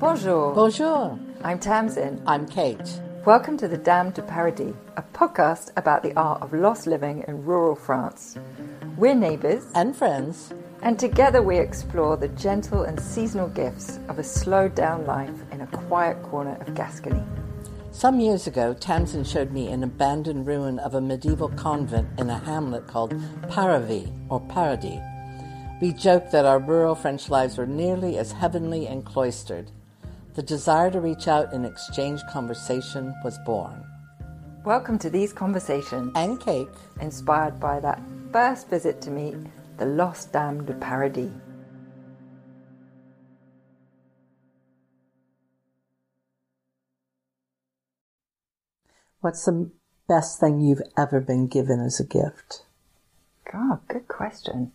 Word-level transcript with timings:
Bonjour. 0.00 0.54
Bonjour. 0.54 1.18
I'm 1.44 1.58
Tamsin. 1.58 2.22
I'm 2.26 2.46
Kate. 2.46 3.00
Welcome 3.26 3.58
to 3.58 3.68
the 3.68 3.76
Dames 3.76 4.14
du 4.14 4.22
Paradis, 4.22 4.74
a 4.96 5.02
podcast 5.02 5.72
about 5.76 6.02
the 6.02 6.14
art 6.18 6.40
of 6.40 6.54
lost 6.54 6.86
living 6.86 7.22
in 7.28 7.44
rural 7.44 7.76
France. 7.76 8.38
We're 8.96 9.14
neighbours, 9.14 9.66
And 9.74 9.94
friends. 9.94 10.54
and 10.82 10.98
together 10.98 11.42
we 11.42 11.58
explore 11.58 12.16
the 12.16 12.28
gentle 12.28 12.84
and 12.84 12.98
seasonal 12.98 13.48
gifts 13.48 13.98
of 14.08 14.18
a 14.18 14.24
slowed 14.24 14.74
down 14.74 15.04
life 15.06 15.44
in 15.52 15.60
a 15.60 15.66
quiet 15.66 16.22
corner 16.22 16.56
of 16.66 16.74
Gascony. 16.74 17.22
Some 17.92 18.20
years 18.20 18.46
ago, 18.46 18.72
Tamsin 18.72 19.24
showed 19.24 19.50
me 19.52 19.68
an 19.68 19.84
abandoned 19.84 20.46
ruin 20.46 20.78
of 20.78 20.94
a 20.94 21.00
medieval 21.00 21.50
convent 21.50 22.08
in 22.18 22.30
a 22.30 22.38
hamlet 22.38 22.86
called 22.86 23.12
Paravy, 23.48 24.10
or 24.30 24.40
Paradis. 24.40 25.00
We 25.82 25.92
joked 25.92 26.32
that 26.32 26.46
our 26.46 26.58
rural 26.58 26.94
French 26.94 27.28
lives 27.28 27.58
were 27.58 27.66
nearly 27.66 28.16
as 28.16 28.32
heavenly 28.32 28.86
and 28.86 29.04
cloistered. 29.04 29.70
The 30.40 30.46
desire 30.46 30.90
to 30.92 31.02
reach 31.02 31.28
out 31.28 31.52
and 31.52 31.66
exchange 31.66 32.22
conversation 32.32 33.14
was 33.22 33.36
born. 33.44 33.84
Welcome 34.64 34.98
to 35.00 35.10
these 35.10 35.34
conversations, 35.34 36.12
And 36.14 36.40
Kate. 36.40 36.66
inspired 36.98 37.60
by 37.60 37.78
that 37.80 38.00
first 38.32 38.70
visit 38.70 39.02
to 39.02 39.10
meet 39.10 39.36
the 39.76 39.84
lost 39.84 40.32
Dames 40.32 40.64
du 40.64 40.72
Paradis. 40.72 41.30
What's 49.20 49.44
the 49.44 49.70
best 50.08 50.40
thing 50.40 50.62
you've 50.62 50.80
ever 50.96 51.20
been 51.20 51.48
given 51.48 51.80
as 51.80 52.00
a 52.00 52.06
gift? 52.06 52.64
God, 53.52 53.80
good 53.88 54.08
question. 54.08 54.72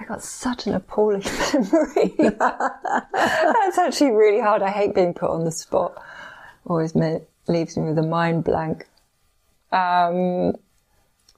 I 0.00 0.04
got 0.04 0.22
such 0.22 0.66
an 0.66 0.74
appalling 0.74 1.22
memory. 1.52 2.14
That's 2.38 3.78
actually 3.78 4.12
really 4.12 4.40
hard. 4.40 4.62
I 4.62 4.70
hate 4.70 4.94
being 4.94 5.12
put 5.12 5.30
on 5.30 5.44
the 5.44 5.52
spot. 5.52 6.02
Always 6.66 6.94
leaves 6.94 7.76
me 7.76 7.88
with 7.88 7.98
a 7.98 8.02
mind 8.02 8.44
blank. 8.44 8.88
Um, 9.70 10.54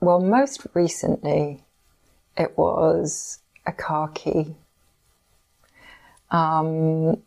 well, 0.00 0.20
most 0.20 0.64
recently, 0.74 1.64
it 2.36 2.56
was 2.56 3.40
a 3.66 3.72
car 3.72 4.08
key. 4.08 4.54
Um, 6.30 7.20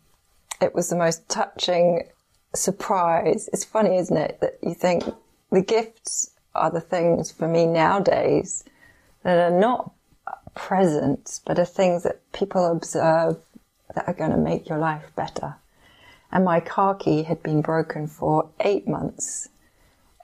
it 0.62 0.74
was 0.74 0.88
the 0.88 0.96
most 0.96 1.28
touching 1.28 2.08
surprise. 2.54 3.50
It's 3.52 3.64
funny, 3.64 3.98
isn't 3.98 4.16
it, 4.16 4.40
that 4.40 4.58
you 4.62 4.72
think 4.72 5.04
the 5.52 5.60
gifts 5.60 6.30
are 6.54 6.70
the 6.70 6.80
things 6.80 7.30
for 7.30 7.46
me 7.46 7.66
nowadays 7.66 8.64
that 9.22 9.52
are 9.52 9.58
not 9.58 9.92
presents, 10.56 11.40
but 11.44 11.58
are 11.60 11.64
things 11.64 12.02
that 12.02 12.20
people 12.32 12.66
observe 12.66 13.36
that 13.94 14.08
are 14.08 14.14
going 14.14 14.32
to 14.32 14.36
make 14.36 14.68
your 14.68 14.78
life 14.78 15.04
better. 15.14 15.54
And 16.32 16.44
my 16.44 16.58
car 16.58 16.96
key 16.96 17.22
had 17.22 17.42
been 17.42 17.62
broken 17.62 18.08
for 18.08 18.48
eight 18.60 18.88
months 18.88 19.48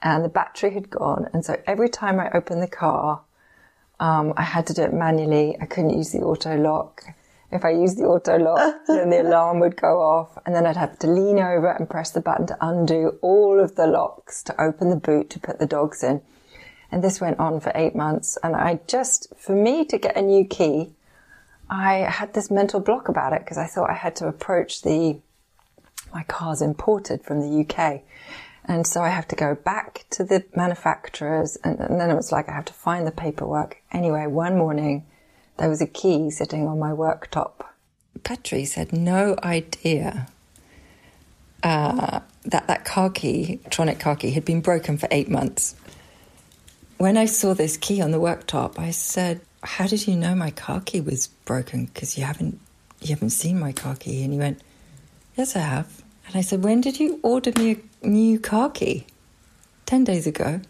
and 0.01 0.23
the 0.23 0.29
battery 0.29 0.73
had 0.73 0.89
gone. 0.89 1.29
And 1.33 1.45
so 1.45 1.61
every 1.65 1.89
time 1.89 2.19
I 2.19 2.29
opened 2.33 2.61
the 2.61 2.67
car, 2.67 3.21
um, 3.99 4.33
I 4.35 4.43
had 4.43 4.67
to 4.67 4.73
do 4.73 4.83
it 4.83 4.93
manually. 4.93 5.55
I 5.61 5.65
couldn't 5.65 5.97
use 5.97 6.11
the 6.11 6.19
auto 6.19 6.57
lock. 6.57 7.03
If 7.51 7.63
I 7.63 7.69
used 7.69 7.97
the 7.97 8.03
auto 8.03 8.37
lock, 8.37 8.81
then 8.87 9.09
the 9.09 9.21
alarm 9.21 9.59
would 9.61 9.77
go 9.77 10.01
off, 10.01 10.37
and 10.45 10.53
then 10.53 10.65
I'd 10.65 10.75
have 10.75 10.99
to 10.99 11.07
lean 11.07 11.39
over 11.39 11.71
and 11.71 11.89
press 11.89 12.11
the 12.11 12.19
button 12.19 12.47
to 12.47 12.57
undo 12.59 13.17
all 13.21 13.59
of 13.59 13.75
the 13.75 13.87
locks 13.87 14.43
to 14.43 14.61
open 14.61 14.89
the 14.89 14.95
boot 14.97 15.29
to 15.31 15.39
put 15.39 15.59
the 15.59 15.65
dogs 15.65 16.03
in. 16.03 16.21
And 16.93 17.03
this 17.03 17.19
went 17.19 17.39
on 17.39 17.59
for 17.59 17.71
eight 17.73 17.95
months. 17.95 18.37
And 18.43 18.55
I 18.55 18.79
just, 18.85 19.33
for 19.35 19.55
me 19.55 19.83
to 19.85 19.97
get 19.97 20.15
a 20.15 20.21
new 20.21 20.45
key, 20.45 20.93
I 21.67 21.95
had 22.01 22.35
this 22.35 22.51
mental 22.51 22.79
block 22.79 23.09
about 23.09 23.33
it 23.33 23.39
because 23.39 23.57
I 23.57 23.65
thought 23.65 23.89
I 23.89 23.95
had 23.95 24.15
to 24.17 24.27
approach 24.27 24.83
the, 24.83 25.19
my 26.13 26.21
car's 26.23 26.61
imported 26.61 27.23
from 27.23 27.41
the 27.41 27.61
UK. 27.61 28.01
And 28.65 28.85
so 28.85 29.01
I 29.01 29.09
have 29.09 29.27
to 29.29 29.35
go 29.35 29.55
back 29.55 30.05
to 30.11 30.23
the 30.23 30.45
manufacturers 30.55 31.57
and, 31.63 31.79
and 31.79 31.99
then 31.99 32.11
it 32.11 32.15
was 32.15 32.31
like 32.31 32.47
I 32.47 32.53
have 32.53 32.65
to 32.65 32.73
find 32.73 33.07
the 33.07 33.11
paperwork. 33.11 33.77
Anyway, 33.91 34.27
one 34.27 34.55
morning 34.55 35.03
there 35.57 35.69
was 35.69 35.81
a 35.81 35.87
key 35.87 36.29
sitting 36.29 36.67
on 36.67 36.77
my 36.77 36.91
worktop. 36.91 37.65
Patrice 38.23 38.75
had 38.75 38.93
no 38.93 39.35
idea 39.43 40.27
uh, 41.63 42.19
that 42.45 42.67
that 42.67 42.85
car 42.85 43.09
key, 43.09 43.59
electronic 43.63 43.99
car 43.99 44.15
key, 44.15 44.29
had 44.29 44.45
been 44.45 44.61
broken 44.61 44.99
for 44.99 45.07
eight 45.09 45.29
months. 45.29 45.75
When 46.97 47.17
I 47.17 47.25
saw 47.25 47.53
this 47.53 47.77
key 47.77 48.01
on 48.01 48.11
the 48.11 48.19
worktop, 48.19 48.79
I 48.79 48.91
said, 48.91 49.41
"How 49.61 49.87
did 49.87 50.07
you 50.07 50.15
know 50.15 50.35
my 50.35 50.51
car 50.51 50.81
key 50.81 51.01
was 51.01 51.27
broken? 51.45 51.85
Because 51.85 52.17
you 52.17 52.23
haven't 52.23 52.59
you 53.01 53.09
haven't 53.09 53.31
seen 53.31 53.59
my 53.59 53.73
car 53.73 53.95
key." 53.95 54.23
And 54.23 54.33
he 54.33 54.39
went, 54.39 54.61
"Yes, 55.35 55.55
I 55.55 55.59
have." 55.59 56.03
And 56.27 56.35
I 56.35 56.41
said, 56.41 56.63
"When 56.63 56.81
did 56.81 56.99
you 56.99 57.19
order 57.23 57.51
me 57.57 57.77
a 58.01 58.07
new 58.07 58.39
car 58.39 58.69
key?" 58.69 59.05
Ten 59.85 60.03
days 60.03 60.27
ago. 60.27 60.61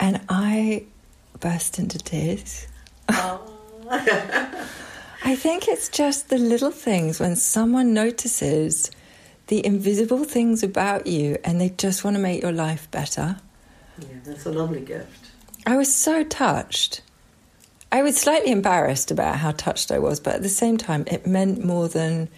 And 0.00 0.20
I 0.28 0.84
burst 1.40 1.78
into 1.78 1.98
tears. 1.98 2.66
I 3.08 3.38
think 5.36 5.68
it's 5.68 5.88
just 5.88 6.28
the 6.28 6.38
little 6.38 6.70
things 6.70 7.20
when 7.20 7.36
someone 7.36 7.92
notices 7.92 8.90
the 9.48 9.64
invisible 9.66 10.24
things 10.24 10.62
about 10.62 11.06
you 11.06 11.36
and 11.44 11.60
they 11.60 11.70
just 11.70 12.04
want 12.04 12.16
to 12.16 12.22
make 12.22 12.42
your 12.42 12.52
life 12.52 12.90
better. 12.90 13.36
Yeah, 14.00 14.16
that's 14.24 14.46
a 14.46 14.52
lovely 14.52 14.80
gift. 14.80 15.30
I 15.66 15.76
was 15.76 15.94
so 15.94 16.24
touched. 16.24 17.02
I 17.90 18.02
was 18.02 18.16
slightly 18.16 18.52
embarrassed 18.52 19.10
about 19.10 19.36
how 19.36 19.52
touched 19.52 19.90
I 19.90 19.98
was, 19.98 20.20
but 20.20 20.34
at 20.34 20.42
the 20.42 20.48
same 20.48 20.76
time, 20.76 21.04
it 21.06 21.26
meant 21.26 21.64
more 21.64 21.88
than 21.88 22.28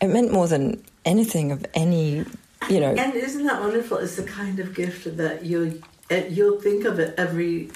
it 0.00 0.08
meant 0.08 0.32
more 0.32 0.48
than 0.48 0.82
anything 1.04 1.52
of 1.52 1.64
any, 1.74 2.24
you 2.68 2.80
know. 2.80 2.94
And 2.94 3.14
isn't 3.14 3.46
that 3.46 3.60
wonderful? 3.60 3.98
It's 3.98 4.16
the 4.16 4.24
kind 4.24 4.58
of 4.58 4.74
gift 4.74 5.16
that 5.16 5.44
you'll 5.44 5.74
eh, 6.10 6.26
you'll 6.28 6.60
think 6.60 6.84
of 6.84 6.98
it 6.98 7.14
every 7.16 7.70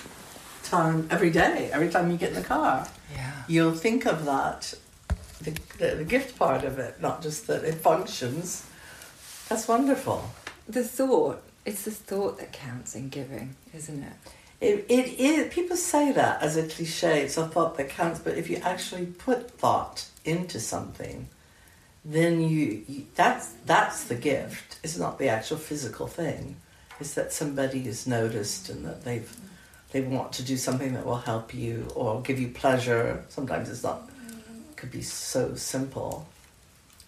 time, 0.63 1.07
every 1.11 1.31
day, 1.31 1.71
every 1.73 1.89
time 1.89 2.11
you 2.11 2.17
get 2.17 2.31
in 2.31 2.37
the 2.37 2.43
car. 2.43 2.89
Yeah. 3.13 3.33
You'll 3.49 3.75
think 3.75 4.07
of 4.07 4.25
that, 4.25 4.75
the, 5.41 5.53
the, 5.79 5.97
the 5.97 6.05
gift 6.05 6.39
part 6.39 6.65
of 6.65 6.79
it, 6.79 7.01
not 7.01 7.23
just 7.23 7.47
that 7.47 7.65
it 7.65 7.77
functions. 7.77 8.67
That's 9.49 9.69
wonderful. 9.69 10.31
The 10.69 10.83
thought. 10.83 11.43
It's 11.67 11.83
the 11.83 11.91
thought 11.91 12.39
that 12.39 12.53
counts 12.53 12.95
in 12.95 13.09
giving, 13.09 13.57
isn't 13.75 14.03
it? 14.03 14.13
It, 14.61 14.87
it 14.89 15.21
is. 15.21 15.53
People 15.53 15.77
say 15.77 16.13
that 16.13 16.41
as 16.41 16.57
a 16.57 16.67
cliche. 16.67 17.23
It's 17.23 17.37
a 17.37 17.47
thought 17.47 17.77
that 17.77 17.91
counts, 17.91 18.21
but 18.21 18.39
if 18.39 18.49
you 18.49 18.57
actually 18.59 19.07
put 19.07 19.51
thought 19.51 20.07
into 20.25 20.61
something, 20.61 21.29
then 22.05 22.41
you, 22.41 22.85
you 22.89 23.07
that's 23.17 23.49
that's 23.67 24.05
the 24.05 24.15
gift. 24.15 24.79
It's 24.85 24.97
not 24.97 25.19
the 25.19 25.29
actual 25.29 25.57
physical 25.57 26.07
thing. 26.07 26.57
It's 27.01 27.15
that 27.15 27.33
somebody 27.33 27.83
has 27.83 28.07
noticed 28.07 28.71
and 28.71 28.85
that 28.87 29.05
they've 29.05 29.37
they 29.91 30.03
want 30.03 30.33
to 30.35 30.45
do 30.45 30.57
something 30.57 30.95
that 30.95 31.05
will 31.05 31.17
help 31.17 31.53
you 31.53 31.89
or 31.95 32.23
give 32.23 32.39
you 32.39 32.49
pleasure. 32.49 33.25
Sometimes 33.29 33.69
it's 33.69 33.83
not. 33.83 34.09
It 34.71 34.77
could 34.77 34.93
be 34.93 35.03
so 35.03 35.57
simple. 35.57 36.29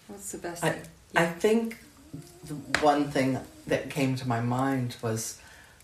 What's 0.07 0.33
the 0.33 0.39
best 0.39 0.63
I, 0.63 0.79
I 1.15 1.27
think 1.27 1.77
the 2.43 2.55
one 2.81 3.09
thing 3.09 3.39
that 3.69 3.89
came 3.89 4.15
to 4.15 4.27
my 4.27 4.41
mind 4.41 4.95
was 5.01 5.39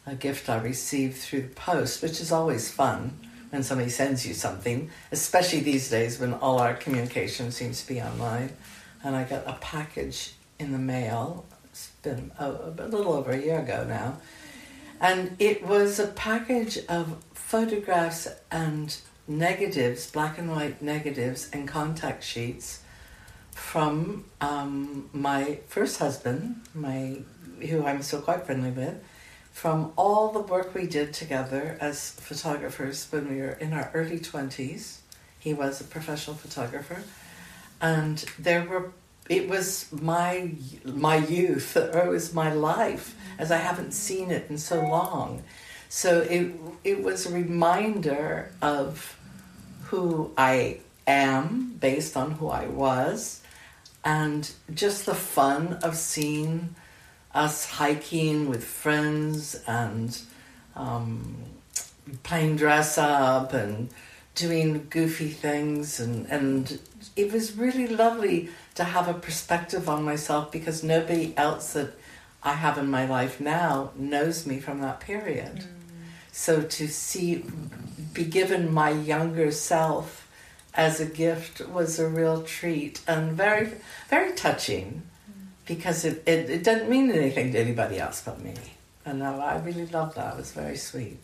a 0.05 0.15
gift 0.15 0.49
I 0.49 0.57
received 0.57 1.17
through 1.17 1.41
the 1.43 1.55
post, 1.55 2.03
which 2.03 2.21
is 2.21 2.31
always 2.31 2.69
fun 2.71 3.17
when 3.49 3.63
somebody 3.63 3.89
sends 3.89 4.25
you 4.25 4.33
something, 4.33 4.89
especially 5.11 5.61
these 5.61 5.89
days 5.89 6.19
when 6.19 6.33
all 6.33 6.59
our 6.59 6.73
communication 6.73 7.51
seems 7.51 7.81
to 7.81 7.87
be 7.87 8.01
online. 8.01 8.51
And 9.03 9.15
I 9.15 9.23
got 9.23 9.47
a 9.47 9.53
package 9.61 10.33
in 10.59 10.71
the 10.71 10.77
mail. 10.77 11.45
It's 11.65 11.89
been 12.03 12.31
a, 12.37 12.49
a 12.49 12.87
little 12.87 13.13
over 13.13 13.31
a 13.31 13.39
year 13.39 13.59
ago 13.59 13.85
now. 13.87 14.17
And 14.99 15.35
it 15.39 15.65
was 15.65 15.99
a 15.99 16.07
package 16.07 16.79
of 16.87 17.23
photographs 17.33 18.27
and 18.51 18.95
negatives, 19.27 20.09
black 20.09 20.37
and 20.37 20.51
white 20.51 20.81
negatives, 20.81 21.49
and 21.51 21.67
contact 21.67 22.23
sheets 22.23 22.81
from 23.51 24.25
um, 24.41 25.09
my 25.13 25.59
first 25.67 25.99
husband, 25.99 26.61
my 26.73 27.17
who 27.61 27.85
I'm 27.85 28.01
still 28.01 28.21
quite 28.21 28.45
friendly 28.45 28.71
with, 28.71 29.03
from 29.51 29.93
all 29.95 30.31
the 30.31 30.41
work 30.41 30.73
we 30.75 30.87
did 30.87 31.13
together 31.13 31.77
as 31.79 32.11
photographers 32.11 33.07
when 33.11 33.29
we 33.29 33.41
were 33.41 33.53
in 33.53 33.73
our 33.73 33.91
early 33.93 34.19
twenties. 34.19 35.01
He 35.39 35.53
was 35.53 35.79
a 35.79 35.83
professional 35.83 36.35
photographer, 36.35 37.03
and 37.81 38.17
there 38.39 38.65
were. 38.65 38.91
It 39.27 39.49
was 39.49 39.91
my 39.91 40.51
my 40.83 41.15
youth, 41.15 41.75
or 41.75 42.05
it 42.05 42.09
was 42.09 42.33
my 42.33 42.53
life, 42.53 43.15
as 43.39 43.51
I 43.51 43.57
haven't 43.57 43.93
seen 43.93 44.29
it 44.29 44.45
in 44.49 44.57
so 44.57 44.81
long. 44.85 45.43
So 45.89 46.21
it 46.21 46.53
it 46.83 47.03
was 47.03 47.25
a 47.25 47.33
reminder 47.33 48.51
of 48.61 49.17
who 49.85 50.31
I 50.37 50.79
am 51.07 51.77
based 51.79 52.17
on 52.17 52.31
who 52.31 52.49
I 52.49 52.67
was, 52.67 53.41
and 54.03 54.51
just 54.73 55.05
the 55.05 55.15
fun 55.15 55.73
of 55.81 55.95
seeing 55.95 56.75
us 57.35 57.69
hiking 57.69 58.49
with 58.49 58.63
friends 58.63 59.61
and 59.67 60.19
um, 60.75 61.35
playing 62.23 62.55
dress 62.55 62.97
up 62.97 63.53
and 63.53 63.89
doing 64.33 64.87
goofy 64.89 65.29
things 65.29 65.99
and 65.99 66.25
and 66.27 66.79
it 67.15 67.31
was 67.31 67.55
really 67.55 67.87
lovely 67.87 68.49
to 68.75 68.83
have 68.83 69.07
a 69.07 69.13
perspective 69.13 69.87
on 69.87 70.03
myself 70.03 70.51
because 70.51 70.83
nobody 70.83 71.33
else 71.37 71.73
that 71.73 71.93
I 72.43 72.53
have 72.53 72.77
in 72.77 72.89
my 72.89 73.05
life 73.05 73.39
now 73.39 73.91
knows 73.95 74.45
me 74.45 74.59
from 74.59 74.81
that 74.81 74.99
period. 74.99 75.55
Mm. 75.55 75.65
So 76.31 76.61
to 76.61 76.87
see 76.87 77.45
be 78.13 78.25
given 78.25 78.73
my 78.73 78.89
younger 78.89 79.51
self 79.51 80.27
as 80.73 80.99
a 80.99 81.05
gift 81.05 81.67
was 81.67 81.97
a 81.99 82.07
real 82.07 82.43
treat 82.43 83.01
and 83.07 83.31
very 83.33 83.71
very 84.09 84.33
touching. 84.33 85.03
Because 85.65 86.05
it, 86.05 86.23
it, 86.25 86.49
it 86.49 86.63
doesn't 86.63 86.89
mean 86.89 87.11
anything 87.11 87.51
to 87.53 87.59
anybody 87.59 87.99
else 87.99 88.21
but 88.23 88.41
me. 88.41 88.53
And 89.05 89.23
I 89.23 89.57
really 89.57 89.85
loved 89.87 90.15
that. 90.15 90.33
It 90.33 90.37
was 90.37 90.51
very 90.51 90.77
sweet. 90.77 91.19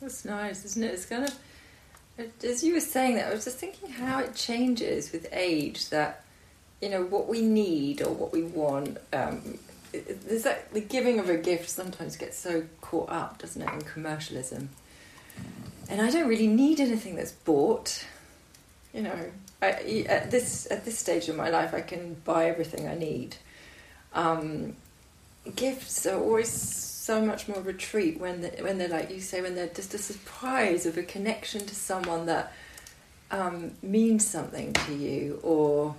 That's 0.00 0.24
nice, 0.24 0.64
isn't 0.64 0.82
it? 0.82 0.94
It's 0.94 1.06
kind 1.06 1.24
of 1.24 1.34
as 2.18 2.64
you 2.64 2.74
were 2.74 2.80
saying 2.80 3.16
that, 3.16 3.28
I 3.28 3.34
was 3.34 3.44
just 3.44 3.58
thinking 3.58 3.90
how 3.90 4.20
it 4.20 4.34
changes 4.34 5.12
with 5.12 5.28
age. 5.32 5.90
That 5.90 6.24
you 6.80 6.88
know 6.88 7.04
what 7.04 7.28
we 7.28 7.42
need 7.42 8.02
or 8.02 8.12
what 8.12 8.32
we 8.32 8.42
want. 8.42 8.98
Um, 9.12 9.58
there's 9.92 10.44
that 10.44 10.72
the 10.72 10.80
giving 10.80 11.18
of 11.18 11.28
a 11.28 11.36
gift 11.36 11.68
sometimes 11.68 12.16
gets 12.16 12.38
so 12.38 12.64
caught 12.80 13.10
up, 13.10 13.38
doesn't 13.38 13.60
it, 13.60 13.72
in 13.72 13.82
commercialism? 13.82 14.70
And 15.88 16.00
I 16.00 16.10
don't 16.10 16.28
really 16.28 16.48
need 16.48 16.80
anything 16.80 17.16
that's 17.16 17.32
bought. 17.32 18.04
You 18.96 19.02
know, 19.02 19.30
I, 19.60 20.06
at 20.08 20.30
this 20.30 20.66
at 20.70 20.86
this 20.86 20.98
stage 20.98 21.28
of 21.28 21.36
my 21.36 21.50
life, 21.50 21.74
I 21.74 21.82
can 21.82 22.14
buy 22.24 22.46
everything 22.46 22.88
I 22.88 22.94
need. 22.94 23.36
Um, 24.14 24.74
gifts 25.54 26.06
are 26.06 26.18
always 26.18 26.50
so 26.50 27.24
much 27.24 27.46
more 27.46 27.60
retreat 27.60 28.18
when 28.18 28.40
they, 28.40 28.58
when 28.60 28.78
they're 28.78 28.88
like 28.88 29.10
you 29.10 29.20
say 29.20 29.40
when 29.40 29.54
they're 29.54 29.68
just 29.68 29.94
a 29.94 29.98
surprise 29.98 30.86
of 30.86 30.98
a 30.98 31.02
connection 31.02 31.64
to 31.64 31.74
someone 31.74 32.26
that 32.26 32.52
um, 33.30 33.72
means 33.82 34.26
something 34.26 34.72
to 34.72 34.94
you 34.94 35.38
or 35.44 35.94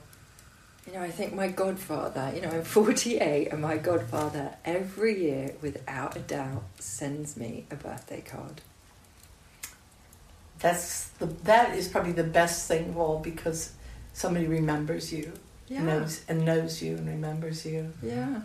you 0.86 0.94
know 0.94 1.02
I 1.02 1.10
think 1.10 1.34
my 1.34 1.48
godfather 1.48 2.34
you 2.36 2.42
know 2.42 2.50
I'm 2.50 2.64
48 2.80 3.48
and 3.54 3.62
my 3.62 3.78
godfather 3.78 4.56
every 4.66 5.24
year 5.24 5.56
without 5.62 6.18
a 6.18 6.20
doubt 6.20 6.64
sends 6.80 7.38
me 7.38 7.66
a 7.72 7.76
birthday 7.76 8.22
card 8.22 8.62
that's 10.60 11.10
the 11.20 11.26
that 11.44 11.76
is 11.76 11.88
probably 11.88 12.14
the 12.14 12.24
best 12.24 12.68
thing 12.68 12.90
of 12.90 12.98
all 12.98 13.20
because 13.20 13.74
somebody 14.14 14.48
remembers 14.48 15.14
you 15.14 15.32
yeah. 15.68 15.84
knows 15.84 16.24
and 16.28 16.46
knows 16.46 16.82
you 16.82 16.96
and 16.98 17.08
remembers 17.08 17.66
you 17.66 17.92
yeah 18.02 18.42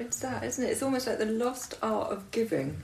it's 0.00 0.20
that, 0.20 0.42
isn't 0.44 0.64
it? 0.64 0.68
It's 0.68 0.82
almost 0.82 1.06
like 1.06 1.18
the 1.18 1.26
lost 1.26 1.74
art 1.82 2.10
of 2.10 2.30
giving. 2.30 2.78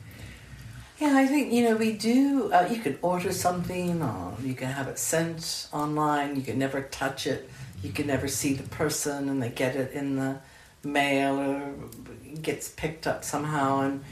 Yeah, 0.99 1.17
I 1.17 1.27
think 1.27 1.53
you 1.53 1.65
know 1.65 1.77
we 1.77 1.93
do. 1.93 2.53
Uh, 2.53 2.69
you 2.71 2.79
can 2.79 2.99
order 3.03 3.33
something, 3.33 4.03
or 4.03 4.35
you 4.43 4.55
can 4.55 4.69
have 4.69 4.89
it 4.89 4.99
sent 4.99 5.69
online. 5.73 6.37
You 6.37 6.43
can 6.43 6.59
never 6.59 6.83
touch 6.83 7.27
it. 7.27 7.49
You 7.83 7.91
can 7.91 8.07
never 8.07 8.29
see 8.29 8.55
the 8.55 8.69
person, 8.69 9.29
and 9.29 9.43
they 9.43 9.51
get 9.51 9.77
it 9.77 9.93
in 9.93 10.17
the 10.17 10.39
mail 10.83 11.39
or 11.39 11.75
gets 12.43 12.69
picked 12.69 13.07
up 13.07 13.25
somehow. 13.25 13.81
And 13.81 14.05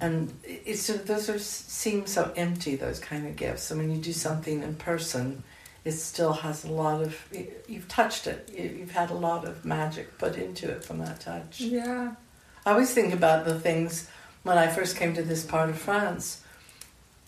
and 0.00 0.32
it's 0.44 0.86
those 0.86 1.28
are 1.28 1.38
seem 1.38 2.06
so 2.06 2.32
empty. 2.36 2.76
Those 2.76 2.98
kind 2.98 3.26
of 3.26 3.36
gifts. 3.36 3.64
So 3.64 3.76
when 3.76 3.90
you 3.90 3.98
do 3.98 4.12
something 4.12 4.62
in 4.62 4.74
person, 4.76 5.42
it 5.84 5.92
still 5.92 6.32
has 6.32 6.64
a 6.64 6.72
lot 6.72 7.02
of. 7.02 7.16
You've 7.68 7.88
touched 7.88 8.26
it. 8.26 8.50
You've 8.56 8.92
had 8.92 9.10
a 9.10 9.14
lot 9.14 9.46
of 9.46 9.64
magic 9.64 10.18
put 10.18 10.36
into 10.36 10.70
it 10.70 10.84
from 10.84 10.98
that 10.98 11.20
touch. 11.20 11.60
Yeah. 11.60 12.14
I 12.64 12.72
always 12.72 12.92
think 12.92 13.14
about 13.14 13.44
the 13.44 13.58
things 13.58 14.08
when 14.42 14.58
I 14.58 14.68
first 14.68 14.96
came 14.96 15.14
to 15.14 15.22
this 15.22 15.44
part 15.44 15.70
of 15.70 15.78
France, 15.78 16.42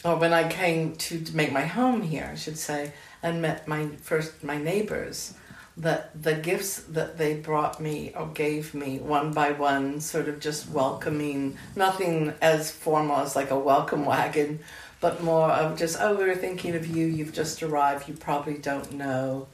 or 0.05 0.17
when 0.17 0.33
I 0.33 0.49
came 0.49 0.97
to, 0.97 1.23
to 1.23 1.37
make 1.37 1.53
my 1.53 1.67
home 1.67 2.03
here, 2.03 2.29
I 2.33 2.37
should 2.37 2.59
say, 2.59 2.93
and 3.23 3.43
met 3.43 3.69
my 3.69 3.87
first 4.03 4.43
my 4.43 4.59
neighbors. 4.59 5.35
That 5.77 6.23
the 6.23 6.35
gifts 6.35 6.83
that 6.83 7.17
they 7.17 7.35
brought 7.35 7.81
me 7.81 8.13
or 8.15 8.27
gave 8.27 8.75
me 8.75 8.99
one 8.99 9.33
by 9.33 9.53
one, 9.53 10.01
sort 10.01 10.29
of 10.29 10.39
just 10.39 10.69
welcoming, 10.69 11.57
nothing 11.75 12.35
as 12.43 12.71
formal 12.71 13.19
as 13.19 13.35
like 13.35 13.51
a 13.51 13.59
welcome 13.59 14.05
wagon, 14.05 14.61
but 15.01 15.23
more 15.23 15.51
of 15.51 15.79
just, 15.79 15.97
oh, 15.99 16.15
we 16.15 16.25
were 16.25 16.35
thinking 16.35 16.75
of 16.75 16.87
you, 16.87 17.07
you've 17.07 17.33
just 17.33 17.63
arrived, 17.63 18.07
you 18.07 18.15
probably 18.15 18.59
don't 18.59 18.93
know 18.93 19.49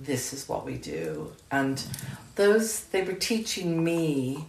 this 0.00 0.32
is 0.32 0.48
what 0.48 0.64
we 0.64 0.76
do. 0.76 1.32
And 1.50 1.82
those, 2.36 2.84
they 2.84 3.02
were 3.02 3.14
teaching 3.14 3.82
me 3.82 4.46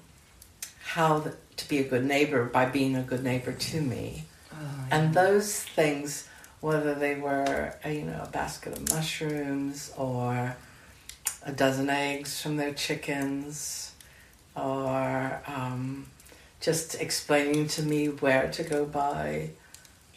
how 0.83 1.19
the, 1.19 1.35
to 1.57 1.67
be 1.67 1.79
a 1.79 1.83
good 1.83 2.05
neighbor 2.05 2.45
by 2.45 2.65
being 2.65 2.95
a 2.95 3.01
good 3.01 3.23
neighbor 3.23 3.51
to 3.51 3.81
me. 3.81 4.25
Oh, 4.51 4.57
yeah. 4.61 4.97
And 4.97 5.13
those 5.13 5.63
things, 5.63 6.27
whether 6.61 6.95
they 6.95 7.15
were 7.15 7.75
uh, 7.85 7.89
you 7.89 8.03
know 8.03 8.21
a 8.23 8.27
basket 8.27 8.73
of 8.73 8.89
mushrooms 8.89 9.93
or 9.97 10.55
a 11.43 11.51
dozen 11.51 11.89
eggs 11.89 12.41
from 12.41 12.57
their 12.57 12.73
chickens, 12.73 13.93
or 14.55 15.41
um, 15.47 16.07
just 16.59 16.95
explaining 16.95 17.67
to 17.67 17.83
me 17.83 18.07
where 18.07 18.49
to 18.51 18.63
go 18.63 18.85
buy 18.85 19.49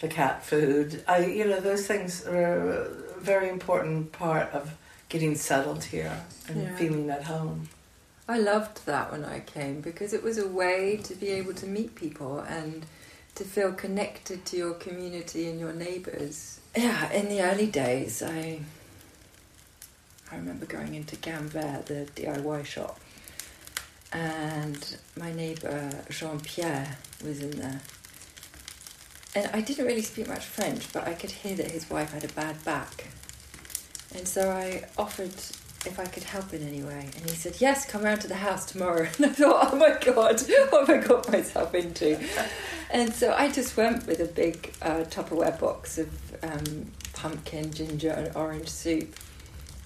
the 0.00 0.08
cat 0.08 0.44
food. 0.44 1.04
I 1.06 1.26
you 1.26 1.44
know 1.46 1.60
those 1.60 1.86
things 1.86 2.26
are 2.26 2.72
a 2.72 2.88
very 3.20 3.48
important 3.48 4.12
part 4.12 4.50
of 4.52 4.74
getting 5.08 5.34
settled 5.34 5.84
here 5.84 6.24
and 6.48 6.62
yeah. 6.62 6.76
feeling 6.76 7.10
at 7.10 7.24
home. 7.24 7.68
I 8.28 8.38
loved 8.38 8.86
that 8.86 9.12
when 9.12 9.24
I 9.24 9.40
came 9.40 9.80
because 9.80 10.12
it 10.12 10.22
was 10.22 10.38
a 10.38 10.48
way 10.48 10.98
to 11.04 11.14
be 11.14 11.28
able 11.28 11.54
to 11.54 11.66
meet 11.66 11.94
people 11.94 12.40
and 12.40 12.86
to 13.34 13.44
feel 13.44 13.72
connected 13.72 14.44
to 14.46 14.56
your 14.56 14.74
community 14.74 15.48
and 15.48 15.58
your 15.58 15.72
neighbours. 15.72 16.60
Yeah, 16.76 17.10
in 17.12 17.28
the 17.28 17.42
early 17.42 17.66
days, 17.66 18.22
I 18.22 18.60
I 20.32 20.36
remember 20.36 20.66
going 20.66 20.94
into 20.94 21.16
Gamm 21.16 21.50
the 21.50 22.08
DIY 22.16 22.64
shop, 22.64 22.98
and 24.12 24.96
my 25.16 25.32
neighbour 25.32 25.90
Jean 26.10 26.40
Pierre 26.40 26.96
was 27.24 27.42
in 27.42 27.50
there. 27.52 27.80
And 29.34 29.50
I 29.52 29.60
didn't 29.60 29.86
really 29.86 30.02
speak 30.02 30.28
much 30.28 30.44
French, 30.44 30.92
but 30.92 31.06
I 31.06 31.14
could 31.14 31.30
hear 31.30 31.54
that 31.56 31.70
his 31.70 31.88
wife 31.88 32.12
had 32.12 32.24
a 32.24 32.28
bad 32.28 32.62
back. 32.64 33.08
And 34.14 34.28
so 34.28 34.50
I 34.50 34.84
offered 34.98 35.32
if 35.86 35.98
I 35.98 36.04
could 36.04 36.22
help 36.22 36.52
in 36.52 36.66
any 36.66 36.82
way. 36.82 37.08
And 37.16 37.30
he 37.30 37.34
said, 37.34 37.56
Yes, 37.58 37.86
come 37.86 38.02
round 38.02 38.20
to 38.22 38.28
the 38.28 38.36
house 38.36 38.66
tomorrow. 38.66 39.08
And 39.18 39.26
I 39.26 39.28
thought, 39.30 39.72
Oh 39.72 39.76
my 39.76 39.98
God, 40.04 40.40
what 40.70 40.86
have 40.86 40.90
I 40.90 41.06
got 41.06 41.30
myself 41.30 41.74
into? 41.74 42.18
And 42.90 43.10
so 43.14 43.32
I 43.32 43.50
just 43.50 43.74
went 43.74 44.06
with 44.06 44.20
a 44.20 44.26
big 44.26 44.74
uh, 44.82 45.04
Tupperware 45.04 45.58
box 45.58 45.96
of 45.96 46.10
um, 46.42 46.92
pumpkin, 47.14 47.72
ginger, 47.72 48.10
and 48.10 48.36
orange 48.36 48.68
soup. 48.68 49.16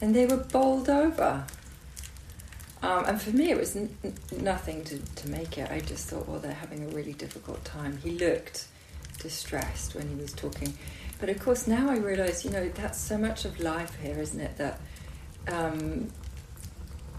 And 0.00 0.14
they 0.14 0.26
were 0.26 0.36
bowled 0.36 0.88
over. 0.88 1.44
Um, 2.82 3.04
and 3.06 3.20
for 3.20 3.30
me, 3.30 3.50
it 3.50 3.56
was 3.56 3.74
n- 3.74 3.96
nothing 4.38 4.84
to, 4.84 4.98
to 4.98 5.28
make 5.28 5.58
it. 5.58 5.70
I 5.70 5.80
just 5.80 6.08
thought, 6.08 6.28
well, 6.28 6.38
they're 6.38 6.52
having 6.52 6.84
a 6.84 6.88
really 6.88 7.14
difficult 7.14 7.64
time. 7.64 7.98
He 7.98 8.10
looked 8.10 8.68
distressed 9.18 9.94
when 9.94 10.08
he 10.08 10.14
was 10.14 10.32
talking. 10.32 10.74
But 11.18 11.30
of 11.30 11.40
course, 11.40 11.66
now 11.66 11.90
I 11.90 11.96
realise, 11.96 12.44
you 12.44 12.50
know, 12.50 12.68
that's 12.68 12.98
so 12.98 13.16
much 13.16 13.44
of 13.44 13.58
life 13.58 13.96
here, 14.02 14.18
isn't 14.18 14.40
it? 14.40 14.56
That 14.58 14.80
um, 15.48 16.10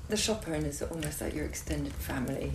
the 0.07 0.17
shop 0.17 0.47
owners 0.47 0.81
are 0.81 0.87
almost 0.87 1.21
like 1.21 1.33
your 1.33 1.45
extended 1.45 1.93
family. 1.93 2.53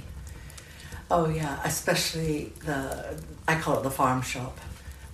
Oh 1.10 1.28
yeah, 1.28 1.60
especially 1.64 2.52
the 2.64 3.18
I 3.46 3.56
call 3.60 3.78
it 3.78 3.82
the 3.82 3.90
farm 3.90 4.22
shop. 4.22 4.58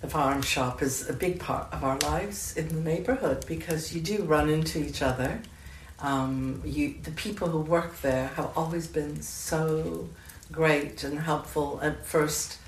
The 0.01 0.09
farm 0.09 0.43
shop 0.43 0.83
is 0.83 1.09
a 1.09 1.13
big 1.13 1.41
part 1.41 1.73
of 1.73 1.83
our 1.83 1.99
lives 1.99 2.57
in 2.57 2.69
the 2.69 2.81
neighborhood 2.81 3.45
because 3.47 3.95
you 3.95 4.01
do 4.01 4.23
run 4.23 4.49
into 4.49 4.79
each 4.79 5.03
other. 5.03 5.41
Um, 6.01 6.63
you 6.65 6.95
the 7.03 7.11
people 7.11 7.49
who 7.49 7.61
work 7.61 8.01
there 8.01 8.29
have 8.29 8.57
always 8.57 8.87
been 8.87 9.21
so 9.23 10.09
great 10.53 11.03
and 11.03 11.19
helpful. 11.19 11.81
At 11.83 12.07
first, 12.07 12.59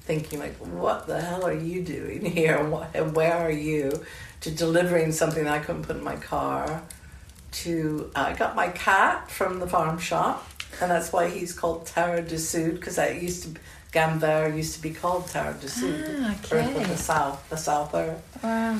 thinking 0.00 0.40
like, 0.40 0.56
"What 0.56 1.06
the 1.06 1.20
hell 1.20 1.46
are 1.46 1.54
you 1.54 1.82
doing 1.82 2.24
here? 2.38 2.56
And 2.94 3.14
where 3.14 3.34
are 3.34 3.50
you?" 3.50 4.04
to 4.42 4.50
delivering 4.50 5.12
something 5.12 5.46
I 5.46 5.60
couldn't 5.60 5.84
put 5.84 5.96
in 5.96 6.04
my 6.04 6.16
car, 6.16 6.82
to 7.52 8.10
uh, 8.14 8.26
I 8.28 8.32
got 8.34 8.56
my 8.56 8.68
cat 8.68 9.30
from 9.30 9.60
the 9.60 9.68
farm 9.68 9.98
shop, 9.98 10.46
and 10.80 10.90
that's 10.90 11.12
why 11.12 11.28
he's 11.28 11.52
called 11.52 11.90
du 11.94 12.38
Sud 12.38 12.74
because 12.74 12.98
I 12.98 13.10
used 13.10 13.44
to 13.44 13.60
Vert 13.92 14.54
used 14.54 14.74
to 14.74 14.82
be 14.82 14.90
called 14.90 15.26
Terre 15.28 15.54
du 15.60 15.68
Sud, 15.68 16.04
ah, 16.08 16.34
okay. 16.44 16.58
Earth 16.58 16.76
of 16.76 16.88
the 16.88 16.96
South, 16.96 17.50
the 17.50 17.56
South 17.56 17.94
Earth. 17.94 18.38
Wow. 18.42 18.78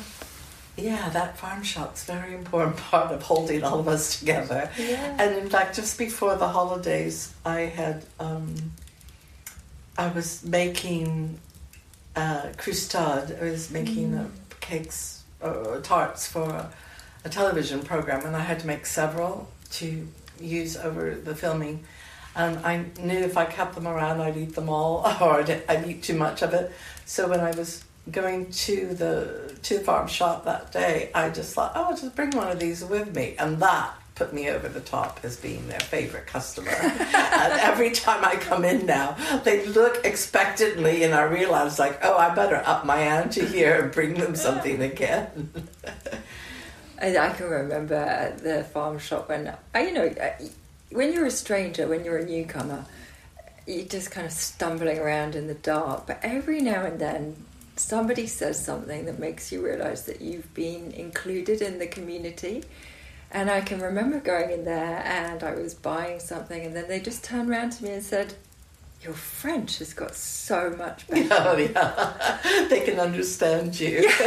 Yeah, 0.76 1.11
that 1.11 1.37
farm 1.37 1.62
shop's 1.62 2.09
a 2.09 2.12
very 2.12 2.35
important 2.35 2.76
part 2.90 3.12
of 3.12 3.23
holding 3.23 3.62
all 3.62 3.78
of 3.78 3.88
us 3.88 4.19
together. 4.19 4.71
Yeah. 4.78 5.16
And 5.19 5.37
in 5.37 5.49
fact, 5.50 5.76
just 5.76 5.99
before 5.99 6.37
the 6.37 6.49
holidays, 6.49 7.33
I 7.45 7.61
had 7.61 8.04
um, 8.19 8.54
I 9.99 10.09
was 10.09 10.42
making 10.45 11.38
uh, 12.16 12.49
croustade. 12.57 13.40
I 13.40 13.50
was 13.50 13.71
making 13.71 14.12
mm. 14.12 14.25
uh, 14.25 14.28
cakes 14.61 15.23
uh, 15.42 15.81
tarts 15.83 16.26
for 16.26 16.49
a, 16.49 16.73
a, 17.25 17.28
television 17.28 17.83
program, 17.83 18.25
and 18.25 18.35
I 18.35 18.40
had 18.40 18.61
to 18.61 18.66
make 18.66 18.87
several 18.87 19.49
to 19.73 20.09
use 20.40 20.76
over 20.76 21.14
the 21.14 21.35
filming. 21.35 21.85
And 22.35 22.59
I 22.65 22.85
knew 23.01 23.19
if 23.19 23.37
I 23.37 23.45
kept 23.45 23.75
them 23.75 23.87
around, 23.87 24.21
I'd 24.21 24.37
eat 24.37 24.55
them 24.55 24.69
all, 24.69 24.99
or 25.21 25.41
I'd, 25.41 25.62
I'd 25.69 25.87
eat 25.87 26.03
too 26.03 26.17
much 26.17 26.43
of 26.43 26.55
it. 26.55 26.73
So 27.05 27.29
when 27.29 27.41
I 27.41 27.51
was 27.53 27.85
going 28.11 28.51
to 28.51 28.95
the 28.95 29.57
to 29.62 29.79
the 29.79 29.85
farm 29.85 30.09
shop 30.09 30.45
that 30.45 30.73
day, 30.73 31.11
I 31.15 31.31
just 31.31 31.55
thought, 31.55 31.73
oh, 31.75 31.85
I'll 31.85 31.97
just 31.97 32.17
bring 32.17 32.31
one 32.31 32.51
of 32.51 32.59
these 32.59 32.85
with 32.85 33.15
me, 33.15 33.37
and 33.39 33.61
that 33.61 33.95
put 34.15 34.33
me 34.33 34.51
over 34.51 34.69
the 34.69 34.81
top 34.81 35.21
as 35.23 35.37
being 35.37 35.67
their 35.69 35.81
favorite 35.81 36.27
customer. 36.27 36.71
and 36.81 37.53
every 37.61 37.91
time 37.91 38.25
I 38.25 38.37
come 38.37 38.65
in 38.65 38.87
now, 38.87 39.17
they 39.45 39.67
look 39.67 40.05
expectantly, 40.05 41.05
and 41.05 41.15
I 41.15 41.23
realize 41.23 41.79
like, 41.79 41.99
oh, 42.03 42.17
I 42.17 42.35
better 42.35 42.62
up 42.65 42.85
my 42.85 42.99
ante 42.99 43.45
here 43.45 43.81
and 43.83 43.93
bring 43.93 44.15
them 44.15 44.35
something 44.37 44.83
again. 44.83 45.53
And 46.99 47.17
I 47.17 47.33
can 47.33 47.49
remember 47.49 48.33
the 48.41 48.62
farm 48.62 48.97
shop 49.01 49.29
when, 49.29 49.53
I, 49.75 49.83
you 49.83 49.93
know, 49.93 50.15
when 50.93 51.13
you're 51.13 51.27
a 51.27 51.31
stranger, 51.31 51.87
when 51.87 52.05
you're 52.05 52.19
a 52.19 52.25
newcomer, 52.25 52.85
you're 53.67 53.85
just 53.85 54.11
kind 54.11 54.27
of 54.27 54.33
stumbling 54.33 54.99
around 54.99 55.35
in 55.35 55.47
the 55.47 55.55
dark. 55.55 56.07
But 56.07 56.21
every 56.23 56.61
now 56.61 56.85
and 56.85 56.99
then, 56.99 57.37
somebody 57.77 58.27
says 58.27 58.63
something 58.63 59.07
that 59.07 59.19
makes 59.19 59.51
you 59.51 59.65
realize 59.65 60.05
that 60.07 60.21
you've 60.21 60.53
been 60.55 60.93
included 60.93 61.63
in 61.63 61.79
the 61.79 61.87
community. 61.87 62.65
And 63.31 63.51
I 63.51 63.63
can 63.63 63.81
remember 63.81 64.21
going 64.21 64.51
in 64.51 64.65
there 64.65 65.03
and 65.07 65.43
I 65.43 65.55
was 65.55 65.75
buying 65.75 66.21
something, 66.21 66.67
and 66.67 66.77
then 66.77 66.89
they 66.89 67.01
just 67.01 67.25
turned 67.25 67.49
around 67.51 67.71
to 67.73 67.85
me 67.85 67.91
and 67.91 68.03
said, 68.03 68.35
Your 69.02 69.14
French 69.14 69.78
has 69.78 69.92
got 69.94 70.14
so 70.14 70.71
much 70.71 71.06
better. 71.09 71.28
oh 71.35 71.56
yeah, 71.56 72.66
they 72.68 72.80
can 72.80 73.00
understand 73.00 73.78
you. 73.78 74.09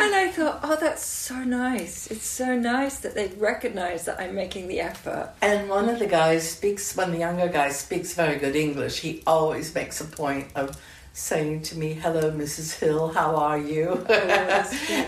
And 0.00 0.14
I 0.14 0.28
thought, 0.30 0.60
Oh, 0.62 0.76
that's 0.80 1.04
so 1.04 1.34
nice. 1.42 2.06
It's 2.08 2.24
so 2.26 2.56
nice 2.56 2.98
that 3.00 3.14
they 3.16 3.26
recognize 3.36 4.04
that 4.04 4.20
I'm 4.20 4.34
making 4.36 4.68
the 4.68 4.78
effort. 4.80 5.30
And 5.42 5.68
one 5.68 5.88
of 5.88 5.98
the 5.98 6.06
guys 6.06 6.48
speaks, 6.48 6.96
one 6.96 7.08
of 7.08 7.12
the 7.14 7.18
younger 7.18 7.48
guys 7.48 7.76
speaks 7.78 8.14
very 8.14 8.38
good 8.38 8.54
English. 8.54 9.00
He 9.00 9.22
always 9.26 9.74
makes 9.74 10.00
a 10.00 10.04
point 10.04 10.46
of 10.54 10.76
saying 11.12 11.62
to 11.62 11.76
me, 11.76 11.94
Hello, 11.94 12.30
Mrs. 12.30 12.78
Hill, 12.78 13.08
how 13.08 13.34
are 13.34 13.58
you? 13.58 13.88
Oh, 13.88 13.96
good. 13.96 14.30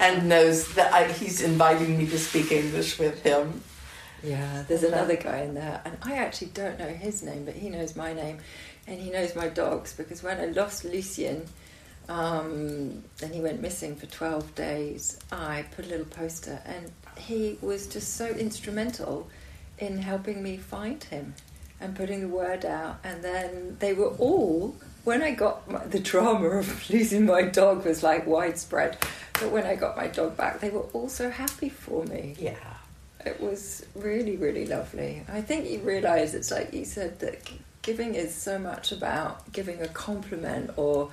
and 0.01 0.29
knows 0.29 0.75
that 0.75 0.93
I, 0.93 1.07
he's 1.13 1.41
inviting 1.41 1.97
me 1.97 2.07
to 2.09 2.19
speak 2.19 2.51
English 2.51 2.99
with 2.99 3.23
him. 3.23 3.63
Yeah, 4.25 4.65
there's 4.69 4.83
another 4.83 5.17
guy 5.17 5.39
in 5.43 5.55
there, 5.55 5.81
and 5.85 5.97
I 6.03 6.17
actually 6.17 6.49
don't 6.53 6.79
know 6.79 6.89
his 6.89 7.23
name, 7.23 7.45
but 7.47 7.55
he 7.55 7.71
knows 7.71 7.97
my 7.97 8.13
name, 8.13 8.39
and 8.91 9.01
he 9.01 9.11
knows 9.11 9.37
my 9.37 9.49
dogs 9.49 9.95
because 9.95 10.23
when 10.23 10.39
I 10.39 10.47
lost 10.47 10.85
Lucien, 10.85 11.47
um, 12.09 13.05
and 13.23 13.33
he 13.33 13.41
went 13.41 13.63
missing 13.63 13.95
for 13.95 14.07
12 14.07 14.55
days, 14.57 15.17
I 15.31 15.65
put 15.77 15.87
a 15.87 15.89
little 15.89 16.07
poster, 16.07 16.61
and 16.67 16.91
he 17.17 17.57
was 17.63 17.87
just 17.87 18.17
so 18.17 18.27
instrumental 18.27 19.29
in 19.79 19.99
helping 19.99 20.43
me 20.43 20.57
find 20.57 21.03
him 21.05 21.35
and 21.81 21.95
putting 21.95 22.21
the 22.21 22.29
word 22.29 22.65
out. 22.67 22.99
And 23.05 23.23
then 23.23 23.77
they 23.79 23.95
were 23.95 24.11
all, 24.19 24.75
when 25.05 25.23
I 25.23 25.31
got 25.31 25.71
my, 25.71 25.87
the 25.87 26.01
drama 26.01 26.49
of 26.49 26.91
losing 26.91 27.27
my 27.27 27.43
dog 27.43 27.85
was 27.85 28.03
like 28.03 28.27
widespread, 28.27 28.99
but 29.35 29.53
when 29.53 29.65
I 29.65 29.77
got 29.77 29.97
my 29.97 30.09
dog 30.09 30.37
back, 30.37 30.59
they 30.59 30.71
were 30.71 30.87
all 30.93 31.09
so 31.09 31.31
happy 31.31 31.69
for 31.69 32.05
me. 32.07 32.35
Yeah. 32.41 32.57
It 33.25 33.41
was 33.41 33.87
really, 33.95 34.37
really 34.37 34.67
lovely. 34.67 35.23
I 35.29 35.43
think 35.43 35.71
you 35.71 35.79
realise 35.81 36.35
it's 36.35 36.51
like 36.51 36.73
you 36.73 36.85
said 36.85 37.21
that 37.21 37.49
giving 37.83 38.15
is 38.15 38.35
so 38.35 38.59
much 38.59 38.93
about 38.93 39.53
giving 39.53 39.81
a 39.83 39.89
compliment 39.89 40.71
or 40.77 41.11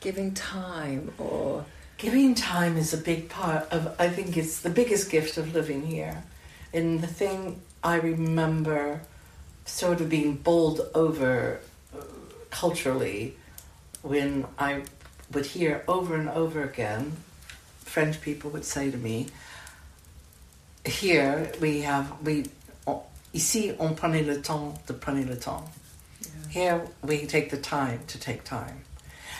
giving 0.00 0.34
time 0.34 1.12
or 1.18 1.64
Giving 1.98 2.34
time 2.34 2.76
is 2.76 2.92
a 2.92 2.98
big 2.98 3.30
part 3.30 3.72
of, 3.72 3.94
I 3.98 4.10
think 4.10 4.36
it's 4.36 4.60
the 4.60 4.68
biggest 4.68 5.10
gift 5.10 5.38
of 5.38 5.54
living 5.54 5.86
here. 5.86 6.24
And 6.74 7.00
the 7.00 7.06
thing 7.06 7.62
I 7.82 7.96
remember 7.96 9.00
sort 9.64 10.02
of 10.02 10.10
being 10.10 10.34
bowled 10.34 10.82
over 10.94 11.58
uh, 11.96 12.02
culturally 12.50 13.34
when 14.02 14.46
I 14.58 14.82
would 15.32 15.46
hear 15.46 15.84
over 15.88 16.16
and 16.16 16.28
over 16.28 16.62
again, 16.62 17.16
French 17.80 18.20
people 18.20 18.50
would 18.50 18.66
say 18.66 18.90
to 18.90 18.98
me, 18.98 19.28
here 20.84 21.50
we 21.62 21.80
have, 21.80 22.12
we, 22.22 22.44
ici 23.32 23.74
on 23.78 23.96
prenait 23.96 24.26
le 24.26 24.42
temps 24.42 24.78
de 24.86 24.92
prendre 24.92 25.26
le 25.26 25.36
temps. 25.36 25.66
Here 26.50 26.86
we 27.02 27.26
take 27.26 27.50
the 27.50 27.56
time 27.56 28.00
to 28.08 28.18
take 28.18 28.44
time. 28.44 28.82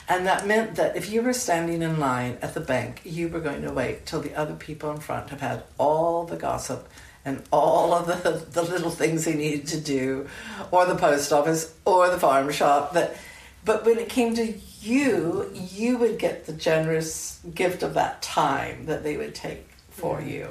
And 0.08 0.26
that 0.26 0.46
meant 0.46 0.76
that 0.76 0.96
if 0.96 1.10
you 1.10 1.22
were 1.22 1.32
standing 1.32 1.82
in 1.82 1.98
line 1.98 2.38
at 2.40 2.54
the 2.54 2.60
bank, 2.60 3.00
you 3.04 3.28
were 3.28 3.40
going 3.40 3.62
to 3.62 3.72
wait 3.72 4.06
till 4.06 4.20
the 4.20 4.34
other 4.34 4.54
people 4.54 4.90
in 4.92 4.98
front 4.98 5.30
have 5.30 5.40
had 5.40 5.64
all 5.78 6.24
the 6.24 6.36
gossip 6.36 6.88
and 7.24 7.42
all 7.50 7.92
of 7.92 8.06
the, 8.06 8.46
the 8.52 8.62
little 8.62 8.90
things 8.90 9.24
they 9.24 9.34
needed 9.34 9.66
to 9.68 9.80
do, 9.80 10.28
or 10.70 10.86
the 10.86 10.94
post 10.94 11.32
office, 11.32 11.74
or 11.84 12.08
the 12.08 12.20
farm 12.20 12.52
shop. 12.52 12.92
That, 12.92 13.16
but 13.64 13.84
when 13.84 13.98
it 13.98 14.08
came 14.08 14.34
to 14.36 14.54
you, 14.80 15.50
you 15.52 15.98
would 15.98 16.20
get 16.20 16.46
the 16.46 16.52
generous 16.52 17.40
gift 17.52 17.82
of 17.82 17.94
that 17.94 18.22
time 18.22 18.86
that 18.86 19.02
they 19.02 19.16
would 19.16 19.34
take 19.34 19.68
for 19.90 20.20
you. 20.20 20.48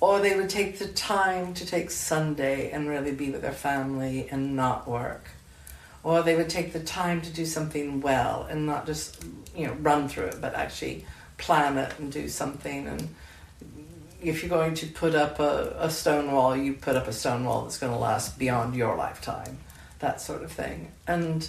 Or 0.00 0.20
they 0.20 0.36
would 0.36 0.48
take 0.48 0.78
the 0.78 0.88
time 0.88 1.52
to 1.54 1.66
take 1.66 1.90
Sunday 1.90 2.70
and 2.70 2.88
really 2.88 3.12
be 3.12 3.30
with 3.30 3.42
their 3.42 3.52
family 3.52 4.28
and 4.30 4.56
not 4.56 4.88
work 4.88 5.28
or 6.06 6.22
they 6.22 6.36
would 6.36 6.48
take 6.48 6.72
the 6.72 6.78
time 6.78 7.20
to 7.20 7.30
do 7.30 7.44
something 7.44 8.00
well 8.00 8.46
and 8.48 8.64
not 8.64 8.86
just 8.86 9.24
you 9.56 9.66
know 9.66 9.72
run 9.80 10.08
through 10.08 10.26
it 10.26 10.40
but 10.40 10.54
actually 10.54 11.04
plan 11.36 11.76
it 11.76 11.98
and 11.98 12.12
do 12.12 12.28
something. 12.28 12.86
And 12.86 13.12
if 14.22 14.40
you're 14.40 14.48
going 14.48 14.74
to 14.74 14.86
put 14.86 15.16
up 15.16 15.40
a, 15.40 15.76
a 15.80 15.90
stone 15.90 16.30
wall 16.30 16.56
you 16.56 16.74
put 16.74 16.94
up 16.94 17.08
a 17.08 17.12
stone 17.12 17.44
wall 17.44 17.64
that's 17.64 17.78
going 17.78 17.92
to 17.92 17.98
last 17.98 18.38
beyond 18.38 18.76
your 18.76 18.96
lifetime 18.96 19.58
that 19.98 20.20
sort 20.20 20.44
of 20.44 20.52
thing. 20.52 20.92
And 21.08 21.48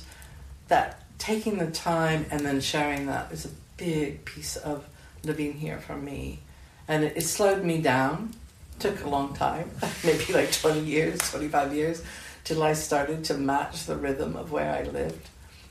that 0.69 1.03
taking 1.19 1.59
the 1.59 1.69
time 1.69 2.25
and 2.31 2.41
then 2.41 2.59
sharing 2.59 3.05
that 3.05 3.31
is 3.31 3.45
a 3.45 3.49
big 3.77 4.25
piece 4.25 4.55
of 4.55 4.87
living 5.23 5.53
here 5.53 5.77
for 5.77 5.95
me. 5.95 6.39
And 6.87 7.03
it, 7.03 7.15
it 7.15 7.21
slowed 7.21 7.63
me 7.63 7.79
down. 7.79 8.33
Took 8.79 9.03
a 9.03 9.09
long 9.09 9.35
time 9.35 9.69
maybe 10.03 10.33
like 10.33 10.51
20 10.51 10.79
years 10.79 11.19
25 11.29 11.75
years 11.75 12.01
till 12.47 12.63
I 12.63 12.71
started 12.71 13.25
to 13.25 13.33
match 13.33 13.87
the 13.87 13.97
rhythm 13.97 14.37
of 14.37 14.53
where 14.53 14.71
I 14.71 14.83
lived. 14.83 15.25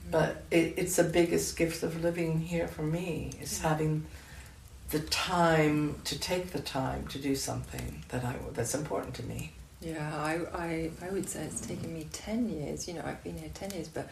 Mm. 0.08 0.10
But 0.10 0.42
it, 0.50 0.74
it's 0.76 0.96
the 0.96 1.04
biggest 1.04 1.56
gift 1.56 1.82
of 1.82 2.02
living 2.02 2.38
here 2.38 2.68
for 2.68 2.82
me 2.82 3.30
is 3.40 3.60
having 3.60 4.04
the 4.90 5.00
time 5.00 5.94
to 6.04 6.18
take 6.18 6.50
the 6.50 6.60
time 6.60 7.06
to 7.08 7.18
do 7.18 7.34
something 7.34 8.04
that 8.10 8.26
I 8.26 8.34
that's 8.52 8.74
important 8.74 9.14
to 9.14 9.22
me. 9.22 9.52
Yeah, 9.80 10.14
I, 10.14 10.34
I, 10.54 10.90
I 11.02 11.10
would 11.10 11.26
say 11.30 11.44
it's 11.44 11.62
taken 11.62 11.94
me 11.94 12.06
10 12.12 12.50
years. 12.50 12.86
You 12.86 12.94
know, 12.94 13.02
I've 13.06 13.24
been 13.24 13.38
here 13.38 13.50
10 13.54 13.70
years, 13.70 13.88
but 13.88 14.10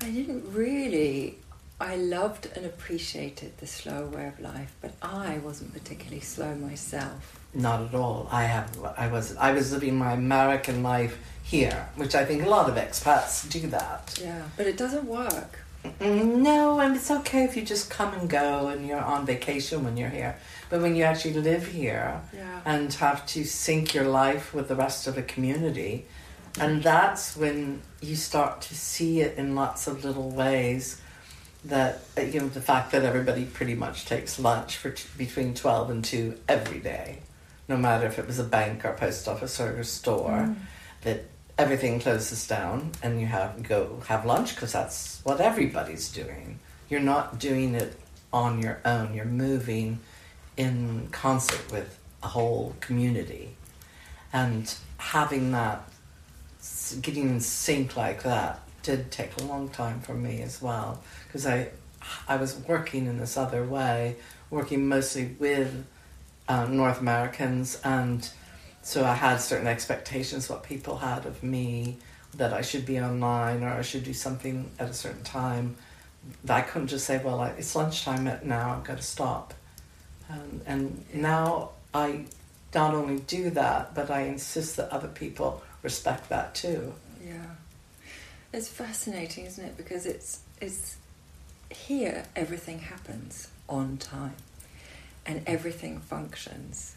I 0.00 0.10
didn't 0.10 0.52
really. 0.52 1.38
I 1.82 1.96
loved 1.96 2.48
and 2.54 2.64
appreciated 2.64 3.58
the 3.58 3.66
slow 3.66 4.06
way 4.06 4.26
of 4.28 4.38
life, 4.40 4.72
but 4.80 4.92
I 5.02 5.38
wasn't 5.38 5.72
particularly 5.72 6.20
slow 6.20 6.54
myself. 6.54 7.40
Not 7.54 7.82
at 7.82 7.94
all. 7.94 8.28
I 8.30 8.44
have. 8.44 8.78
I 8.96 9.08
was. 9.08 9.36
I 9.36 9.52
was 9.52 9.72
living 9.72 9.96
my 9.96 10.12
American 10.12 10.82
life 10.82 11.18
here, 11.42 11.88
which 11.96 12.14
I 12.14 12.24
think 12.24 12.44
a 12.44 12.48
lot 12.48 12.70
of 12.70 12.76
expats 12.76 13.50
do 13.50 13.66
that. 13.68 14.18
Yeah, 14.22 14.42
but 14.56 14.66
it 14.66 14.76
doesn't 14.76 15.04
work. 15.04 15.58
No, 16.00 16.78
and 16.78 16.94
it's 16.94 17.10
okay 17.10 17.42
if 17.42 17.56
you 17.56 17.62
just 17.62 17.90
come 17.90 18.14
and 18.14 18.30
go 18.30 18.68
and 18.68 18.86
you're 18.86 19.00
on 19.00 19.26
vacation 19.26 19.82
when 19.84 19.96
you're 19.96 20.08
here. 20.08 20.36
But 20.70 20.80
when 20.80 20.94
you 20.94 21.02
actually 21.02 21.34
live 21.34 21.66
here 21.66 22.20
Yeah. 22.32 22.60
and 22.64 22.92
have 22.94 23.26
to 23.34 23.42
sync 23.44 23.92
your 23.92 24.04
life 24.06 24.54
with 24.54 24.68
the 24.68 24.76
rest 24.76 25.08
of 25.08 25.16
the 25.16 25.22
community, 25.24 26.06
and 26.60 26.82
that's 26.84 27.36
when 27.36 27.82
you 28.00 28.14
start 28.14 28.60
to 28.62 28.74
see 28.76 29.20
it 29.20 29.36
in 29.36 29.56
lots 29.56 29.88
of 29.88 30.04
little 30.04 30.30
ways. 30.30 31.01
That 31.64 32.00
uh, 32.18 32.22
you 32.22 32.40
know 32.40 32.48
the 32.48 32.60
fact 32.60 32.90
that 32.92 33.04
everybody 33.04 33.44
pretty 33.44 33.74
much 33.74 34.04
takes 34.04 34.38
lunch 34.38 34.76
for 34.76 34.90
t- 34.90 35.08
between 35.16 35.54
twelve 35.54 35.90
and 35.90 36.04
two 36.04 36.38
every 36.48 36.80
day, 36.80 37.20
no 37.68 37.76
matter 37.76 38.06
if 38.06 38.18
it 38.18 38.26
was 38.26 38.38
a 38.40 38.44
bank 38.44 38.84
or 38.84 38.94
post 38.94 39.28
office 39.28 39.60
or 39.60 39.78
a 39.78 39.84
store, 39.84 40.56
that 41.02 41.24
everything 41.58 42.00
closes 42.00 42.46
down 42.48 42.90
and 43.02 43.20
you 43.20 43.26
have 43.26 43.62
go 43.62 44.00
have 44.08 44.24
lunch 44.26 44.54
because 44.54 44.72
that's 44.72 45.20
what 45.22 45.40
everybody's 45.40 46.10
doing. 46.10 46.58
You're 46.88 47.00
not 47.00 47.38
doing 47.38 47.74
it 47.74 47.96
on 48.32 48.60
your 48.60 48.80
own. 48.84 49.14
You're 49.14 49.24
moving 49.24 50.00
in 50.56 51.08
concert 51.12 51.70
with 51.70 51.98
a 52.22 52.28
whole 52.28 52.74
community, 52.80 53.56
and 54.32 54.74
having 54.98 55.52
that, 55.52 55.88
getting 57.00 57.28
in 57.28 57.40
sync 57.40 57.96
like 57.96 58.22
that, 58.24 58.60
did 58.82 59.10
take 59.10 59.36
a 59.40 59.44
long 59.44 59.68
time 59.68 60.00
for 60.00 60.14
me 60.14 60.42
as 60.42 60.60
well 60.60 61.02
because 61.26 61.46
I, 61.46 61.68
I 62.28 62.36
was 62.36 62.56
working 62.56 63.06
in 63.06 63.18
this 63.18 63.36
other 63.36 63.64
way, 63.64 64.16
working 64.50 64.88
mostly 64.88 65.36
with 65.38 65.84
uh, 66.48 66.66
North 66.66 67.00
Americans 67.00 67.80
and 67.84 68.28
so 68.82 69.04
I 69.04 69.14
had 69.14 69.36
certain 69.36 69.68
expectations 69.68 70.50
what 70.50 70.64
people 70.64 70.98
had 70.98 71.24
of 71.24 71.42
me 71.42 71.98
that 72.34 72.52
I 72.52 72.62
should 72.62 72.84
be 72.84 72.98
online 72.98 73.62
or 73.62 73.68
I 73.68 73.82
should 73.82 74.04
do 74.04 74.12
something 74.12 74.70
at 74.78 74.88
a 74.88 74.94
certain 74.94 75.22
time. 75.22 75.76
I 76.48 76.62
couldn't 76.62 76.88
just 76.88 77.06
say, 77.06 77.22
well, 77.22 77.42
it's 77.44 77.76
lunchtime 77.76 78.24
now. 78.42 78.74
I've 78.74 78.84
got 78.84 78.96
to 78.96 79.02
stop. 79.02 79.54
Um, 80.28 80.62
and 80.66 81.04
now 81.12 81.70
I 81.94 82.24
not 82.74 82.94
only 82.94 83.18
do 83.20 83.50
that, 83.50 83.94
but 83.94 84.10
I 84.10 84.22
insist 84.22 84.76
that 84.78 84.90
other 84.90 85.08
people 85.08 85.62
respect 85.82 86.28
that 86.30 86.54
too. 86.54 86.94
It's 88.52 88.68
fascinating, 88.68 89.46
isn't 89.46 89.64
it? 89.64 89.76
Because 89.76 90.04
it's 90.06 90.40
it's 90.60 90.96
here 91.70 92.24
everything 92.36 92.80
happens 92.80 93.48
on 93.68 93.96
time 93.96 94.36
and 95.24 95.42
everything 95.46 96.00
functions. 96.00 96.96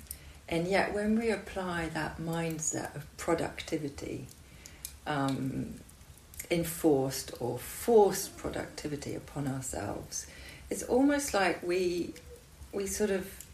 And 0.50 0.68
yet, 0.68 0.94
when 0.94 1.18
we 1.18 1.30
apply 1.32 1.90
that 1.94 2.20
mindset 2.20 2.96
of 2.96 3.18
productivity, 3.18 4.28
um, 5.08 5.76
enforced 6.52 7.32
or 7.40 7.58
forced 7.58 8.38
productivity 8.38 9.16
upon 9.16 9.48
ourselves, 9.48 10.28
it's 10.70 10.84
almost 10.84 11.34
like 11.34 11.64
we 11.64 12.14
we 12.74 12.86
sort 12.86 13.12
of 13.12 13.46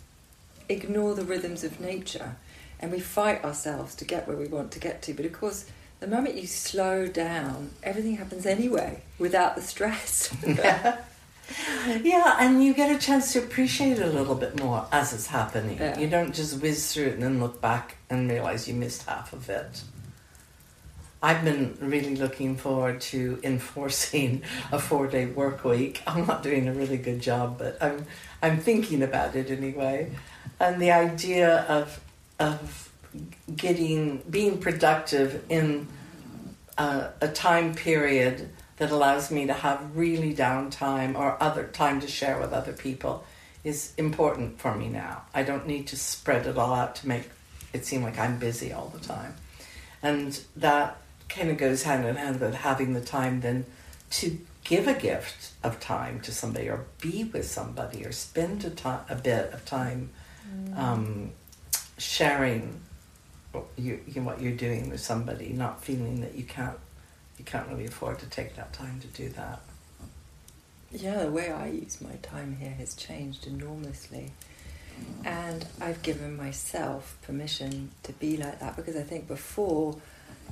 ignore 0.69 1.13
the 1.13 1.23
rhythms 1.23 1.63
of 1.63 1.79
nature 1.79 2.35
and 2.79 2.91
we 2.91 2.99
fight 2.99 3.43
ourselves 3.43 3.93
to 3.95 4.05
get 4.05 4.27
where 4.27 4.37
we 4.37 4.47
want 4.47 4.71
to 4.71 4.79
get 4.79 5.01
to. 5.03 5.13
But 5.13 5.25
of 5.25 5.33
course, 5.33 5.65
the 6.01 6.07
moment 6.07 6.35
you 6.35 6.47
slow 6.47 7.07
down, 7.07 7.69
everything 7.83 8.17
happens 8.17 8.45
anyway 8.45 9.03
without 9.19 9.55
the 9.55 9.61
stress. 9.61 10.35
yeah, 10.45 12.37
and 12.39 12.63
you 12.63 12.73
get 12.73 12.93
a 12.93 12.99
chance 12.99 13.33
to 13.33 13.39
appreciate 13.39 13.99
it 13.99 14.01
a 14.01 14.09
little 14.09 14.33
bit 14.33 14.59
more 14.59 14.87
as 14.91 15.13
it's 15.13 15.27
happening. 15.27 15.77
Yeah. 15.77 15.97
You 15.99 16.09
don't 16.09 16.33
just 16.33 16.59
whiz 16.59 16.91
through 16.91 17.05
it 17.05 17.13
and 17.13 17.23
then 17.23 17.39
look 17.39 17.61
back 17.61 17.97
and 18.09 18.29
realize 18.29 18.67
you 18.67 18.73
missed 18.73 19.07
half 19.07 19.31
of 19.31 19.47
it. 19.47 19.83
I've 21.21 21.45
been 21.45 21.77
really 21.79 22.15
looking 22.15 22.57
forward 22.57 22.99
to 23.01 23.39
enforcing 23.43 24.41
a 24.71 24.79
four 24.79 25.05
day 25.05 25.27
work 25.27 25.63
week. 25.63 26.01
I'm 26.07 26.25
not 26.25 26.41
doing 26.41 26.67
a 26.67 26.73
really 26.73 26.97
good 26.97 27.21
job, 27.21 27.59
but 27.59 27.77
I'm 27.79 28.07
I'm 28.41 28.57
thinking 28.57 29.03
about 29.03 29.35
it 29.35 29.51
anyway. 29.51 30.11
And 30.59 30.81
the 30.81 30.91
idea 30.91 31.59
of 31.69 32.01
of 32.39 32.90
getting 33.55 34.23
being 34.29 34.59
productive 34.59 35.43
in 35.49 35.87
a, 36.77 37.09
a 37.21 37.27
time 37.27 37.75
period 37.75 38.49
that 38.77 38.91
allows 38.91 39.29
me 39.29 39.45
to 39.45 39.53
have 39.53 39.95
really 39.95 40.33
downtime 40.33 41.15
or 41.15 41.41
other 41.41 41.67
time 41.67 42.01
to 42.01 42.07
share 42.07 42.39
with 42.39 42.51
other 42.51 42.73
people 42.73 43.23
is 43.63 43.93
important 43.97 44.59
for 44.59 44.73
me 44.73 44.87
now. 44.87 45.21
I 45.33 45.43
don't 45.43 45.67
need 45.67 45.87
to 45.87 45.95
spread 45.95 46.47
it 46.47 46.57
all 46.57 46.73
out 46.73 46.95
to 46.95 47.07
make 47.07 47.29
it 47.73 47.85
seem 47.85 48.01
like 48.01 48.17
I'm 48.17 48.39
busy 48.39 48.73
all 48.73 48.87
the 48.87 48.99
time. 48.99 49.35
And 50.01 50.39
that 50.55 50.97
kind 51.29 51.49
of 51.49 51.57
goes 51.57 51.83
hand 51.83 52.05
in 52.05 52.15
hand 52.15 52.39
with 52.39 52.55
having 52.55 52.93
the 52.93 53.01
time 53.01 53.41
then 53.41 53.65
to 54.11 54.37
give 54.63 54.87
a 54.87 54.93
gift 54.93 55.51
of 55.63 55.79
time 55.79 56.19
to 56.21 56.31
somebody 56.31 56.69
or 56.69 56.85
be 56.99 57.23
with 57.23 57.45
somebody 57.45 58.05
or 58.05 58.11
spend 58.11 58.65
a, 58.65 58.69
time, 58.69 59.01
a 59.09 59.15
bit 59.15 59.53
of 59.53 59.63
time 59.65 60.09
um, 60.75 61.31
sharing 61.97 62.79
you, 63.77 63.99
you, 64.07 64.21
what 64.23 64.41
you're 64.41 64.55
doing 64.55 64.89
with 64.89 65.01
somebody, 65.01 65.49
not 65.49 65.83
feeling 65.83 66.21
that 66.21 66.35
you 66.35 66.43
can't 66.43 66.77
you 67.37 67.45
can't 67.45 67.67
really 67.69 67.85
afford 67.85 68.19
to 68.19 68.27
take 68.27 68.55
that 68.55 68.71
time 68.71 68.99
to 68.99 69.07
do 69.07 69.29
that. 69.29 69.61
Yeah, 70.91 71.23
the 71.23 71.31
way 71.31 71.51
I 71.51 71.67
use 71.67 71.99
my 71.99 72.15
time 72.21 72.57
here 72.59 72.71
has 72.71 72.93
changed 72.93 73.47
enormously. 73.47 74.31
And 75.25 75.65
I've 75.79 76.03
given 76.03 76.37
myself 76.37 77.17
permission 77.23 77.91
to 78.03 78.13
be 78.13 78.37
like 78.37 78.59
that 78.59 78.75
because 78.75 78.95
I 78.95 79.01
think 79.01 79.27
before, 79.27 79.95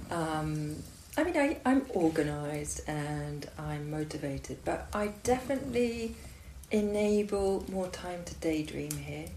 um, 0.09 0.77
I 1.15 1.23
mean, 1.23 1.37
I, 1.37 1.57
I'm 1.65 1.85
organized 1.89 2.81
and 2.87 3.47
I'm 3.59 3.91
motivated, 3.91 4.59
but 4.65 4.87
I 4.93 5.13
definitely 5.23 6.15
enable 6.71 7.65
more 7.69 7.87
time 7.89 8.23
to 8.23 8.33
daydream 8.35 8.91
here. 8.91 9.27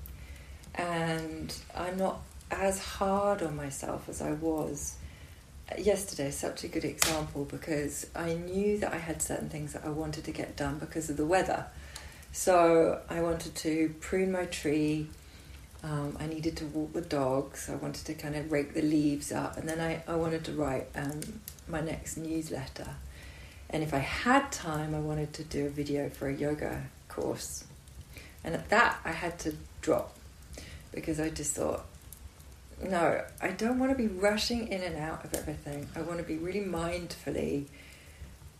And 0.75 1.55
I'm 1.77 1.99
not 1.99 2.23
as 2.53 2.79
hard 2.79 3.43
on 3.43 3.57
myself 3.57 4.09
as 4.09 4.21
I 4.23 4.33
was 4.33 4.97
yesterday 5.79 6.31
such 6.31 6.65
a 6.65 6.69
good 6.69 6.85
example 6.85 7.45
because 7.45 8.07
I 8.15 8.35
knew 8.35 8.79
that 8.79 8.93
I 8.93 8.99
had 8.99 9.23
certain 9.23 9.49
things 9.49 9.73
that 9.73 9.85
I 9.85 9.89
wanted 9.89 10.25
to 10.25 10.33
get 10.33 10.57
done 10.57 10.79
because 10.79 11.09
of 11.11 11.17
the 11.17 11.27
weather. 11.27 11.67
So 12.33 13.01
I 13.09 13.21
wanted 13.21 13.55
to 13.57 13.95
prune 14.01 14.33
my 14.33 14.47
tree. 14.47 15.09
Um, 15.83 16.17
I 16.19 16.27
needed 16.27 16.57
to 16.59 16.67
walk 16.67 16.93
the 16.93 17.01
dogs. 17.01 17.69
I 17.71 17.75
wanted 17.75 18.07
to 18.07 18.15
kind 18.15 18.37
of 18.37 18.51
rake 18.51 18.73
the 18.75 18.83
leaves 18.83 19.33
up, 19.33 19.57
and 19.57 19.69
then 19.69 19.81
I, 19.81 20.03
I 20.07 20.15
wanted 20.15 20.45
to 20.45 20.53
write 20.53 20.87
um, 20.95 21.21
my 21.69 21.81
next 21.81 22.17
newsletter. 22.17 22.89
And 23.69 23.83
if 23.83 23.93
I 23.93 23.99
had 23.99 24.53
time, 24.53 24.95
I 24.95 25.01
wanted 25.01 25.33
to 25.35 25.45
do 25.45 25.67
a 25.67 25.71
video 25.71 26.09
for 26.09 26.29
a 26.29 26.35
yoga 26.35 26.85
course. 27.09 27.65
And 28.45 28.55
at 28.55 28.69
that, 28.69 29.01
I 29.05 29.13
had 29.13 29.39
to 29.41 29.55
drop 29.81 30.17
because 30.93 31.19
I 31.19 31.31
just 31.31 31.55
thought, 31.55 31.85
no, 32.83 33.23
I 33.41 33.49
don't 33.49 33.79
want 33.79 33.93
to 33.93 33.99
be 33.99 34.09
rushing 34.09 34.69
in 34.69 34.83
and 34.83 34.97
out 34.97 35.25
of 35.25 35.35
everything. 35.35 35.89
I 35.95 36.03
want 36.03 36.19
to 36.19 36.25
be 36.25 36.37
really 36.37 36.61
mindfully 36.61 37.67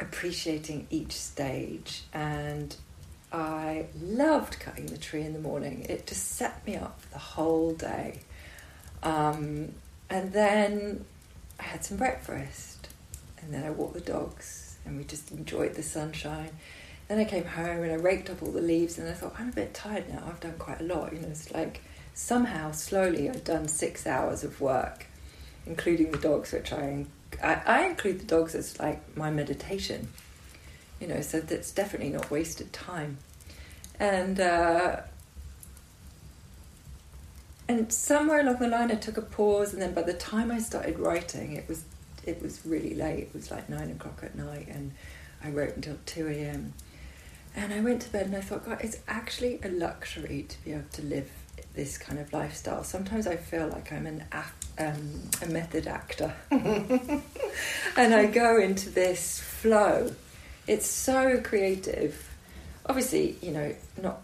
appreciating 0.01 0.87
each 0.91 1.13
stage. 1.13 2.03
And 2.13 2.75
I 3.33 3.87
loved 4.01 4.61
cutting 4.61 4.87
the 4.87 4.99
tree 4.99 5.23
in 5.23 5.33
the 5.33 5.39
morning. 5.41 5.87
It 5.89 6.07
just 6.07 6.33
set 6.33 6.67
me 6.67 6.77
up 6.77 7.01
for 7.01 7.11
the 7.11 7.19
whole 7.19 7.73
day. 7.73 8.21
Um, 9.03 9.73
and 10.11 10.33
then 10.33 11.05
I 11.59 11.65
had 11.65 11.85
some 11.85 11.97
breakfast. 11.97 12.89
And 13.41 13.53
then 13.53 13.65
I 13.65 13.71
walked 13.71 13.95
the 13.95 14.01
dogs 14.01 14.77
and 14.85 14.97
we 14.99 15.05
just 15.05 15.33
enjoyed 15.33 15.75
the 15.75 15.83
sunshine. 15.83 16.51
Then 17.09 17.19
I 17.19 17.25
came 17.25 17.45
home 17.45 17.83
and 17.83 17.93
I 17.93 17.97
raked 17.97 18.31
up 18.31 18.43
all 18.43 18.53
the 18.53 18.61
leaves 18.61 18.99
and 18.99 19.09
I 19.09 19.13
thought, 19.13 19.35
I'm 19.39 19.49
a 19.49 19.53
bit 19.53 19.75
tired 19.75 20.09
now. 20.09 20.23
I've 20.27 20.41
done 20.41 20.55
quite 20.59 20.81
a 20.81 20.85
lot. 20.85 21.13
You 21.13 21.21
know, 21.21 21.29
it's 21.29 21.53
like 21.53 21.83
somehow 22.15 22.73
slowly 22.73 23.29
I'd 23.29 23.45
done 23.45 23.69
six 23.69 24.07
hours 24.07 24.45
of 24.45 24.61
work, 24.61 25.07
including 25.67 26.11
the 26.11 26.19
dogs, 26.19 26.53
which 26.53 26.73
I, 26.73 27.07
I, 27.43 27.63
I 27.67 27.87
include 27.87 28.21
the 28.21 28.25
dogs 28.27 28.55
as 28.55 28.79
like 28.79 29.17
my 29.17 29.31
meditation, 29.31 30.09
you 31.01 31.07
know, 31.07 31.21
so 31.21 31.41
that's 31.41 31.73
definitely 31.73 32.11
not 32.11 32.31
wasted 32.31 32.73
time. 32.73 33.19
And, 33.99 34.41
uh, 34.41 35.01
and 37.69 37.93
somewhere 37.93 38.41
along 38.41 38.59
the 38.59 38.69
line 38.69 38.91
I 38.91 38.97
took 38.97 39.17
a 39.17 39.23
pause 39.23 39.73
and 39.73 39.81
then 39.81 39.95
by 39.95 40.03
the 40.03 40.15
time 40.15 40.51
I 40.51 40.59
started 40.59 40.99
writing 40.99 41.53
it 41.53 41.69
was 41.69 41.85
it 42.25 42.41
was 42.41 42.65
really 42.65 42.95
late, 42.95 43.25
it 43.25 43.35
was 43.35 43.51
like 43.51 43.69
nine 43.69 43.91
o'clock 43.91 44.21
at 44.23 44.37
night 44.37 44.69
and 44.69 44.93
I 45.43 45.51
wrote 45.51 45.75
until 45.75 45.99
2 46.07 46.29
a.m. 46.29 46.73
And 47.55 47.73
I 47.73 47.81
went 47.81 48.03
to 48.03 48.11
bed 48.11 48.27
and 48.27 48.37
I 48.37 48.41
thought, 48.41 48.65
God, 48.65 48.79
it's 48.81 48.99
actually 49.09 49.61
a 49.63 49.69
luxury 49.69 50.47
to 50.49 50.65
be 50.65 50.73
able 50.73 50.85
to 50.93 51.03
live 51.03 51.31
this 51.75 51.99
kind 51.99 52.19
of 52.19 52.33
lifestyle. 52.33 52.85
Sometimes 52.85 53.27
I 53.27 53.37
feel 53.37 53.69
like 53.69 53.93
I'm 53.93 54.07
an 54.07 54.25
um, 54.79 55.23
a 55.43 55.47
method 55.47 55.87
actor, 55.87 56.35
and 56.51 57.23
I 58.15 58.27
go 58.27 58.59
into 58.59 58.91
this 58.91 59.41
flow. 59.41 60.13
It's 60.67 60.87
so 60.87 61.41
creative. 61.41 62.29
Obviously, 62.87 63.37
you 63.43 63.53
know, 63.53 63.75
not 64.03 64.21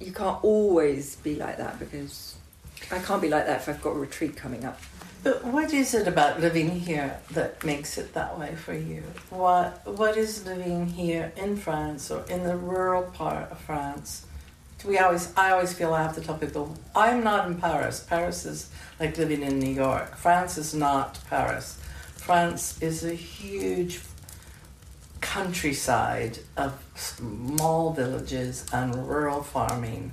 you 0.00 0.12
can't 0.12 0.42
always 0.42 1.16
be 1.16 1.36
like 1.36 1.58
that 1.58 1.78
because 1.78 2.36
I 2.90 2.98
can't 2.98 3.20
be 3.20 3.28
like 3.28 3.46
that 3.46 3.60
if 3.60 3.68
I've 3.68 3.82
got 3.82 3.90
a 3.90 3.98
retreat 3.98 4.36
coming 4.36 4.64
up. 4.64 4.80
But 5.22 5.44
what 5.44 5.74
is 5.74 5.92
it 5.92 6.08
about 6.08 6.40
living 6.40 6.70
here 6.70 7.20
that 7.32 7.62
makes 7.62 7.98
it 7.98 8.14
that 8.14 8.38
way 8.38 8.54
for 8.54 8.72
you? 8.72 9.02
What 9.28 9.86
What 9.86 10.16
is 10.16 10.46
living 10.46 10.86
here 10.86 11.32
in 11.36 11.56
France 11.58 12.10
or 12.10 12.24
in 12.28 12.44
the 12.44 12.56
rural 12.56 13.02
part 13.02 13.50
of 13.52 13.58
France? 13.60 14.26
We 14.84 14.98
always, 14.98 15.32
I 15.36 15.50
always 15.50 15.72
feel 15.72 15.92
I 15.92 16.02
have 16.02 16.14
to 16.14 16.20
tell 16.20 16.36
people, 16.36 16.74
I'm 16.96 17.22
not 17.22 17.46
in 17.46 17.60
Paris. 17.60 18.00
Paris 18.00 18.46
is 18.46 18.70
like 18.98 19.16
living 19.18 19.42
in 19.42 19.58
New 19.58 19.74
York. 19.74 20.16
France 20.16 20.56
is 20.56 20.74
not 20.74 21.18
Paris. 21.28 21.78
France 22.16 22.80
is 22.80 23.04
a 23.04 23.12
huge 23.12 24.00
countryside 25.20 26.38
of 26.56 26.82
small 26.94 27.92
villages 27.92 28.66
and 28.72 29.06
rural 29.08 29.42
farming, 29.42 30.12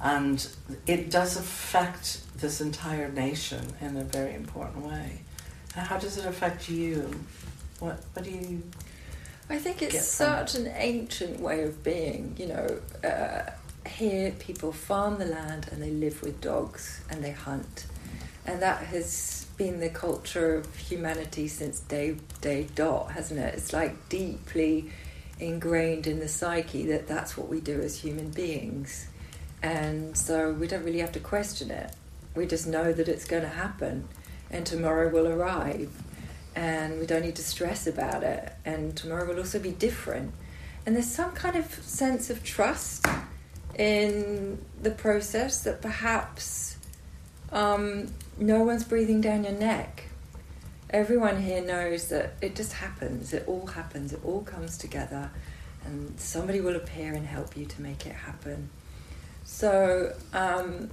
and 0.00 0.48
it 0.86 1.10
does 1.10 1.36
affect 1.36 2.20
this 2.38 2.60
entire 2.60 3.10
nation 3.10 3.64
in 3.80 3.96
a 3.96 4.04
very 4.04 4.34
important 4.34 4.84
way. 4.86 5.22
And 5.76 5.86
how 5.86 5.98
does 5.98 6.18
it 6.18 6.26
affect 6.26 6.68
you? 6.68 7.10
What 7.80 8.00
What 8.12 8.24
do 8.24 8.30
you? 8.30 8.62
I 9.50 9.58
think 9.58 9.82
it's 9.82 10.06
such 10.06 10.54
an 10.54 10.68
ancient 10.74 11.40
way 11.40 11.64
of 11.64 11.82
being. 11.82 12.34
You 12.38 12.46
know, 12.46 12.80
uh, 13.02 13.50
here 13.86 14.32
people 14.32 14.72
farm 14.72 15.18
the 15.18 15.26
land 15.26 15.68
and 15.70 15.82
they 15.82 15.90
live 15.90 16.22
with 16.22 16.40
dogs 16.40 17.00
and 17.10 17.22
they 17.22 17.32
hunt, 17.32 17.86
and 18.46 18.60
that 18.62 18.84
has 18.86 19.46
been 19.56 19.80
the 19.80 19.88
culture 19.88 20.56
of 20.56 20.76
humanity 20.76 21.46
since 21.48 21.80
day 21.80 22.16
day 22.40 22.66
dot, 22.74 23.12
hasn't 23.12 23.40
it? 23.40 23.54
It's 23.54 23.72
like 23.72 24.08
deeply 24.08 24.90
ingrained 25.38 26.06
in 26.06 26.20
the 26.20 26.28
psyche 26.28 26.86
that 26.86 27.06
that's 27.06 27.36
what 27.36 27.48
we 27.48 27.60
do 27.60 27.80
as 27.80 27.98
human 27.98 28.30
beings, 28.30 29.08
and 29.62 30.16
so 30.16 30.52
we 30.52 30.66
don't 30.66 30.84
really 30.84 31.00
have 31.00 31.12
to 31.12 31.20
question 31.20 31.70
it. 31.70 31.94
We 32.34 32.46
just 32.46 32.66
know 32.66 32.92
that 32.92 33.08
it's 33.08 33.24
going 33.24 33.42
to 33.42 33.48
happen 33.48 34.08
and 34.50 34.64
tomorrow 34.64 35.08
will 35.08 35.28
arrive. 35.28 35.90
And 36.56 37.00
we 37.00 37.06
don't 37.06 37.22
need 37.22 37.36
to 37.36 37.42
stress 37.42 37.86
about 37.86 38.22
it. 38.22 38.52
And 38.64 38.96
tomorrow 38.96 39.26
will 39.26 39.38
also 39.38 39.58
be 39.58 39.72
different. 39.72 40.32
And 40.86 40.94
there's 40.94 41.10
some 41.10 41.32
kind 41.32 41.56
of 41.56 41.66
sense 41.82 42.30
of 42.30 42.44
trust 42.44 43.06
in 43.76 44.64
the 44.82 44.90
process 44.90 45.62
that 45.64 45.82
perhaps 45.82 46.76
um, 47.52 48.08
no 48.38 48.62
one's 48.62 48.84
breathing 48.84 49.20
down 49.20 49.44
your 49.44 49.52
neck. 49.52 50.04
Everyone 50.90 51.42
here 51.42 51.62
knows 51.62 52.08
that 52.08 52.34
it 52.40 52.54
just 52.54 52.74
happens. 52.74 53.32
It 53.32 53.44
all 53.46 53.66
happens. 53.66 54.12
It 54.12 54.20
all 54.24 54.42
comes 54.42 54.78
together 54.78 55.30
and 55.84 56.18
somebody 56.18 56.60
will 56.60 56.76
appear 56.76 57.14
and 57.14 57.26
help 57.26 57.56
you 57.56 57.66
to 57.66 57.82
make 57.82 58.06
it 58.06 58.14
happen. 58.14 58.70
So, 59.44 60.14
um, 60.32 60.90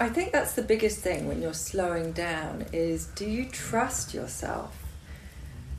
I 0.00 0.08
think 0.08 0.32
that's 0.32 0.52
the 0.52 0.62
biggest 0.62 1.00
thing 1.00 1.26
when 1.26 1.42
you're 1.42 1.52
slowing 1.52 2.12
down 2.12 2.66
is 2.72 3.06
do 3.06 3.28
you 3.28 3.44
trust 3.46 4.14
yourself 4.14 4.87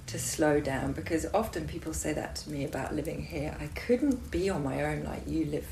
to 0.09 0.19
slow 0.19 0.59
down? 0.59 0.91
Because 0.93 1.25
often 1.33 1.67
people 1.67 1.93
say 1.93 2.13
that 2.13 2.35
to 2.37 2.49
me 2.49 2.65
about 2.65 2.95
living 2.95 3.23
here. 3.23 3.55
I 3.59 3.67
couldn't 3.67 4.31
be 4.31 4.49
on 4.49 4.63
my 4.63 4.83
own 4.83 5.03
like 5.03 5.27
you 5.27 5.45
live 5.45 5.67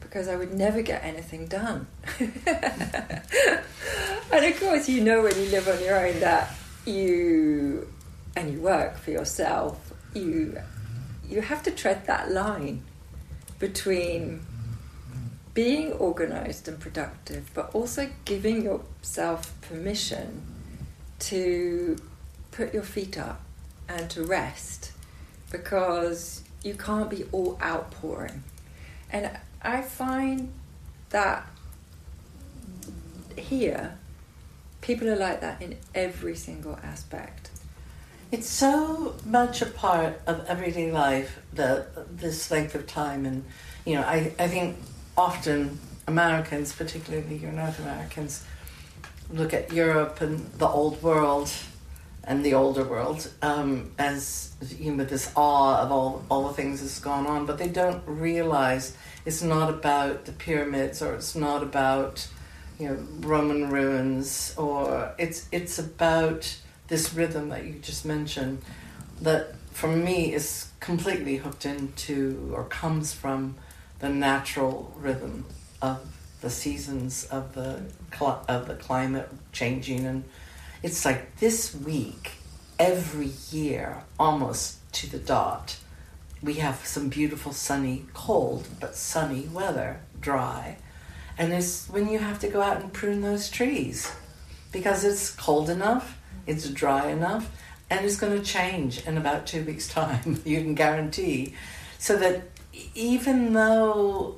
because 0.00 0.26
I 0.28 0.36
would 0.36 0.54
never 0.54 0.80
get 0.80 1.04
anything 1.04 1.46
done. 1.46 1.86
and 2.18 2.32
of 4.32 4.60
course, 4.60 4.88
you 4.88 5.02
know 5.02 5.22
when 5.22 5.36
you 5.36 5.50
live 5.50 5.68
on 5.68 5.82
your 5.82 6.06
own 6.06 6.20
that 6.20 6.54
you 6.86 7.88
and 8.36 8.52
you 8.52 8.60
work 8.60 8.96
for 8.96 9.10
yourself, 9.10 9.92
you 10.14 10.58
you 11.28 11.40
have 11.40 11.62
to 11.64 11.70
tread 11.70 12.06
that 12.06 12.30
line 12.30 12.82
between 13.58 14.44
being 15.52 15.92
organized 15.92 16.68
and 16.68 16.80
productive, 16.80 17.50
but 17.54 17.74
also 17.74 18.08
giving 18.24 18.64
yourself 18.64 19.54
permission 19.62 20.42
to 21.18 21.96
put 22.50 22.74
your 22.74 22.82
feet 22.82 23.18
up 23.18 23.43
and 23.88 24.08
to 24.10 24.24
rest 24.24 24.92
because 25.50 26.42
you 26.62 26.74
can't 26.74 27.10
be 27.10 27.24
all 27.32 27.58
outpouring. 27.62 28.42
And 29.10 29.30
I 29.62 29.82
find 29.82 30.52
that 31.10 31.48
here, 33.36 33.96
people 34.80 35.08
are 35.08 35.16
like 35.16 35.40
that 35.40 35.62
in 35.62 35.76
every 35.94 36.34
single 36.34 36.78
aspect. 36.82 37.50
It's 38.32 38.48
so 38.48 39.14
much 39.24 39.62
a 39.62 39.66
part 39.66 40.20
of 40.26 40.44
everyday 40.46 40.90
life, 40.90 41.38
the, 41.52 41.86
this 42.10 42.50
length 42.50 42.74
of 42.74 42.86
time. 42.86 43.26
And, 43.26 43.44
you 43.84 43.94
know, 43.94 44.02
I, 44.02 44.32
I 44.38 44.48
think 44.48 44.76
often 45.16 45.78
Americans, 46.08 46.72
particularly 46.72 47.36
your 47.36 47.52
North 47.52 47.78
Americans, 47.78 48.44
look 49.32 49.54
at 49.54 49.72
Europe 49.72 50.20
and 50.20 50.50
the 50.54 50.66
old 50.66 51.02
world 51.02 51.50
and 52.26 52.44
the 52.44 52.54
older 52.54 52.84
world 52.84 53.30
um, 53.42 53.92
as 53.98 54.54
you 54.78 54.94
know, 54.94 55.04
this 55.04 55.30
awe 55.36 55.82
of 55.82 55.92
all 55.92 56.24
all 56.30 56.48
the 56.48 56.54
things 56.54 56.80
that's 56.80 56.98
gone 56.98 57.26
on, 57.26 57.46
but 57.46 57.58
they 57.58 57.68
don't 57.68 58.02
realize 58.06 58.96
it's 59.24 59.42
not 59.42 59.70
about 59.70 60.24
the 60.24 60.32
pyramids 60.32 61.02
or 61.02 61.14
it's 61.14 61.34
not 61.34 61.62
about 61.62 62.26
you 62.78 62.88
know 62.88 62.98
Roman 63.20 63.70
ruins 63.70 64.54
or 64.56 65.12
it's 65.18 65.48
it's 65.52 65.78
about 65.78 66.56
this 66.88 67.14
rhythm 67.14 67.48
that 67.50 67.64
you 67.64 67.74
just 67.74 68.04
mentioned 68.04 68.62
that 69.20 69.54
for 69.72 69.88
me 69.88 70.32
is 70.32 70.68
completely 70.80 71.36
hooked 71.36 71.66
into 71.66 72.52
or 72.54 72.64
comes 72.64 73.12
from 73.12 73.54
the 74.00 74.08
natural 74.08 74.92
rhythm 74.98 75.44
of 75.80 76.00
the 76.40 76.50
seasons 76.50 77.24
of 77.26 77.54
the 77.54 77.82
of 78.20 78.68
the 78.68 78.74
climate 78.74 79.28
changing 79.52 80.04
and 80.04 80.24
it's 80.84 81.06
like 81.06 81.36
this 81.36 81.74
week 81.74 82.32
every 82.78 83.30
year 83.50 84.02
almost 84.20 84.76
to 84.92 85.10
the 85.10 85.18
dot 85.18 85.78
we 86.42 86.54
have 86.54 86.84
some 86.84 87.08
beautiful 87.08 87.52
sunny 87.52 88.04
cold 88.12 88.68
but 88.80 88.94
sunny 88.94 89.48
weather 89.50 89.98
dry. 90.20 90.76
And 91.38 91.54
it's 91.54 91.88
when 91.88 92.08
you 92.10 92.18
have 92.18 92.38
to 92.40 92.48
go 92.48 92.60
out 92.60 92.82
and 92.82 92.92
prune 92.92 93.22
those 93.22 93.48
trees 93.48 94.12
because 94.72 95.04
it's 95.04 95.30
cold 95.30 95.70
enough 95.70 96.18
it's 96.46 96.68
dry 96.68 97.10
enough 97.10 97.50
and 97.88 98.04
it's 98.04 98.16
going 98.16 98.38
to 98.38 98.44
change 98.44 99.06
in 99.06 99.16
about 99.16 99.46
two 99.46 99.64
weeks 99.64 99.88
time 99.88 100.42
you 100.44 100.60
can 100.60 100.74
guarantee. 100.74 101.54
So 101.98 102.18
that 102.18 102.42
even 102.94 103.54
though 103.54 104.36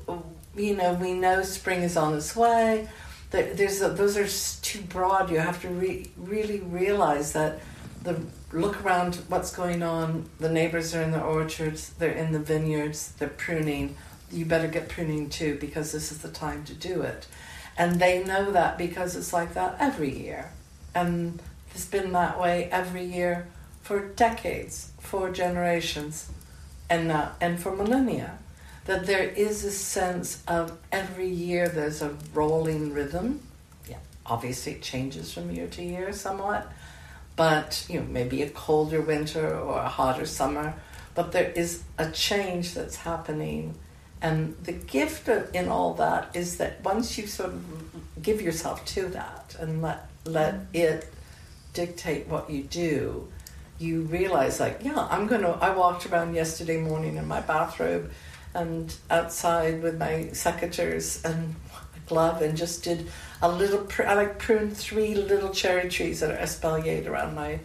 you 0.55 0.77
know 0.77 0.95
we 0.95 1.13
know 1.13 1.43
spring 1.43 1.83
is 1.83 1.97
on 1.97 2.15
its 2.15 2.37
way, 2.37 2.89
there's 3.31 3.83
a, 3.83 3.89
those 3.89 4.17
are 4.17 4.63
too 4.63 4.83
broad. 4.83 5.31
You 5.31 5.39
have 5.39 5.61
to 5.63 5.69
re- 5.69 6.11
really 6.17 6.61
realize 6.61 7.33
that 7.33 7.61
the 8.03 8.21
look 8.53 8.83
around 8.85 9.17
what's 9.29 9.55
going 9.55 9.83
on. 9.83 10.29
The 10.39 10.49
neighbors 10.49 10.95
are 10.95 11.03
in 11.03 11.11
the 11.11 11.23
orchards. 11.23 11.91
They're 11.91 12.13
in 12.13 12.33
the 12.33 12.39
vineyards. 12.39 13.13
They're 13.19 13.29
pruning. 13.29 13.97
You 14.31 14.45
better 14.45 14.69
get 14.69 14.89
pruning 14.89 15.29
too 15.29 15.59
because 15.61 15.93
this 15.93 16.13
is 16.13 16.19
the 16.19 16.31
time 16.31 16.65
to 16.65 16.75
do 16.75 17.03
it. 17.03 17.27
And 17.77 18.01
they 18.01 18.25
know 18.25 18.51
that 18.53 18.79
because 18.79 19.17
it's 19.17 19.33
like 19.33 19.55
that 19.55 19.77
every 19.79 20.17
year. 20.17 20.53
And 20.95 21.43
it's 21.73 21.85
been 21.85 22.13
that 22.13 22.41
way 22.41 22.69
every 22.73 23.05
year 23.05 23.49
for 23.83 24.01
decades, 24.01 24.91
for 24.99 25.31
generations 25.31 26.31
and 26.89 27.11
uh, 27.13 27.31
and 27.41 27.61
for 27.61 27.75
millennia 27.75 28.39
that 28.87 29.07
there 29.07 29.29
is 29.29 29.65
a 29.65 29.71
sense 29.71 30.43
of 30.47 30.79
every 30.93 31.29
year 31.29 31.69
there's 31.69 32.03
a 32.03 32.17
rolling 32.33 32.93
rhythm. 32.93 33.41
Yeah. 33.89 33.99
Obviously 34.25 34.73
it 34.73 34.83
changes 34.83 35.33
from 35.33 35.51
year 35.51 35.67
to 35.69 35.83
year 35.83 36.13
somewhat 36.13 36.73
but 37.37 37.85
you 37.89 38.01
know 38.01 38.07
maybe 38.07 38.43
a 38.43 38.49
colder 38.49 39.01
winter 39.01 39.57
or 39.59 39.79
a 39.79 39.89
hotter 39.89 40.25
summer 40.25 40.75
but 41.15 41.33
there 41.33 41.51
is 41.51 41.83
a 41.99 42.11
change 42.11 42.75
that's 42.75 42.97
happening. 42.97 43.75
And 44.23 44.57
the 44.63 44.73
gift 44.73 45.29
in 45.29 45.69
all 45.69 45.95
that 45.95 46.35
is 46.35 46.57
that 46.59 46.83
once 46.83 47.19
you 47.19 47.27
sort 47.27 47.51
of 47.51 48.23
give 48.23 48.41
yourself 48.41 48.85
to 48.87 49.09
that 49.09 49.57
and 49.61 49.83
let 49.83 50.09
let 50.25 50.55
mm-hmm. 50.55 50.77
it 50.77 51.13
dictate 51.73 52.27
what 52.27 52.51
you 52.51 52.63
do 52.63 53.29
you 53.79 54.03
realize 54.03 54.59
like 54.59 54.81
yeah 54.83 55.07
i'm 55.11 55.27
gonna 55.27 55.51
i 55.61 55.71
walked 55.71 56.07
around 56.07 56.35
yesterday 56.35 56.79
morning 56.79 57.17
in 57.17 57.29
my 57.29 57.41
bathrobe 57.41 58.11
and 58.57 58.95
outside 59.11 59.83
with 59.83 59.99
my 59.99 60.29
secateurs 60.33 61.25
and 61.25 61.55
glove 62.07 62.41
and 62.43 62.57
just 62.57 62.85
did 62.85 63.09
a 63.43 63.49
little 63.51 63.81
pr- 63.81 64.05
i 64.05 64.15
like 64.15 64.39
pruned 64.39 64.77
three 64.77 65.15
little 65.15 65.51
cherry 65.51 65.89
trees 65.89 66.21
that 66.21 66.31
are 66.31 66.43
espaliered 66.43 67.07
around 67.07 67.35
my 67.35 67.59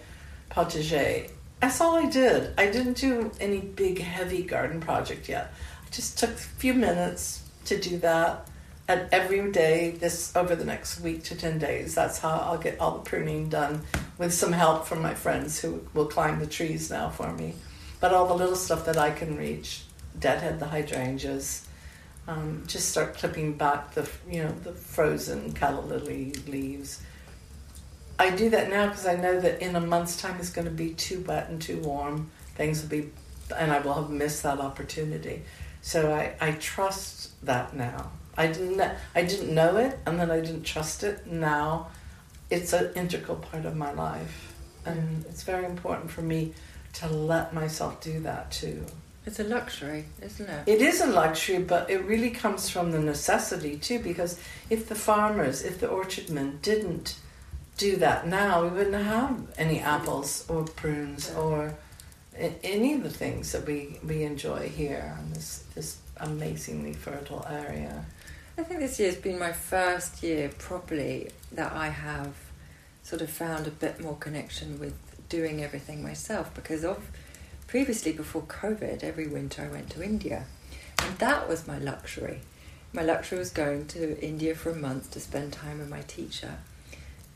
potager 0.49 1.29
that's 1.61 1.79
all 1.79 1.95
i 1.95 2.09
did. 2.09 2.53
I 2.57 2.71
didn't 2.71 2.97
do 2.97 3.31
any 3.39 3.59
big 3.59 3.99
heavy 3.99 4.41
garden 4.41 4.81
project 4.81 5.29
yet. 5.29 5.53
I 5.85 5.89
just 5.91 6.17
took 6.17 6.31
a 6.31 6.33
few 6.33 6.73
minutes 6.73 7.43
to 7.65 7.79
do 7.79 7.99
that 7.99 8.49
and 8.87 9.07
every 9.11 9.51
day 9.51 9.91
this 9.91 10.35
over 10.35 10.55
the 10.55 10.65
next 10.65 11.01
week 11.01 11.23
to 11.25 11.35
10 11.35 11.59
days 11.59 11.93
that's 11.93 12.17
how 12.17 12.29
i'll 12.29 12.57
get 12.57 12.79
all 12.79 12.97
the 12.97 13.03
pruning 13.07 13.47
done 13.47 13.83
with 14.17 14.33
some 14.33 14.51
help 14.51 14.87
from 14.87 15.03
my 15.03 15.13
friends 15.13 15.59
who 15.61 15.85
will 15.93 16.07
climb 16.07 16.39
the 16.39 16.47
trees 16.47 16.89
now 16.89 17.09
for 17.09 17.31
me. 17.33 17.53
But 17.99 18.11
all 18.11 18.27
the 18.27 18.33
little 18.33 18.55
stuff 18.55 18.85
that 18.85 18.97
i 18.97 19.11
can 19.11 19.37
reach 19.37 19.83
deadhead 20.19 20.59
the 20.59 20.67
hydrangeas 20.67 21.67
um, 22.27 22.63
just 22.67 22.89
start 22.89 23.15
clipping 23.15 23.53
back 23.53 23.93
the 23.93 24.07
you 24.29 24.43
know 24.43 24.51
the 24.63 24.73
frozen 24.73 25.51
calla 25.53 25.81
lily 25.81 26.31
leaves 26.47 27.01
i 28.19 28.29
do 28.29 28.49
that 28.49 28.69
now 28.69 28.87
because 28.87 29.05
i 29.07 29.15
know 29.15 29.39
that 29.39 29.61
in 29.61 29.75
a 29.75 29.81
month's 29.81 30.19
time 30.21 30.37
it's 30.39 30.51
going 30.51 30.65
to 30.65 30.71
be 30.73 30.93
too 30.93 31.21
wet 31.27 31.49
and 31.49 31.61
too 31.61 31.79
warm 31.79 32.29
things 32.55 32.81
will 32.81 32.89
be 32.89 33.09
and 33.57 33.71
i 33.71 33.79
will 33.79 33.93
have 33.93 34.09
missed 34.09 34.43
that 34.43 34.59
opportunity 34.59 35.41
so 35.81 36.13
i, 36.13 36.35
I 36.39 36.51
trust 36.53 37.43
that 37.45 37.75
now 37.75 38.11
I 38.37 38.47
didn't 38.47 38.81
I 39.13 39.23
didn't 39.23 39.53
know 39.53 39.77
it 39.77 39.99
and 40.05 40.19
then 40.19 40.31
I 40.31 40.39
didn't 40.39 40.63
trust 40.63 41.03
it. 41.03 41.27
Now 41.27 41.89
it's 42.49 42.73
an 42.73 42.91
integral 42.95 43.37
part 43.37 43.65
of 43.65 43.75
my 43.75 43.91
life. 43.91 44.53
And 44.85 45.25
it's 45.25 45.43
very 45.43 45.65
important 45.65 46.09
for 46.09 46.21
me 46.21 46.53
to 46.93 47.07
let 47.07 47.53
myself 47.53 48.01
do 48.01 48.19
that 48.21 48.51
too. 48.51 48.85
It's 49.25 49.39
a 49.39 49.43
luxury, 49.43 50.05
isn't 50.21 50.49
it? 50.49 50.67
It 50.67 50.81
is 50.81 51.01
a 51.01 51.05
luxury, 51.05 51.59
but 51.59 51.89
it 51.89 52.03
really 52.05 52.31
comes 52.31 52.69
from 52.69 52.91
the 52.91 52.99
necessity 52.99 53.77
too, 53.77 53.99
because 53.99 54.39
if 54.69 54.89
the 54.89 54.95
farmers, 54.95 55.61
if 55.61 55.79
the 55.79 55.87
orchardmen 55.87 56.61
didn't 56.61 57.15
do 57.77 57.97
that 57.97 58.27
now, 58.27 58.63
we 58.63 58.69
wouldn't 58.69 59.03
have 59.03 59.47
any 59.57 59.79
apples 59.79 60.45
or 60.49 60.63
prunes 60.63 61.31
or 61.35 61.75
any 62.35 62.93
of 62.93 63.03
the 63.03 63.09
things 63.09 63.51
that 63.51 63.65
we, 63.67 63.99
we 64.07 64.23
enjoy 64.23 64.69
here 64.69 65.17
in 65.19 65.33
this, 65.33 65.63
this 65.75 65.97
amazingly 66.17 66.93
fertile 66.93 67.45
area. 67.49 68.05
I 68.57 68.63
think 68.63 68.79
this 68.79 68.99
year's 68.99 69.15
been 69.15 69.39
my 69.39 69.51
first 69.51 70.23
year 70.23 70.49
properly 70.57 71.29
that 71.51 71.71
I 71.71 71.89
have 71.89 72.33
sort 73.03 73.21
of 73.21 73.29
found 73.29 73.67
a 73.67 73.71
bit 73.71 73.99
more 73.99 74.15
connection 74.15 74.79
with 74.79 74.93
doing 75.29 75.63
everything 75.63 76.03
myself 76.03 76.53
because 76.53 76.83
of 76.83 76.99
previously 77.71 78.11
before 78.11 78.41
COVID, 78.41 79.01
every 79.01 79.27
winter 79.27 79.61
I 79.63 79.69
went 79.69 79.89
to 79.91 80.03
India. 80.03 80.43
And 80.99 81.17
that 81.19 81.47
was 81.47 81.65
my 81.65 81.77
luxury. 81.77 82.41
My 82.91 83.01
luxury 83.01 83.39
was 83.39 83.49
going 83.49 83.87
to 83.87 84.21
India 84.21 84.55
for 84.55 84.71
a 84.71 84.75
month 84.75 85.11
to 85.11 85.21
spend 85.21 85.53
time 85.53 85.79
with 85.79 85.89
my 85.89 86.01
teacher. 86.01 86.57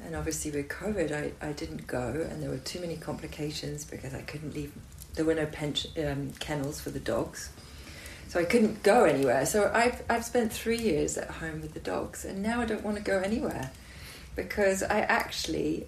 And 0.04 0.13
obviously 0.13 0.52
with 0.52 0.67
COVID, 0.67 1.13
I, 1.13 1.32
I 1.48 1.54
didn't 1.54 1.88
go, 1.88 2.28
and 2.30 2.43
there 2.43 2.50
were 2.50 2.58
too 2.58 2.82
many 2.82 2.98
complications 2.98 3.86
because 3.86 4.13
I 4.13 4.24
couldn't 4.24 4.54
leave. 4.54 4.74
There 5.13 5.24
were 5.24 5.36
no 5.36 5.45
pension, 5.45 5.91
um, 6.06 6.32
kennels 6.39 6.82
for 6.82 6.89
the 6.89 7.00
dogs 7.00 7.50
so 8.28 8.41
I 8.41 8.43
couldn't 8.43 8.84
go 8.84 9.06
anywhere. 9.06 9.45
So 9.45 9.71
I've 9.74 10.04
I've 10.10 10.26
spent 10.26 10.52
three 10.52 10.80
years 10.80 11.17
at 11.17 11.30
home 11.30 11.62
with 11.62 11.74
the 11.74 11.80
dogs, 11.80 12.26
and 12.26 12.43
now 12.43 12.60
I 12.60 12.65
don't 12.65 12.84
want 12.84 12.98
to 12.98 13.04
go 13.04 13.19
anywhere 13.19 13.71
because 14.36 14.84
I 14.84 15.00
actually 15.02 15.88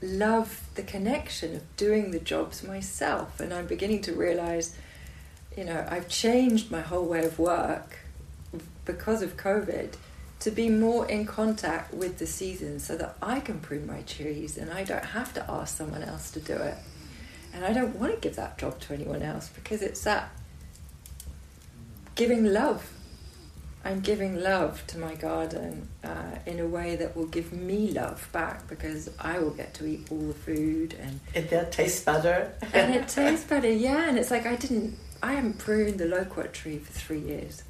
love 0.00 0.68
the 0.74 0.82
connection 0.82 1.56
of 1.56 1.76
doing 1.76 2.10
the 2.10 2.20
jobs 2.20 2.62
myself, 2.62 3.40
and 3.40 3.52
I'm 3.52 3.66
beginning 3.66 4.02
to 4.02 4.12
realize 4.12 4.76
you 5.58 5.64
know, 5.64 5.84
I've 5.90 6.08
changed 6.08 6.70
my 6.70 6.82
whole 6.82 7.04
way 7.04 7.24
of 7.24 7.36
work 7.40 7.98
because 8.84 9.22
of 9.22 9.36
COVID 9.36 9.94
to 10.38 10.50
be 10.52 10.68
more 10.68 11.04
in 11.06 11.26
contact 11.26 11.92
with 11.92 12.18
the 12.18 12.28
seasons 12.28 12.84
so 12.84 12.96
that 12.96 13.16
I 13.20 13.40
can 13.40 13.58
prune 13.58 13.84
my 13.84 14.02
trees 14.02 14.56
and 14.56 14.70
I 14.70 14.84
don't 14.84 15.04
have 15.04 15.34
to 15.34 15.50
ask 15.50 15.76
someone 15.76 16.04
else 16.04 16.30
to 16.30 16.40
do 16.40 16.54
it. 16.54 16.76
And 17.52 17.64
I 17.64 17.72
don't 17.72 17.96
want 17.96 18.14
to 18.14 18.20
give 18.20 18.36
that 18.36 18.56
job 18.56 18.78
to 18.82 18.94
anyone 18.94 19.20
else 19.20 19.48
because 19.48 19.82
it's 19.82 20.04
that 20.04 20.30
giving 22.14 22.44
love. 22.44 22.88
I'm 23.88 24.00
giving 24.00 24.38
love 24.38 24.86
to 24.88 24.98
my 24.98 25.14
garden 25.14 25.88
uh, 26.04 26.36
in 26.44 26.60
a 26.60 26.66
way 26.66 26.96
that 26.96 27.16
will 27.16 27.24
give 27.26 27.54
me 27.54 27.90
love 27.90 28.28
back 28.32 28.68
because 28.68 29.08
I 29.18 29.38
will 29.38 29.52
get 29.52 29.72
to 29.74 29.86
eat 29.86 30.08
all 30.10 30.18
the 30.26 30.34
food 30.34 30.94
and 31.00 31.20
It 31.32 31.48
that 31.48 31.72
tastes 31.72 32.04
better. 32.04 32.52
and 32.74 32.94
it 32.94 33.08
tastes 33.18 33.46
better. 33.46 33.70
Yeah, 33.72 34.06
and 34.10 34.18
it's 34.18 34.30
like 34.30 34.44
I 34.44 34.56
didn't. 34.56 34.98
I 35.22 35.32
haven't 35.32 35.56
pruned 35.56 35.98
the 35.98 36.04
loquat 36.04 36.52
tree 36.52 36.78
for 36.78 36.92
three 36.92 37.20
years 37.20 37.62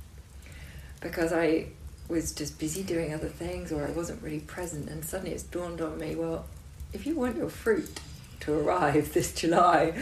because 1.00 1.32
I 1.32 1.66
was 2.08 2.32
just 2.32 2.58
busy 2.58 2.82
doing 2.82 3.14
other 3.14 3.28
things 3.28 3.70
or 3.70 3.86
I 3.86 3.90
wasn't 3.92 4.20
really 4.20 4.40
present. 4.40 4.88
And 4.90 5.04
suddenly 5.04 5.32
it's 5.34 5.44
dawned 5.44 5.80
on 5.80 5.98
me. 5.98 6.16
Well, 6.16 6.46
if 6.92 7.06
you 7.06 7.14
want 7.14 7.36
your 7.36 7.48
fruit 7.48 8.00
to 8.40 8.52
arrive 8.58 9.14
this 9.14 9.32
July, 9.32 9.92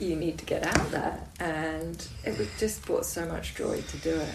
you 0.00 0.16
need 0.16 0.38
to 0.38 0.46
get 0.46 0.64
out 0.66 0.90
there, 0.90 1.20
and 1.38 2.08
it 2.24 2.38
was 2.38 2.48
just 2.58 2.86
brought 2.86 3.04
so 3.04 3.26
much 3.26 3.54
joy 3.54 3.82
to 3.82 3.96
do 3.98 4.14
it. 4.14 4.34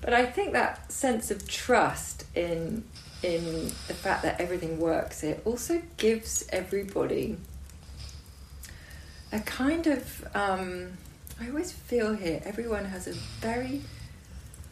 But 0.00 0.14
I 0.14 0.26
think 0.26 0.52
that 0.52 0.90
sense 0.92 1.30
of 1.30 1.48
trust 1.48 2.24
in 2.34 2.84
in 3.22 3.64
the 3.88 3.94
fact 3.94 4.22
that 4.22 4.40
everything 4.40 4.78
works 4.78 5.24
it 5.24 5.42
also 5.44 5.82
gives 5.96 6.46
everybody 6.50 7.36
a 9.32 9.40
kind 9.40 9.88
of 9.88 10.24
um, 10.36 10.96
I 11.40 11.48
always 11.48 11.72
feel 11.72 12.14
here 12.14 12.40
everyone 12.44 12.84
has 12.86 13.08
a 13.08 13.12
very 13.12 13.82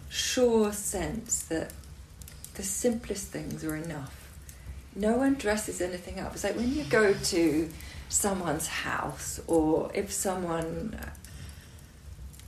sure 0.09 0.73
sense 0.73 1.43
that 1.45 1.73
the 2.55 2.63
simplest 2.63 3.29
things 3.29 3.63
are 3.65 3.77
enough. 3.77 4.29
No 4.95 5.17
one 5.19 5.35
dresses 5.35 5.81
anything 5.81 6.19
up. 6.19 6.35
It's 6.35 6.43
like 6.43 6.57
when 6.57 6.75
you 6.75 6.85
go 6.85 7.13
to 7.13 7.71
someone's 8.09 8.67
house 8.67 9.41
or 9.47 9.91
if 9.95 10.11
someone 10.11 10.99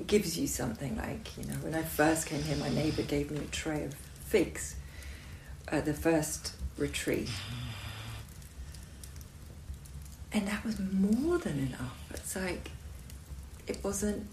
gives 0.06 0.38
you 0.38 0.46
something 0.46 0.96
like, 0.96 1.36
you 1.36 1.44
know, 1.44 1.56
when 1.62 1.74
I 1.74 1.82
first 1.82 2.26
came 2.26 2.42
here, 2.42 2.56
my 2.56 2.68
neighbour 2.68 3.02
gave 3.02 3.30
me 3.30 3.38
a 3.38 3.46
tray 3.50 3.84
of 3.84 3.94
figs 3.94 4.76
at 5.68 5.84
the 5.84 5.94
first 5.94 6.54
retreat. 6.76 7.28
And 10.32 10.46
that 10.46 10.64
was 10.64 10.78
more 10.78 11.38
than 11.38 11.58
enough. 11.58 11.98
It's 12.10 12.36
like, 12.36 12.70
it 13.66 13.82
wasn't, 13.82 14.26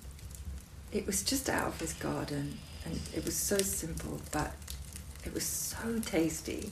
it 0.92 1.06
was 1.06 1.24
just 1.24 1.50
out 1.50 1.68
of 1.68 1.80
his 1.80 1.94
garden 1.94 2.58
and 2.86 3.00
it 3.16 3.26
was 3.26 3.36
so 3.36 3.58
simple, 3.58 4.22
but 4.32 4.54
it 5.26 5.34
was 5.34 5.44
so 5.44 6.00
tasty. 6.06 6.70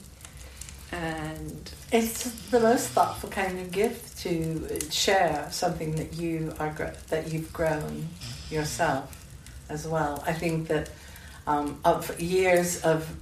And 0.92 1.70
It's 1.90 2.24
the 2.50 2.60
most 2.60 2.90
thoughtful 2.90 3.28
kind 3.30 3.58
of 3.58 3.72
gift 3.72 4.18
to 4.20 4.90
share 4.90 5.48
something 5.50 5.96
that 5.96 6.12
you 6.14 6.54
are 6.60 6.94
that 7.08 7.32
you've 7.32 7.52
grown 7.52 8.08
yourself 8.54 9.26
as 9.68 9.86
well. 9.86 10.22
I 10.26 10.32
think 10.32 10.68
that 10.68 10.90
um, 11.46 11.80
of 11.84 12.18
years 12.20 12.82
of 12.82 13.14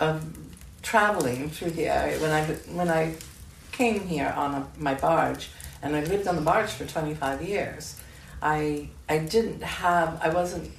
of 0.00 0.24
traveling 0.82 1.50
through 1.50 1.70
the 1.70 1.88
area 1.88 2.18
when 2.20 2.30
I 2.30 2.44
when 2.72 2.88
I 2.88 3.14
came 3.72 4.06
here 4.06 4.32
on 4.36 4.54
a, 4.54 4.66
my 4.78 4.94
barge 4.94 5.50
and 5.82 5.94
I 5.96 6.04
lived 6.04 6.26
on 6.28 6.36
the 6.36 6.42
barge 6.42 6.70
for 6.70 6.86
25 6.86 7.42
years, 7.42 8.00
I 8.40 8.88
I 9.08 9.18
didn't 9.18 9.62
have 9.62 10.20
I 10.22 10.28
wasn't 10.28 10.70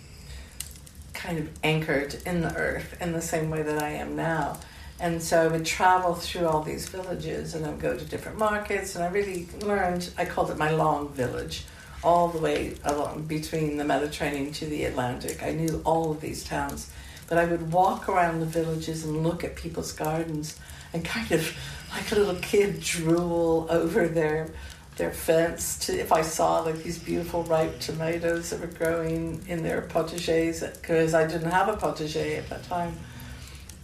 kind 1.13 1.39
of 1.39 1.49
anchored 1.63 2.15
in 2.25 2.41
the 2.41 2.55
earth 2.55 2.95
in 3.01 3.11
the 3.11 3.21
same 3.21 3.49
way 3.49 3.63
that 3.63 3.81
I 3.81 3.89
am 3.89 4.15
now. 4.15 4.57
And 4.99 5.21
so 5.21 5.43
I 5.43 5.47
would 5.47 5.65
travel 5.65 6.15
through 6.15 6.47
all 6.47 6.63
these 6.63 6.87
villages 6.89 7.53
and 7.53 7.65
I 7.65 7.69
would 7.69 7.79
go 7.79 7.95
to 7.95 8.05
different 8.05 8.39
markets 8.39 8.95
and 8.95 9.03
I 9.03 9.09
really 9.09 9.47
learned, 9.61 10.09
I 10.17 10.25
called 10.25 10.49
it 10.49 10.57
my 10.57 10.71
long 10.71 11.09
village, 11.09 11.65
all 12.03 12.27
the 12.29 12.37
way 12.37 12.75
along 12.83 13.23
between 13.23 13.77
the 13.77 13.83
Mediterranean 13.83 14.51
to 14.53 14.65
the 14.65 14.85
Atlantic. 14.85 15.41
I 15.43 15.51
knew 15.51 15.81
all 15.85 16.11
of 16.11 16.21
these 16.21 16.43
towns. 16.43 16.91
But 17.27 17.37
I 17.37 17.45
would 17.45 17.71
walk 17.71 18.07
around 18.07 18.39
the 18.39 18.45
villages 18.45 19.03
and 19.03 19.23
look 19.23 19.43
at 19.43 19.55
people's 19.55 19.91
gardens 19.91 20.57
and 20.93 21.03
kind 21.03 21.31
of 21.31 21.55
like 21.91 22.11
a 22.11 22.15
little 22.15 22.35
kid 22.41 22.79
drool 22.79 23.67
over 23.69 24.07
their 24.07 24.49
their 24.95 25.11
fence 25.11 25.77
to 25.77 25.95
if 25.95 26.11
I 26.11 26.23
saw 26.23 26.61
like 26.61 26.81
these 26.81 26.97
beautiful 26.97 27.43
ripe 27.43 27.79
tomatoes 27.79 28.49
that 28.49 28.59
were 28.59 28.67
growing 28.67 29.43
in 29.47 29.61
their 29.61 29.83
potagers 29.83 30.59
because 30.81 31.13
I 31.13 31.27
didn't 31.27 31.51
have 31.51 31.69
a 31.69 31.73
potager 31.73 32.37
at 32.37 32.49
that 32.49 32.63
time. 32.63 32.97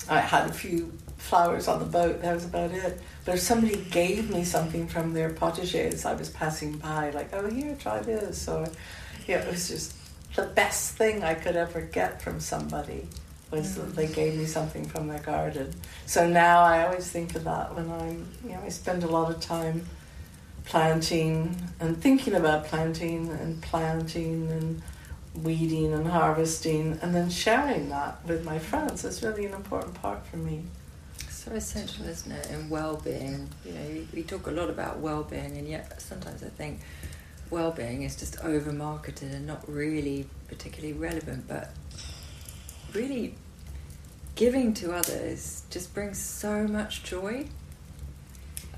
I 0.10 0.20
had 0.20 0.50
a 0.50 0.54
few 0.54 0.92
flowers 1.24 1.68
on 1.70 1.80
the 1.80 1.86
boat. 1.86 2.22
That 2.22 2.34
was 2.34 2.46
about 2.46 2.72
it. 2.72 3.00
But 3.26 3.36
if 3.36 3.42
somebody 3.42 3.78
gave 3.90 4.30
me 4.30 4.44
something 4.44 4.88
from 4.88 5.14
their 5.14 5.30
potagers, 5.30 6.06
I 6.06 6.14
was 6.14 6.30
passing 6.30 6.78
by, 6.78 7.12
like, 7.12 7.34
oh, 7.34 7.50
here, 7.50 7.76
try 7.80 8.00
this. 8.02 8.48
Or, 8.48 8.68
yeah, 9.26 9.38
it 9.38 9.50
was 9.50 9.70
just 9.70 9.96
the 10.36 10.44
best 10.44 10.98
thing 10.98 11.24
I 11.24 11.34
could 11.34 11.56
ever 11.56 11.82
get 11.82 12.22
from 12.22 12.40
somebody 12.40 13.08
was 13.52 13.76
that 13.76 13.96
they 13.96 14.08
mm. 14.08 14.16
gave 14.16 14.36
me 14.36 14.46
something 14.46 14.86
from 14.86 15.08
their 15.08 15.20
garden. 15.20 15.74
So 16.06 16.28
now 16.28 16.62
I 16.62 16.86
always 16.86 17.10
think 17.10 17.36
of 17.36 17.46
that 17.46 17.74
when 17.74 17.90
I'm, 17.90 18.28
you 18.44 18.56
know, 18.56 18.62
I 18.66 18.70
spend 18.70 19.04
a 19.04 19.08
lot 19.08 19.34
of 19.34 19.40
time 19.40 19.88
planting 20.66 21.56
and 21.80 22.02
thinking 22.02 22.34
about 22.34 22.66
planting 22.66 23.30
and 23.30 23.62
planting 23.62 24.50
and 24.50 24.82
weeding 25.36 25.94
and 25.94 26.08
harvesting 26.08 27.00
and 27.02 27.14
then 27.16 27.30
sharing 27.30 27.90
that 27.90 28.26
with 28.26 28.44
my 28.44 28.60
friends 28.60 29.04
is 29.06 29.24
really 29.24 29.46
an 29.46 29.54
important 29.54 29.94
part 29.96 30.26
for 30.26 30.38
me. 30.38 30.64
So 31.44 31.52
essential, 31.52 32.06
isn't 32.06 32.32
it, 32.32 32.50
in 32.52 32.70
well-being? 32.70 33.50
You 33.66 33.74
know, 33.74 34.06
we- 34.14 34.24
talk 34.24 34.48
a 34.48 34.52
lot 34.52 34.70
about 34.70 35.00
well-being, 35.00 35.58
and 35.58 35.68
yet 35.68 36.02
sometimes 36.02 36.42
I 36.42 36.48
think 36.50 36.80
well-being 37.50 38.04
is 38.04 38.16
just 38.16 38.40
over-marketed 38.40 39.34
and 39.34 39.46
not 39.46 39.70
really 39.70 40.30
particularly 40.48 40.94
relevant. 40.94 41.48
But 41.48 41.74
really, 42.94 43.36
giving 44.36 44.74
to 44.76 44.94
others 44.94 45.64
just 45.70 45.94
brings 45.94 46.18
so 46.18 46.66
much 46.66 47.04
joy. 47.04 47.48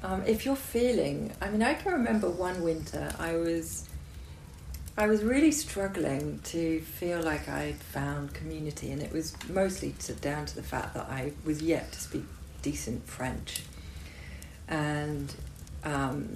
Um, 0.01 0.23
if 0.25 0.45
you're 0.45 0.55
feeling, 0.55 1.33
I 1.39 1.49
mean, 1.49 1.61
I 1.61 1.75
can 1.75 1.91
remember 1.93 2.29
one 2.29 2.63
winter 2.63 3.13
I 3.19 3.35
was. 3.35 3.87
I 4.97 5.07
was 5.07 5.23
really 5.23 5.51
struggling 5.51 6.39
to 6.45 6.79
feel 6.79 7.21
like 7.21 7.49
I'd 7.49 7.75
found 7.75 8.33
community, 8.33 8.91
and 8.91 9.01
it 9.01 9.11
was 9.11 9.35
mostly 9.49 9.93
to, 9.99 10.13
down 10.13 10.45
to 10.45 10.55
the 10.55 10.63
fact 10.63 10.93
that 10.93 11.07
I 11.09 11.33
was 11.43 11.61
yet 11.61 11.91
to 11.91 11.99
speak 11.99 12.23
decent 12.65 13.07
French. 13.07 13.61
And 14.67 15.31
um, 15.83 16.33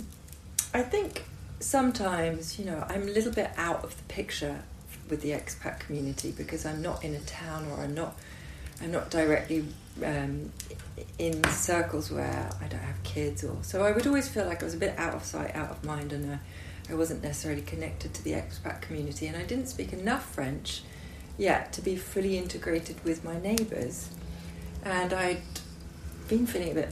I 0.76 0.84
think 0.84 1.24
sometimes, 1.60 2.60
you 2.60 2.66
know, 2.66 2.86
I'm 2.88 3.04
a 3.04 3.12
little 3.12 3.34
bit 3.34 3.50
out 3.58 3.84
of 3.84 3.98
the 3.98 4.04
picture 4.04 4.62
with 5.10 5.22
the 5.22 5.32
expat 5.32 5.80
community 5.80 6.32
because 6.32 6.68
I'm 6.68 6.84
not 6.84 7.04
in 7.04 7.16
a 7.16 7.20
town 7.22 7.66
or 7.72 7.84
I'm 7.84 7.96
not, 7.96 8.16
I'm 8.80 8.92
not 8.92 9.10
directly 9.10 9.66
um, 10.06 10.52
in 11.18 11.44
circles 11.46 12.12
where 12.12 12.48
I 12.62 12.68
don't 12.68 12.80
have 12.80 13.02
kids 13.04 13.44
or 13.44 13.58
so. 13.64 13.84
I 13.84 13.92
would 13.92 14.06
always 14.06 14.28
feel 14.30 14.46
like 14.46 14.62
I 14.62 14.66
was 14.66 14.76
a 14.76 14.78
bit 14.78 14.98
out 15.00 15.16
of 15.16 15.24
sight, 15.24 15.56
out 15.56 15.72
of 15.72 15.84
mind, 15.84 16.14
and 16.14 16.34
uh, 16.34 16.38
I 16.92 16.94
wasn't 16.94 17.24
necessarily 17.24 17.64
connected 17.64 18.14
to 18.14 18.24
the 18.24 18.34
expat 18.34 18.82
community, 18.82 19.26
and 19.26 19.36
I 19.36 19.44
didn't 19.44 19.68
speak 19.68 19.94
enough 19.94 20.32
French 20.36 20.84
yet 21.40 21.74
to 21.74 21.82
be 21.82 21.96
fully 21.96 22.38
integrated 22.38 23.04
with 23.04 23.24
my 23.24 23.40
neighbours. 23.40 24.10
And 24.84 25.12
I'd 25.12 25.42
been 26.30 26.46
feeling 26.46 26.72
a 26.72 26.76
bit 26.76 26.90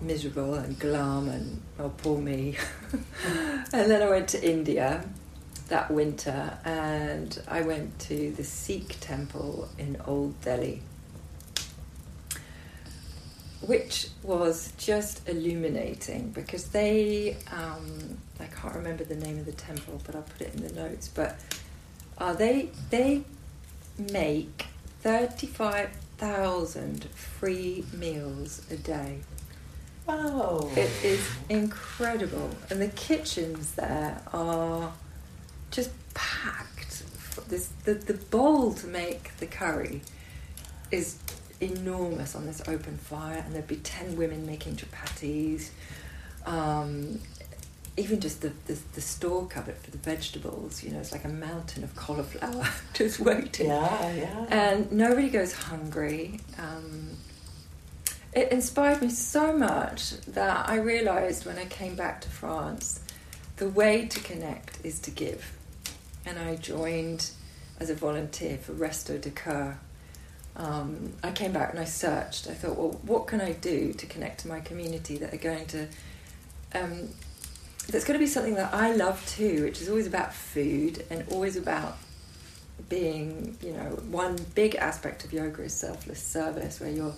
miserable 0.00 0.54
and 0.54 0.78
glum 0.78 1.28
and 1.28 1.60
oh 1.78 1.88
poor 1.88 2.18
me. 2.18 2.56
and 3.72 3.90
then 3.90 4.00
I 4.00 4.08
went 4.08 4.28
to 4.28 4.42
India 4.42 5.04
that 5.68 5.90
winter 5.90 6.56
and 6.64 7.42
I 7.48 7.62
went 7.62 7.98
to 8.00 8.30
the 8.32 8.44
Sikh 8.44 8.96
temple 9.00 9.68
in 9.76 10.00
Old 10.06 10.40
Delhi. 10.42 10.82
Which 13.60 14.08
was 14.22 14.72
just 14.76 15.28
illuminating 15.28 16.30
because 16.30 16.66
they, 16.66 17.36
um, 17.52 18.18
I 18.40 18.46
can't 18.46 18.74
remember 18.74 19.04
the 19.04 19.14
name 19.14 19.38
of 19.38 19.46
the 19.46 19.52
temple, 19.52 20.00
but 20.04 20.16
I'll 20.16 20.22
put 20.22 20.42
it 20.42 20.54
in 20.54 20.66
the 20.66 20.72
notes. 20.72 21.08
But 21.08 21.40
uh, 22.18 22.32
they 22.32 22.70
they 22.90 23.22
make 23.96 24.66
thirty 25.00 25.46
five 25.46 25.90
thousand 26.22 27.04
free 27.06 27.84
meals 27.92 28.64
a 28.70 28.76
day. 28.76 29.18
Wow. 30.06 30.70
It 30.76 30.92
is 31.02 31.28
incredible, 31.48 32.50
and 32.70 32.80
the 32.80 32.88
kitchens 32.88 33.72
there 33.72 34.22
are 34.32 34.92
just 35.72 35.90
packed. 36.14 37.02
This 37.48 37.66
the 37.84 37.94
the 37.94 38.14
bowl 38.14 38.72
to 38.74 38.86
make 38.86 39.36
the 39.38 39.46
curry 39.46 40.02
is 40.92 41.18
enormous 41.60 42.36
on 42.36 42.46
this 42.46 42.62
open 42.68 42.98
fire, 42.98 43.42
and 43.44 43.52
there'd 43.52 43.66
be 43.66 43.76
ten 43.76 44.16
women 44.16 44.46
making 44.46 44.76
chapatis. 44.76 45.70
Um, 46.46 47.20
even 47.96 48.20
just 48.20 48.40
the, 48.40 48.52
the, 48.66 48.78
the 48.94 49.00
store 49.00 49.46
cupboard 49.46 49.76
for 49.76 49.90
the 49.90 49.98
vegetables, 49.98 50.82
you 50.82 50.90
know, 50.90 51.00
it's 51.00 51.12
like 51.12 51.24
a 51.24 51.28
mountain 51.28 51.84
of 51.84 51.94
cauliflower 51.94 52.66
just 52.94 53.20
waiting. 53.20 53.66
Yeah, 53.66 54.12
yeah. 54.14 54.46
And 54.48 54.90
nobody 54.92 55.28
goes 55.28 55.52
hungry. 55.52 56.40
Um, 56.58 57.10
it 58.32 58.50
inspired 58.50 59.02
me 59.02 59.10
so 59.10 59.52
much 59.52 60.12
that 60.22 60.68
I 60.68 60.76
realized 60.76 61.44
when 61.44 61.58
I 61.58 61.66
came 61.66 61.94
back 61.94 62.22
to 62.22 62.30
France, 62.30 63.00
the 63.56 63.68
way 63.68 64.06
to 64.06 64.20
connect 64.20 64.84
is 64.84 64.98
to 65.00 65.10
give. 65.10 65.52
And 66.24 66.38
I 66.38 66.56
joined 66.56 67.30
as 67.78 67.90
a 67.90 67.94
volunteer 67.94 68.56
for 68.56 68.72
Restos 68.72 69.20
du 69.20 69.30
Coeur. 69.30 69.78
Um, 70.56 71.12
I 71.22 71.30
came 71.30 71.52
back 71.52 71.70
and 71.70 71.78
I 71.78 71.84
searched. 71.84 72.48
I 72.48 72.54
thought, 72.54 72.76
well, 72.76 73.00
what 73.02 73.26
can 73.26 73.42
I 73.42 73.52
do 73.52 73.92
to 73.92 74.06
connect 74.06 74.40
to 74.40 74.48
my 74.48 74.60
community 74.60 75.18
that 75.18 75.34
are 75.34 75.38
going 75.38 75.66
to 75.66 75.88
um, 76.74 77.08
that's 77.88 78.04
going 78.04 78.18
to 78.18 78.24
be 78.24 78.26
something 78.26 78.54
that 78.54 78.72
I 78.72 78.94
love 78.94 79.24
too, 79.26 79.64
which 79.64 79.80
is 79.80 79.88
always 79.88 80.06
about 80.06 80.32
food 80.34 81.04
and 81.10 81.24
always 81.30 81.56
about 81.56 81.98
being, 82.88 83.56
you 83.62 83.72
know, 83.72 84.00
one 84.10 84.36
big 84.54 84.74
aspect 84.76 85.24
of 85.24 85.32
yoga 85.32 85.62
is 85.62 85.74
selfless 85.74 86.22
service, 86.22 86.80
where 86.80 86.90
you're 86.90 87.14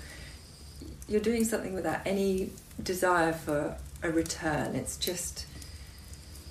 you're 1.08 1.20
doing 1.20 1.44
something 1.44 1.74
without 1.74 2.00
any 2.06 2.50
desire 2.82 3.32
for 3.32 3.76
a 4.02 4.10
return. 4.10 4.74
It's 4.74 4.96
just, 4.96 5.46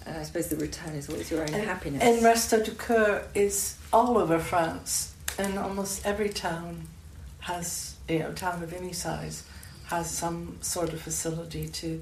and 0.06 0.18
I 0.18 0.24
suppose 0.24 0.48
the 0.48 0.58
return 0.58 0.94
is 0.96 1.10
always 1.10 1.32
your 1.32 1.42
own 1.42 1.54
and, 1.54 1.64
happiness. 1.64 2.04
And 2.04 2.22
Restos 2.22 2.66
du 2.66 2.72
Coeur 2.72 3.24
is 3.34 3.78
all 3.92 4.18
over 4.18 4.40
France, 4.40 5.16
and 5.40 5.58
almost 5.58 6.06
every 6.06 6.30
town 6.30 6.88
has, 7.40 7.96
you 8.08 8.20
know, 8.20 8.32
town 8.32 8.62
of 8.64 8.74
any 8.74 8.94
size 8.94 9.44
has 9.86 10.10
some 10.10 10.58
sort 10.62 10.94
of 10.94 11.02
facility 11.02 11.68
to 11.68 12.02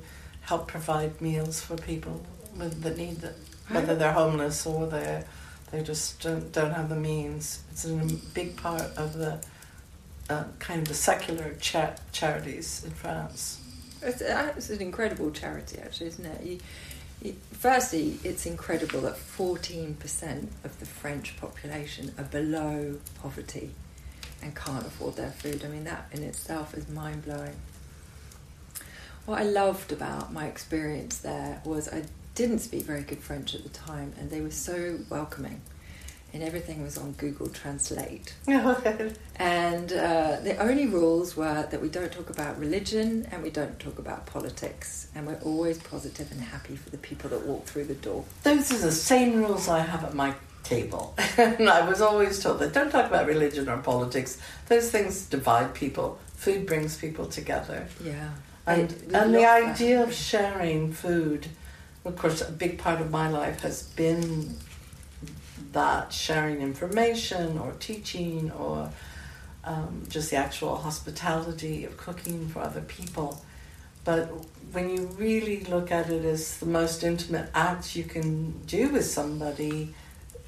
help 0.51 0.67
provide 0.67 1.21
meals 1.21 1.61
for 1.61 1.77
people 1.77 2.21
with 2.57 2.81
that 2.83 2.97
need 2.97 3.15
that, 3.21 3.35
whether 3.69 3.95
they're 3.95 4.11
homeless 4.11 4.65
or 4.65 4.85
they 4.85 5.23
they 5.71 5.81
just 5.81 6.21
don't, 6.21 6.51
don't 6.51 6.73
have 6.73 6.89
the 6.89 7.01
means. 7.11 7.63
It's 7.71 7.85
a 7.85 7.95
big 8.33 8.57
part 8.57 8.89
of 8.97 9.13
the 9.13 9.39
uh, 10.29 10.43
kind 10.59 10.81
of 10.81 10.89
the 10.89 10.93
secular 10.93 11.53
cha- 11.61 11.95
charities 12.11 12.83
in 12.83 12.91
France. 12.91 13.61
It's, 14.01 14.21
uh, 14.21 14.51
it's, 14.57 14.69
an 14.69 14.81
incredible 14.81 15.31
charity, 15.31 15.79
actually, 15.79 16.07
isn't 16.07 16.25
it? 16.25 16.43
You, 16.45 16.59
you, 17.21 17.35
firstly, 17.53 18.19
it's 18.25 18.45
incredible 18.45 18.99
that 19.01 19.15
14% 19.15 20.47
of 20.65 20.77
the 20.81 20.85
French 20.85 21.37
population 21.37 22.13
are 22.17 22.25
below 22.25 22.97
poverty 23.21 23.71
and 24.43 24.53
can't 24.53 24.85
afford 24.85 25.15
their 25.15 25.31
food. 25.31 25.63
I 25.63 25.69
mean, 25.69 25.85
that 25.85 26.07
in 26.11 26.23
itself 26.23 26.73
is 26.73 26.89
mind 26.89 27.23
blowing 27.23 27.55
what 29.25 29.39
I 29.39 29.43
loved 29.43 29.91
about 29.91 30.33
my 30.33 30.47
experience 30.47 31.19
there 31.19 31.61
was 31.65 31.87
I 31.89 32.03
didn't 32.35 32.59
speak 32.59 32.85
very 32.85 33.03
good 33.03 33.19
French 33.19 33.53
at 33.55 33.63
the 33.63 33.69
time, 33.69 34.13
and 34.19 34.29
they 34.29 34.41
were 34.41 34.51
so 34.51 34.99
welcoming. 35.09 35.61
And 36.33 36.41
everything 36.41 36.81
was 36.81 36.97
on 36.97 37.11
Google 37.13 37.49
Translate. 37.49 38.33
and 38.47 39.91
uh, 39.91 40.37
the 40.41 40.55
only 40.61 40.87
rules 40.87 41.35
were 41.35 41.67
that 41.69 41.81
we 41.81 41.89
don't 41.89 42.09
talk 42.09 42.29
about 42.29 42.57
religion 42.57 43.27
and 43.33 43.43
we 43.43 43.49
don't 43.49 43.77
talk 43.81 43.99
about 43.99 44.27
politics. 44.27 45.09
And 45.13 45.27
we're 45.27 45.41
always 45.43 45.77
positive 45.79 46.31
and 46.31 46.39
happy 46.39 46.77
for 46.77 46.89
the 46.89 46.97
people 46.97 47.29
that 47.31 47.45
walk 47.45 47.65
through 47.65 47.83
the 47.83 47.95
door. 47.95 48.23
Those 48.43 48.71
are 48.71 48.77
the 48.77 48.93
same 48.93 49.43
rules 49.43 49.67
I 49.67 49.79
have 49.79 50.05
at 50.05 50.13
my 50.13 50.33
table. 50.63 51.13
and 51.37 51.69
I 51.69 51.85
was 51.85 52.01
always 52.01 52.41
told 52.41 52.59
that 52.59 52.71
don't 52.71 52.91
talk 52.91 53.07
about 53.07 53.27
religion 53.27 53.67
or 53.67 53.77
politics. 53.79 54.39
Those 54.69 54.89
things 54.89 55.25
divide 55.25 55.73
people. 55.73 56.17
Food 56.35 56.65
brings 56.65 56.97
people 56.97 57.25
together. 57.25 57.87
Yeah. 58.01 58.29
And, 58.67 58.91
and 59.13 59.33
the 59.33 59.45
idea 59.45 60.03
of 60.03 60.13
sharing 60.13 60.93
food, 60.93 61.47
of 62.05 62.15
course, 62.15 62.41
a 62.41 62.51
big 62.51 62.77
part 62.77 63.01
of 63.01 63.09
my 63.09 63.27
life 63.27 63.61
has 63.61 63.83
been 63.83 64.57
that 65.71 66.11
sharing 66.13 66.61
information 66.61 67.57
or 67.57 67.71
teaching 67.73 68.51
or 68.51 68.89
um, 69.63 70.03
just 70.09 70.31
the 70.31 70.37
actual 70.37 70.75
hospitality 70.75 71.85
of 71.85 71.97
cooking 71.97 72.47
for 72.49 72.59
other 72.59 72.81
people. 72.81 73.43
But 74.03 74.29
when 74.71 74.89
you 74.89 75.07
really 75.17 75.61
look 75.61 75.91
at 75.91 76.09
it 76.09 76.25
as 76.25 76.57
the 76.57 76.65
most 76.65 77.03
intimate 77.03 77.49
act 77.53 77.95
you 77.95 78.03
can 78.03 78.59
do 78.65 78.89
with 78.89 79.05
somebody 79.05 79.93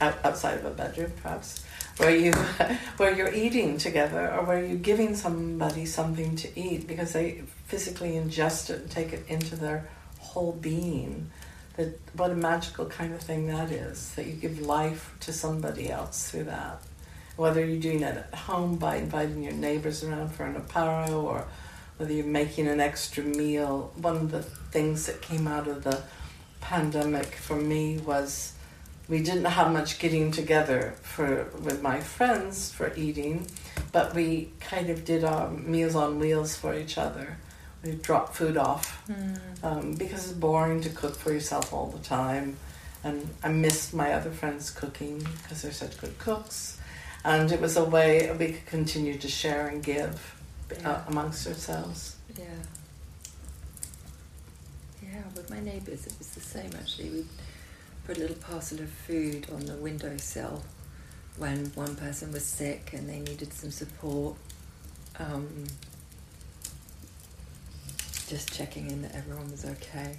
outside 0.01 0.57
of 0.57 0.65
a 0.65 0.71
bedroom, 0.71 1.11
perhaps, 1.21 1.63
where 1.97 2.15
you 2.15 2.31
where 2.97 3.15
you're 3.15 3.33
eating 3.33 3.77
together 3.77 4.33
or 4.33 4.43
where 4.45 4.65
you're 4.65 4.75
giving 4.75 5.15
somebody 5.15 5.85
something 5.85 6.35
to 6.35 6.59
eat 6.59 6.87
because 6.87 7.13
they 7.13 7.43
physically 7.73 8.11
ingest 8.11 8.69
it 8.69 8.81
and 8.81 8.91
take 8.91 9.11
it 9.13 9.25
into 9.27 9.55
their 9.55 9.89
whole 10.19 10.51
being 10.51 11.31
that 11.75 11.99
what 12.15 12.29
a 12.29 12.35
magical 12.35 12.85
kind 12.85 13.11
of 13.15 13.19
thing 13.19 13.47
that 13.47 13.71
is 13.71 14.13
that 14.13 14.27
you 14.27 14.33
give 14.33 14.59
life 14.59 15.15
to 15.19 15.33
somebody 15.33 15.89
else 15.89 16.29
through 16.29 16.43
that 16.43 16.79
whether 17.35 17.65
you're 17.65 17.81
doing 17.81 18.03
it 18.03 18.15
at 18.15 18.35
home 18.41 18.75
by 18.75 18.97
inviting 18.97 19.41
your 19.41 19.53
neighbors 19.53 20.03
around 20.03 20.29
for 20.29 20.43
an 20.43 20.53
apéro 20.53 21.23
or 21.23 21.47
whether 21.97 22.13
you're 22.13 22.27
making 22.27 22.67
an 22.67 22.79
extra 22.79 23.23
meal 23.23 23.91
one 23.95 24.17
of 24.17 24.29
the 24.29 24.43
things 24.43 25.07
that 25.07 25.19
came 25.19 25.47
out 25.47 25.67
of 25.67 25.83
the 25.83 25.99
pandemic 26.61 27.33
for 27.33 27.55
me 27.55 27.97
was 27.97 28.53
we 29.09 29.21
didn't 29.21 29.45
have 29.45 29.73
much 29.73 29.97
getting 29.97 30.29
together 30.29 30.93
for 31.01 31.45
with 31.59 31.81
my 31.81 31.99
friends 31.99 32.71
for 32.71 32.93
eating, 32.95 33.47
but 33.91 34.15
we 34.15 34.51
kind 34.59 34.89
of 34.89 35.03
did 35.03 35.23
our 35.23 35.49
meals 35.49 35.95
on 35.95 36.19
wheels 36.19 36.55
for 36.55 36.73
each 36.73 36.97
other. 36.97 37.37
We 37.83 37.91
drop 37.93 38.33
food 38.33 38.57
off 38.57 39.05
mm. 39.07 39.37
um, 39.63 39.95
because 39.95 40.29
it's 40.29 40.33
boring 40.33 40.81
to 40.81 40.89
cook 40.89 41.15
for 41.15 41.33
yourself 41.33 41.73
all 41.73 41.87
the 41.87 42.03
time, 42.03 42.57
and 43.03 43.27
I 43.43 43.49
missed 43.49 43.93
my 43.93 44.13
other 44.13 44.31
friends 44.31 44.71
cooking 44.71 45.19
because 45.41 45.61
they're 45.61 45.71
such 45.71 45.97
good 45.99 46.17
cooks, 46.17 46.79
and 47.25 47.51
it 47.51 47.59
was 47.59 47.75
a 47.75 47.83
way 47.83 48.31
we 48.39 48.53
could 48.53 48.65
continue 48.65 49.17
to 49.17 49.27
share 49.27 49.67
and 49.67 49.83
give 49.83 50.35
uh, 50.71 50.75
yeah. 50.79 50.91
uh, 50.91 51.01
amongst 51.07 51.45
ourselves. 51.47 52.15
Yeah. 52.37 52.45
Yeah, 55.01 55.23
with 55.35 55.49
my 55.49 55.59
neighbours 55.59 56.07
it 56.07 56.13
was 56.17 56.29
the 56.29 56.39
same 56.39 56.71
actually. 56.75 57.09
We 57.09 57.25
put 58.05 58.17
a 58.17 58.21
little 58.21 58.37
parcel 58.37 58.79
of 58.79 58.89
food 58.89 59.47
on 59.53 59.65
the 59.65 59.75
windowsill 59.75 60.63
when 61.37 61.65
one 61.75 61.95
person 61.95 62.31
was 62.31 62.45
sick 62.45 62.91
and 62.93 63.09
they 63.09 63.19
needed 63.19 63.53
some 63.53 63.71
support. 63.71 64.35
Um, 65.19 65.65
just 68.27 68.53
checking 68.53 68.89
in 68.89 69.01
that 69.03 69.15
everyone 69.15 69.49
was 69.51 69.65
okay. 69.65 70.17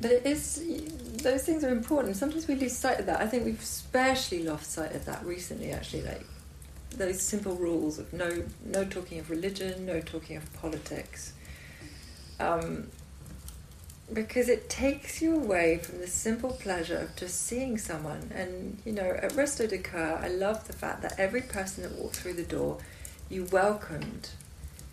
But 0.00 0.12
it 0.12 0.26
is, 0.26 0.62
those 1.22 1.44
things 1.44 1.62
are 1.62 1.70
important. 1.70 2.16
Sometimes 2.16 2.48
we 2.48 2.54
lose 2.54 2.76
sight 2.76 3.00
of 3.00 3.06
that. 3.06 3.20
I 3.20 3.26
think 3.26 3.44
we've 3.44 3.60
especially 3.60 4.42
lost 4.42 4.72
sight 4.72 4.94
of 4.94 5.04
that 5.04 5.24
recently, 5.24 5.72
actually, 5.72 6.02
like 6.02 6.24
those 6.96 7.20
simple 7.20 7.54
rules 7.54 7.98
of 7.98 8.12
no, 8.12 8.42
no 8.64 8.84
talking 8.84 9.18
of 9.18 9.30
religion, 9.30 9.84
no 9.84 10.00
talking 10.00 10.36
of 10.36 10.52
politics. 10.54 11.34
Um, 12.38 12.88
because 14.12 14.48
it 14.48 14.68
takes 14.68 15.22
you 15.22 15.36
away 15.36 15.78
from 15.78 15.98
the 15.98 16.06
simple 16.06 16.50
pleasure 16.50 16.96
of 16.96 17.14
just 17.14 17.46
seeing 17.46 17.78
someone. 17.78 18.30
And 18.34 18.80
you 18.84 18.92
know, 18.92 19.02
at 19.02 19.32
Restos 19.32 19.68
du 19.68 19.78
Coeur, 19.78 20.18
I 20.20 20.28
love 20.28 20.66
the 20.66 20.72
fact 20.72 21.02
that 21.02 21.14
every 21.18 21.42
person 21.42 21.82
that 21.82 21.92
walked 21.92 22.16
through 22.16 22.34
the 22.34 22.42
door, 22.42 22.78
you 23.28 23.44
welcomed 23.52 24.30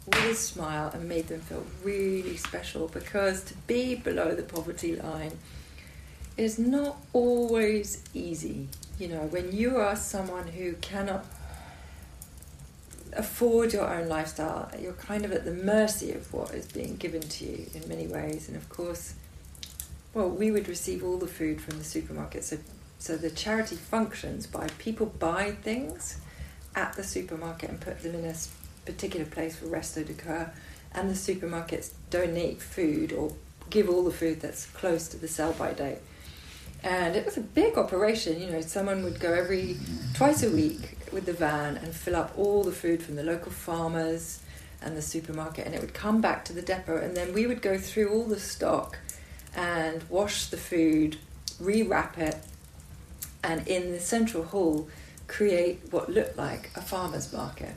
with 0.08 0.26
a 0.26 0.36
smile 0.36 0.90
and 0.94 1.08
made 1.08 1.28
them 1.28 1.42
feel 1.42 1.66
really 1.84 2.38
special. 2.38 2.88
Because 2.88 3.44
to 3.46 3.54
be 3.68 3.96
below 3.96 4.34
the 4.34 4.44
poverty 4.44 4.96
line 4.96 5.38
is 6.38 6.58
not 6.58 6.98
always 7.14 8.04
easy. 8.14 8.70
You 9.00 9.10
know, 9.10 9.22
when 9.30 9.52
you 9.52 9.78
are 9.78 9.96
someone 9.96 10.48
who 10.48 10.74
cannot 10.74 11.26
afford 13.14 13.74
your 13.74 13.88
own 13.94 14.08
lifestyle, 14.08 14.72
you're 14.80 14.94
kind 14.94 15.26
of 15.26 15.32
at 15.32 15.46
the 15.46 15.54
mercy 15.54 16.12
of 16.12 16.32
what 16.34 16.54
is 16.54 16.68
being 16.68 16.96
given 16.96 17.22
to 17.22 17.46
you 17.46 17.66
in 17.74 17.88
many 17.90 18.08
ways. 18.08 18.48
And 18.48 18.56
of 18.56 18.70
course, 18.70 19.16
well, 20.14 20.30
we 20.30 20.52
would 20.52 20.68
receive 20.68 21.04
all 21.04 21.18
the 21.18 21.28
food 21.28 21.62
from 21.62 21.78
the 21.78 21.84
supermarket. 21.84 22.44
So, 22.44 22.58
so 23.00 23.18
the 23.18 23.30
charity 23.30 23.76
functions 23.76 24.48
by 24.48 24.68
people 24.78 25.08
buy 25.08 25.52
things 25.52 26.20
at 26.76 26.94
the 26.94 27.04
supermarket 27.04 27.70
and 27.70 27.82
put 27.82 28.02
them 28.02 28.16
in 28.16 28.26
a 28.26 28.36
particular 28.88 29.26
place 29.26 29.56
for 29.56 29.68
Restos 29.68 30.08
du 30.08 30.14
Coeur, 30.14 30.52
and 30.94 31.10
the 31.10 31.14
supermarkets 31.14 31.92
donate 32.10 32.62
food 32.62 33.14
or 33.14 33.34
give 33.70 33.90
all 33.90 34.04
the 34.04 34.12
food 34.12 34.42
that's 34.42 34.66
close 34.66 35.08
to 35.10 35.18
the 35.18 35.28
sell 35.28 35.54
by 35.54 35.74
date. 35.74 36.00
And 36.84 37.16
it 37.16 37.26
was 37.26 37.38
a 37.38 37.42
big 37.42 37.78
operation, 37.78 38.42
you 38.42 38.50
know, 38.50 38.62
someone 38.62 39.04
would 39.04 39.20
go 39.20 39.34
every 39.34 39.78
twice 40.14 40.42
a 40.44 40.50
week 40.50 40.98
with 41.12 41.26
the 41.26 41.34
van 41.34 41.78
and 41.78 41.94
fill 41.94 42.16
up 42.16 42.34
all 42.38 42.64
the 42.64 42.72
food 42.72 43.04
from 43.04 43.16
the 43.16 43.24
local 43.24 43.52
farmers 43.52 44.40
and 44.82 44.96
the 44.96 45.02
supermarket, 45.02 45.66
and 45.66 45.76
it 45.76 45.82
would 45.82 45.94
come 45.94 46.22
back 46.22 46.46
to 46.46 46.54
the 46.54 46.62
depot, 46.62 46.98
and 46.98 47.18
then 47.18 47.34
we 47.34 47.48
would 47.48 47.62
go 47.62 47.78
through 47.78 48.10
all 48.10 48.24
the 48.24 48.40
stock 48.40 48.98
and 49.56 50.04
wash 50.10 50.46
the 50.46 50.58
food, 50.58 51.18
rewrap 51.62 52.18
it, 52.18 52.38
and 53.44 53.68
in 53.68 53.92
the 53.92 54.00
central 54.00 54.44
hall 54.44 54.88
create 55.28 55.82
what 55.92 56.10
looked 56.10 56.38
like 56.38 56.70
a 56.76 56.82
farmer's 56.82 57.34
market. 57.34 57.76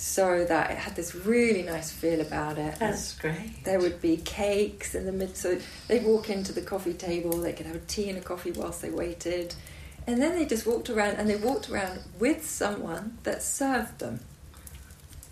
So 0.00 0.44
that 0.44 0.70
it 0.70 0.76
had 0.78 0.94
this 0.94 1.12
really 1.12 1.64
nice 1.64 1.90
feel 1.90 2.20
about 2.20 2.56
it. 2.56 2.78
That's 2.78 3.18
great. 3.18 3.64
There 3.64 3.80
would 3.80 4.00
be 4.00 4.18
cakes 4.18 4.94
in 4.94 5.06
the 5.06 5.12
mid, 5.12 5.36
so 5.36 5.58
they'd 5.88 6.04
walk 6.04 6.30
into 6.30 6.52
the 6.52 6.60
coffee 6.60 6.94
table, 6.94 7.32
they 7.32 7.52
could 7.52 7.66
have 7.66 7.74
a 7.74 7.80
tea 7.80 8.08
and 8.08 8.16
a 8.16 8.20
coffee 8.20 8.52
whilst 8.52 8.80
they 8.80 8.90
waited. 8.90 9.56
And 10.06 10.22
then 10.22 10.36
they 10.36 10.46
just 10.46 10.68
walked 10.68 10.88
around 10.88 11.16
and 11.16 11.28
they 11.28 11.34
walked 11.34 11.68
around 11.68 11.98
with 12.16 12.48
someone 12.48 13.18
that 13.24 13.42
served 13.42 13.98
them. 13.98 14.20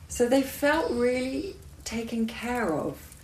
So 0.09 0.29
they 0.29 0.43
felt 0.43 0.91
really 0.91 1.55
taken 1.85 2.27
care 2.27 2.75
of. 2.75 3.14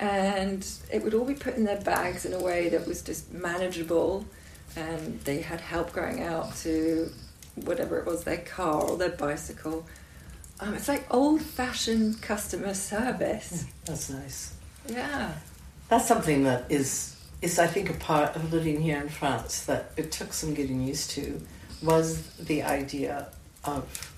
And 0.00 0.66
it 0.92 1.04
would 1.04 1.14
all 1.14 1.24
be 1.24 1.34
put 1.34 1.54
in 1.54 1.62
their 1.62 1.80
bags 1.80 2.26
in 2.26 2.32
a 2.32 2.40
way 2.40 2.70
that 2.70 2.88
was 2.88 3.02
just 3.02 3.32
manageable. 3.32 4.26
And 4.74 5.20
they 5.20 5.42
had 5.42 5.60
help 5.60 5.92
going 5.92 6.24
out 6.24 6.56
to 6.56 7.08
whatever 7.54 8.00
it 8.00 8.04
was, 8.04 8.24
their 8.24 8.38
car 8.38 8.82
or 8.82 8.96
their 8.96 9.10
bicycle. 9.10 9.86
Um, 10.60 10.74
it's 10.74 10.88
like 10.88 11.06
old 11.12 11.40
fashioned 11.40 12.20
customer 12.20 12.74
service. 12.74 13.64
That's 13.84 14.10
nice. 14.10 14.54
Yeah. 14.88 15.32
That's 15.88 16.06
something 16.06 16.44
that 16.44 16.64
is 16.70 17.14
is 17.40 17.58
I 17.60 17.68
think 17.68 17.88
a 17.88 17.94
part 17.94 18.34
of 18.34 18.52
living 18.52 18.80
here 18.80 19.00
in 19.00 19.08
France 19.08 19.64
that 19.66 19.92
it 19.96 20.10
took 20.10 20.32
some 20.32 20.54
getting 20.54 20.80
used 20.82 21.10
to 21.10 21.40
was 21.82 22.26
the 22.36 22.64
idea 22.64 23.28
of 23.64 24.12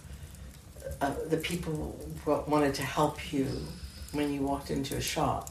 uh, 1.02 1.12
the 1.28 1.36
people 1.36 1.98
wa- 2.24 2.42
wanted 2.46 2.74
to 2.74 2.82
help 2.82 3.30
you 3.32 3.46
when 4.12 4.32
you 4.32 4.40
walked 4.40 4.70
into 4.70 4.96
a 4.96 5.00
shop, 5.02 5.50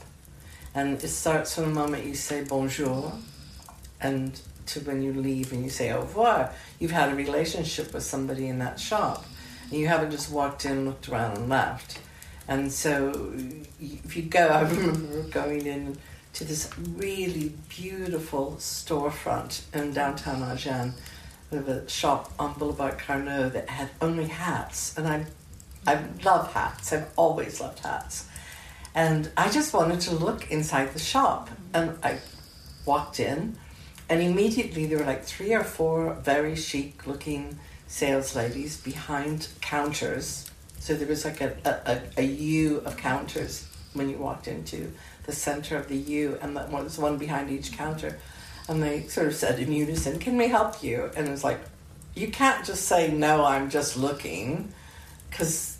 and 0.74 1.02
it 1.04 1.08
starts 1.08 1.54
from 1.56 1.66
the 1.66 1.70
moment 1.70 2.06
you 2.06 2.16
say 2.16 2.44
bonjour, 2.44 3.14
and 4.02 4.42
to 4.66 4.80
when 4.82 5.02
you 5.04 5.14
leave 5.14 5.52
and 5.54 5.64
you 5.64 5.70
say 5.70 5.92
au 5.94 6.02
revoir. 6.02 6.52
You've 6.80 6.92
had 6.92 7.12
a 7.12 7.16
relationship 7.16 7.94
with 7.94 8.04
somebody 8.04 8.48
in 8.48 8.58
that 8.60 8.80
shop, 8.80 9.26
you 9.72 9.88
haven't 9.88 10.12
just 10.12 10.32
walked 10.32 10.66
in, 10.66 10.86
looked 10.86 11.10
around, 11.10 11.38
and 11.38 11.50
left. 11.50 12.00
And 12.48 12.72
so, 12.72 13.34
if 13.80 14.18
you 14.18 14.24
go, 14.24 14.48
I 14.48 14.62
remember 14.62 15.24
going 15.24 15.66
in 15.66 15.98
to 16.34 16.44
this 16.44 16.70
really 16.96 17.54
beautiful 17.70 18.56
storefront 18.60 19.62
in 19.74 19.94
downtown 19.94 20.44
Agen, 20.44 20.94
with 21.52 21.68
a 21.68 21.90
shop 21.90 22.32
on 22.38 22.54
Boulevard 22.54 23.00
Carnot 23.00 23.54
that 23.54 23.70
had 23.70 23.90
only 24.02 24.28
hats, 24.28 24.98
and 24.98 25.08
I, 25.08 25.26
I 25.88 26.04
love 26.24 26.54
hats. 26.54 26.94
I've 26.94 27.10
always 27.16 27.60
loved 27.60 27.80
hats, 27.80 28.28
and 28.94 29.32
I 29.36 29.50
just 29.50 29.74
wanted 29.74 30.02
to 30.02 30.16
look 30.16 30.52
inside 30.52 30.94
the 30.94 31.00
shop, 31.00 31.50
and 31.74 31.98
I 32.04 32.20
walked 32.86 33.20
in, 33.20 33.58
and 34.10 34.22
immediately 34.22 34.86
there 34.86 35.00
were 35.00 35.06
like 35.06 35.24
three 35.24 35.54
or 35.54 35.64
four 35.64 36.14
very 36.16 36.56
chic-looking 36.56 37.60
sales 37.90 38.36
ladies 38.36 38.78
behind 38.78 39.48
counters. 39.62 40.50
So 40.80 40.94
there 40.94 41.08
was 41.08 41.26
like 41.26 41.42
a, 41.42 41.58
a, 41.66 41.92
a, 41.92 42.24
a 42.24 42.26
U 42.26 42.78
of 42.86 42.96
counters 42.96 43.68
when 43.94 44.10
you 44.10 44.18
walked 44.18 44.48
into 44.48 44.94
the 45.26 45.34
center 45.34 45.76
of 45.76 45.90
the 45.90 45.98
U, 45.98 46.38
and 46.42 46.56
one 46.56 46.84
was 46.86 46.98
one 46.98 47.18
behind 47.18 47.50
each 47.50 47.74
counter. 47.74 48.20
And 48.70 48.82
they 48.82 49.08
sort 49.08 49.28
of 49.28 49.36
said 49.36 49.60
in 49.60 49.74
unison, 49.74 50.20
"Can 50.20 50.38
we 50.38 50.48
help 50.48 50.84
you?" 50.84 51.10
And 51.18 51.28
it 51.28 51.32
was 51.32 51.44
like, 51.44 51.60
you 52.16 52.30
can't 52.30 52.64
just 52.64 52.86
say 52.86 53.12
no. 53.12 53.44
I'm 53.44 53.70
just 53.70 53.98
looking, 53.98 54.72
because 55.30 55.78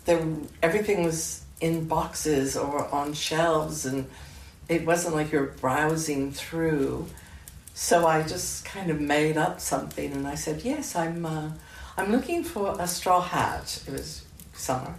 everything 0.62 1.04
was 1.04 1.44
in 1.60 1.86
boxes 1.86 2.56
or 2.56 2.88
on 2.88 3.12
shelves, 3.12 3.86
and 3.86 4.06
it 4.68 4.84
wasn't 4.84 5.14
like 5.14 5.30
you're 5.30 5.54
browsing 5.60 6.32
through. 6.32 7.06
So 7.74 8.06
I 8.06 8.22
just 8.22 8.64
kind 8.64 8.90
of 8.90 9.00
made 9.00 9.36
up 9.36 9.60
something, 9.60 10.12
and 10.12 10.26
I 10.26 10.34
said, 10.34 10.62
"Yes, 10.62 10.96
I'm. 10.96 11.24
Uh, 11.24 11.50
I'm 12.00 12.12
looking 12.12 12.42
for 12.44 12.76
a 12.78 12.86
straw 12.86 13.20
hat." 13.20 13.82
It 13.86 13.92
was 13.92 14.24
summer, 14.54 14.94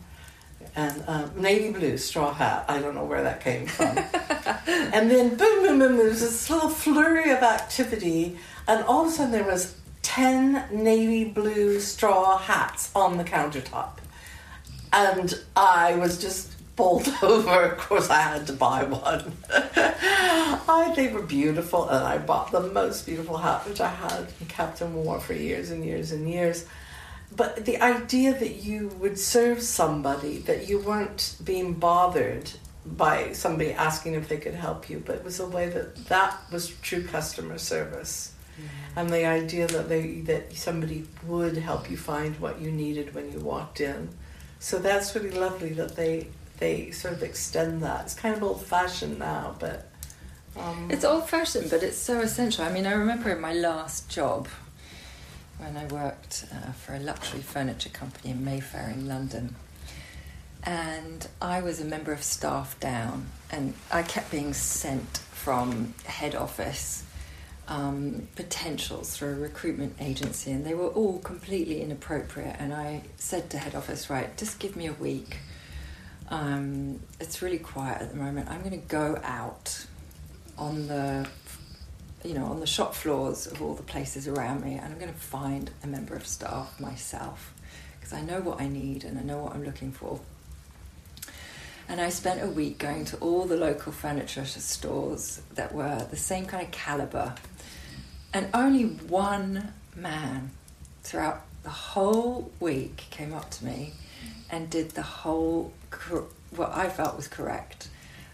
and 0.75 1.03
um, 1.07 1.31
navy 1.35 1.71
blue 1.71 1.97
straw 1.97 2.33
hat. 2.33 2.65
I 2.67 2.79
don't 2.79 2.95
know 2.95 3.05
where 3.05 3.23
that 3.23 3.41
came 3.41 3.65
from. 3.65 3.97
and 4.67 5.09
then 5.09 5.35
boom, 5.35 5.65
boom, 5.65 5.79
boom. 5.79 5.97
There 5.97 6.07
was 6.07 6.21
this 6.21 6.49
little 6.49 6.69
flurry 6.69 7.31
of 7.31 7.39
activity, 7.39 8.37
and 8.67 8.83
all 8.85 9.05
of 9.05 9.07
a 9.07 9.11
sudden 9.11 9.31
there 9.31 9.43
was 9.43 9.75
ten 10.01 10.65
navy 10.71 11.25
blue 11.25 11.79
straw 11.79 12.37
hats 12.37 12.91
on 12.95 13.17
the 13.17 13.23
countertop, 13.23 13.97
and 14.93 15.33
I 15.55 15.95
was 15.95 16.21
just 16.21 16.51
bowled 16.75 17.07
over. 17.21 17.63
Of 17.63 17.77
course, 17.77 18.09
I 18.09 18.21
had 18.21 18.47
to 18.47 18.53
buy 18.53 18.83
one. 18.83 19.33
I, 19.51 20.93
they 20.95 21.11
were 21.11 21.21
beautiful, 21.21 21.89
and 21.89 22.03
I 22.03 22.17
bought 22.17 22.51
the 22.51 22.61
most 22.61 23.05
beautiful 23.05 23.37
hat, 23.37 23.67
which 23.67 23.81
I 23.81 23.89
had 23.89 24.27
and 24.39 24.49
kept 24.49 24.81
and 24.81 24.95
wore 24.95 25.19
for 25.19 25.33
years 25.33 25.71
and 25.71 25.83
years 25.83 26.11
and 26.11 26.29
years. 26.29 26.65
But 27.35 27.65
the 27.65 27.77
idea 27.81 28.37
that 28.37 28.55
you 28.63 28.89
would 28.99 29.17
serve 29.17 29.61
somebody, 29.61 30.39
that 30.39 30.67
you 30.67 30.79
weren't 30.79 31.37
being 31.43 31.73
bothered 31.75 32.51
by 32.85 33.31
somebody 33.33 33.71
asking 33.71 34.15
if 34.15 34.27
they 34.27 34.37
could 34.37 34.55
help 34.55 34.89
you, 34.89 35.01
but 35.05 35.15
it 35.15 35.23
was 35.23 35.39
a 35.39 35.47
way 35.47 35.69
that 35.69 35.95
that 36.07 36.37
was 36.51 36.69
true 36.81 37.03
customer 37.03 37.57
service. 37.57 38.33
And 38.95 39.09
the 39.09 39.25
idea 39.25 39.65
that 39.67 39.87
they 39.87 40.21
that 40.21 40.53
somebody 40.53 41.07
would 41.25 41.57
help 41.57 41.89
you 41.89 41.97
find 41.97 42.37
what 42.39 42.59
you 42.59 42.71
needed 42.71 43.15
when 43.15 43.31
you 43.31 43.39
walked 43.39 43.79
in. 43.79 44.09
So 44.59 44.77
that's 44.77 45.15
really 45.15 45.31
lovely 45.31 45.69
that 45.73 45.95
they 45.95 46.27
they 46.59 46.91
sort 46.91 47.13
of 47.13 47.23
extend 47.23 47.81
that. 47.81 48.05
It's 48.05 48.13
kind 48.13 48.35
of 48.35 48.43
old 48.43 48.63
fashioned 48.63 49.17
now, 49.17 49.55
but 49.57 49.89
um, 50.57 50.89
It's 50.91 51.05
old 51.05 51.29
fashioned, 51.29 51.69
but 51.69 51.81
it's 51.81 51.97
so 51.97 52.19
essential. 52.19 52.65
I 52.65 52.71
mean, 52.71 52.85
I 52.85 52.91
remember 52.91 53.31
in 53.31 53.41
my 53.41 53.53
last 53.53 54.09
job 54.09 54.47
when 55.61 55.77
I 55.77 55.85
worked 55.85 56.45
uh, 56.51 56.71
for 56.71 56.95
a 56.95 56.99
luxury 56.99 57.41
furniture 57.41 57.89
company 57.89 58.31
in 58.31 58.43
Mayfair 58.43 58.89
in 58.89 59.07
London. 59.07 59.55
And 60.63 61.27
I 61.41 61.61
was 61.61 61.79
a 61.79 61.85
member 61.85 62.11
of 62.11 62.23
staff 62.23 62.79
down, 62.79 63.27
and 63.51 63.73
I 63.91 64.03
kept 64.03 64.31
being 64.31 64.53
sent 64.53 65.17
from 65.17 65.93
head 66.05 66.35
office 66.35 67.03
um, 67.67 68.27
potentials 68.35 69.15
through 69.15 69.29
a 69.29 69.39
recruitment 69.39 69.95
agency, 69.99 70.51
and 70.51 70.65
they 70.65 70.73
were 70.73 70.89
all 70.89 71.19
completely 71.19 71.81
inappropriate. 71.81 72.55
And 72.59 72.73
I 72.73 73.03
said 73.17 73.49
to 73.51 73.57
head 73.57 73.75
office, 73.75 74.09
right, 74.09 74.35
just 74.37 74.59
give 74.59 74.75
me 74.75 74.87
a 74.87 74.93
week. 74.93 75.37
Um, 76.29 77.01
it's 77.19 77.41
really 77.41 77.59
quiet 77.59 78.01
at 78.01 78.11
the 78.11 78.17
moment. 78.17 78.49
I'm 78.49 78.59
going 78.59 78.79
to 78.79 78.87
go 78.87 79.19
out 79.23 79.85
on 80.57 80.87
the 80.87 81.27
you 82.23 82.33
know 82.33 82.45
on 82.45 82.59
the 82.59 82.67
shop 82.67 82.93
floors 82.93 83.47
of 83.47 83.61
all 83.61 83.73
the 83.73 83.83
places 83.83 84.27
around 84.27 84.63
me 84.63 84.73
and 84.75 84.93
i'm 84.93 84.99
going 84.99 85.11
to 85.11 85.19
find 85.19 85.71
a 85.83 85.87
member 85.87 86.15
of 86.15 86.25
staff 86.25 86.79
myself 86.79 87.53
because 87.99 88.13
i 88.13 88.21
know 88.21 88.39
what 88.39 88.61
i 88.61 88.67
need 88.67 89.03
and 89.03 89.17
i 89.17 89.23
know 89.23 89.39
what 89.39 89.53
i'm 89.53 89.63
looking 89.63 89.91
for. 89.91 90.19
And 91.89 91.99
i 91.99 92.09
spent 92.09 92.41
a 92.41 92.47
week 92.47 92.77
going 92.77 93.05
to 93.05 93.17
all 93.17 93.45
the 93.45 93.57
local 93.57 93.91
furniture 93.91 94.45
stores 94.45 95.41
that 95.55 95.73
were 95.73 96.07
the 96.09 96.17
same 96.17 96.45
kind 96.45 96.63
of 96.63 96.71
caliber 96.71 97.35
and 98.33 98.47
only 98.53 98.83
one 98.85 99.73
man 99.95 100.51
throughout 101.03 101.41
the 101.63 101.69
whole 101.69 102.51
week 102.59 103.07
came 103.09 103.33
up 103.33 103.49
to 103.51 103.65
me 103.65 103.93
and 104.49 104.69
did 104.69 104.91
the 104.91 105.01
whole 105.01 105.73
cor- 105.89 106.27
what 106.55 106.71
i 106.73 106.89
felt 106.89 107.15
was 107.15 107.27
correct. 107.27 107.89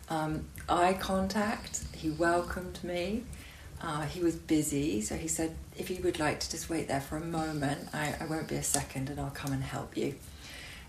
Um, 0.10 0.46
eye 0.70 0.94
contact 0.94 1.84
he 1.96 2.10
welcomed 2.10 2.84
me 2.84 3.24
uh, 3.82 4.02
he 4.02 4.22
was 4.22 4.36
busy, 4.36 5.02
so 5.02 5.16
he 5.16 5.28
said, 5.28 5.56
if 5.78 5.90
you 5.90 6.02
would 6.04 6.20
like 6.20 6.40
to 6.40 6.50
just 6.50 6.70
wait 6.70 6.88
there 6.88 7.02
for 7.02 7.18
a 7.18 7.22
moment, 7.22 7.90
I, 7.94 8.16
I 8.20 8.26
won't 8.26 8.48
be 8.48 8.56
a 8.56 8.64
second 8.64 9.10
and 9.10 9.20
I'll 9.20 9.30
come 9.30 9.54
and 9.54 9.64
help 9.64 9.96
you. 9.96 10.16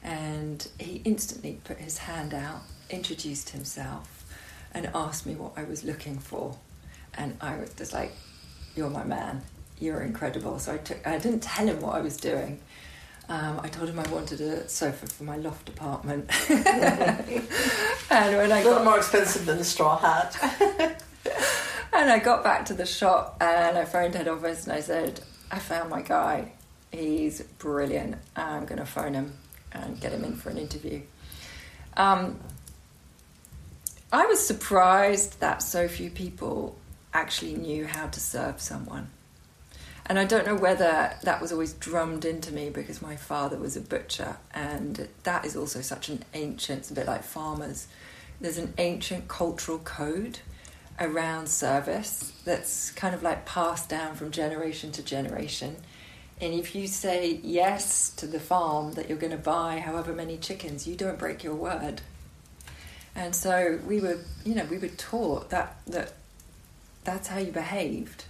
And 0.03 0.67
he 0.79 1.03
instantly 1.05 1.61
put 1.65 1.79
his 1.79 1.99
hand 1.99 2.33
out, 2.33 2.63
introduced 2.89 3.51
himself, 3.51 4.25
and 4.73 4.89
asked 4.95 5.27
me 5.27 5.35
what 5.35 5.53
I 5.57 5.65
was 5.65 5.85
looking 5.85 6.19
for. 6.19 6.57
And 7.15 7.37
I 7.41 7.59
was 7.59 7.75
just 7.75 7.93
like, 7.93 8.13
You're 8.75 8.91
my 8.91 9.05
man. 9.05 9.43
You're 9.79 10.01
incredible. 10.01 10.59
So 10.59 10.75
I, 10.75 10.79
took, 10.79 11.07
I 11.07 11.19
didn't 11.19 11.41
tell 11.41 11.67
him 11.67 11.81
what 11.81 11.95
I 11.95 12.01
was 12.01 12.17
doing. 12.17 12.61
Um, 13.29 13.61
I 13.63 13.69
told 13.69 13.91
him 13.91 13.99
I 13.99 14.09
wanted 14.09 14.41
a 14.41 14.67
sofa 14.69 15.07
for 15.07 15.25
my 15.25 15.37
loft 15.37 15.69
apartment. 15.69 16.31
and 16.51 16.63
when 18.11 18.53
I 18.53 18.61
a 18.61 18.65
little 18.65 18.75
got 18.75 18.85
more 18.85 18.97
expensive 18.97 19.45
than 19.45 19.59
a 19.59 19.65
straw 19.65 19.99
hat. 19.99 21.03
And 21.93 22.11
I 22.11 22.19
got 22.19 22.45
back 22.45 22.67
to 22.67 22.75
the 22.75 22.87
shop 22.87 23.37
and 23.41 23.77
I 23.79 23.85
phoned 23.85 24.15
head 24.15 24.29
office 24.29 24.65
and 24.65 24.73
I 24.73 24.81
said, 24.81 25.21
I 25.51 25.59
found 25.59 25.91
my 25.91 26.03
guy. 26.03 26.53
He's 26.93 27.43
brilliant. 27.43 28.17
I'm 28.37 28.67
going 28.67 28.79
to 28.79 28.87
phone 28.87 29.15
him 29.15 29.35
and 29.73 30.01
get 30.01 30.13
him 30.13 30.25
in 30.25 30.37
for 30.37 30.51
an 30.51 30.59
interview. 30.59 31.03
Um, 31.97 32.39
I 34.13 34.27
was 34.27 34.45
surprised 34.47 35.41
that 35.41 35.63
so 35.63 35.89
few 35.89 36.11
people 36.11 36.77
actually 37.13 37.55
knew 37.55 37.87
how 37.87 38.07
to 38.07 38.21
serve 38.21 38.61
someone. 38.61 39.09
And 40.07 40.19
I 40.19 40.25
don't 40.25 40.47
know 40.47 40.55
whether 40.55 41.13
that 41.23 41.43
was 41.43 41.53
always 41.53 41.75
drummed 41.75 42.25
into 42.25 42.53
me 42.53 42.71
because 42.71 43.03
my 43.03 43.17
father 43.17 43.59
was 43.59 43.77
a 43.77 43.81
butcher, 43.83 44.39
and 44.55 45.07
that 45.25 45.45
is 45.45 45.55
also 45.55 45.83
such 45.83 46.09
an 46.09 46.25
ancient, 46.33 46.79
it's 46.79 46.91
a 46.91 46.95
bit 46.95 47.07
like 47.07 47.23
farmers. 47.23 47.89
There's 48.41 48.57
an 48.57 48.73
ancient 48.79 49.29
cultural 49.29 49.79
code 49.81 50.39
around 51.01 51.49
service 51.49 52.33
that's 52.45 52.91
kind 52.91 53.15
of 53.15 53.23
like 53.23 53.47
passed 53.47 53.89
down 53.89 54.15
from 54.15 54.31
generation 54.31 54.91
to 54.93 55.03
generation. 55.03 55.77
And 56.41 56.55
if 56.55 56.75
you 56.75 56.87
say 56.87 57.41
yes 57.43 58.11
to 58.11 58.27
the 58.27 58.41
farm 58.41 58.93
that 58.93 59.09
you're 59.09 59.19
going 59.19 59.33
to 59.33 59.37
buy 59.37 59.81
however 59.81 60.13
many 60.13 60.37
chickens, 60.37 60.87
you 60.87 60.95
don't 60.95 61.19
break 61.19 61.43
your 61.43 61.55
word. 61.55 62.01
And 63.15 63.35
so 63.35 63.81
we 63.87 64.01
were, 64.01 64.19
you 64.45 64.55
know, 64.55 64.65
we 64.65 64.79
were 64.79 64.89
taught 64.89 65.51
that 65.51 65.79
that 65.87 66.13
that's 67.03 67.29
how 67.29 67.39
you 67.39 67.51
behaved. 67.51 68.25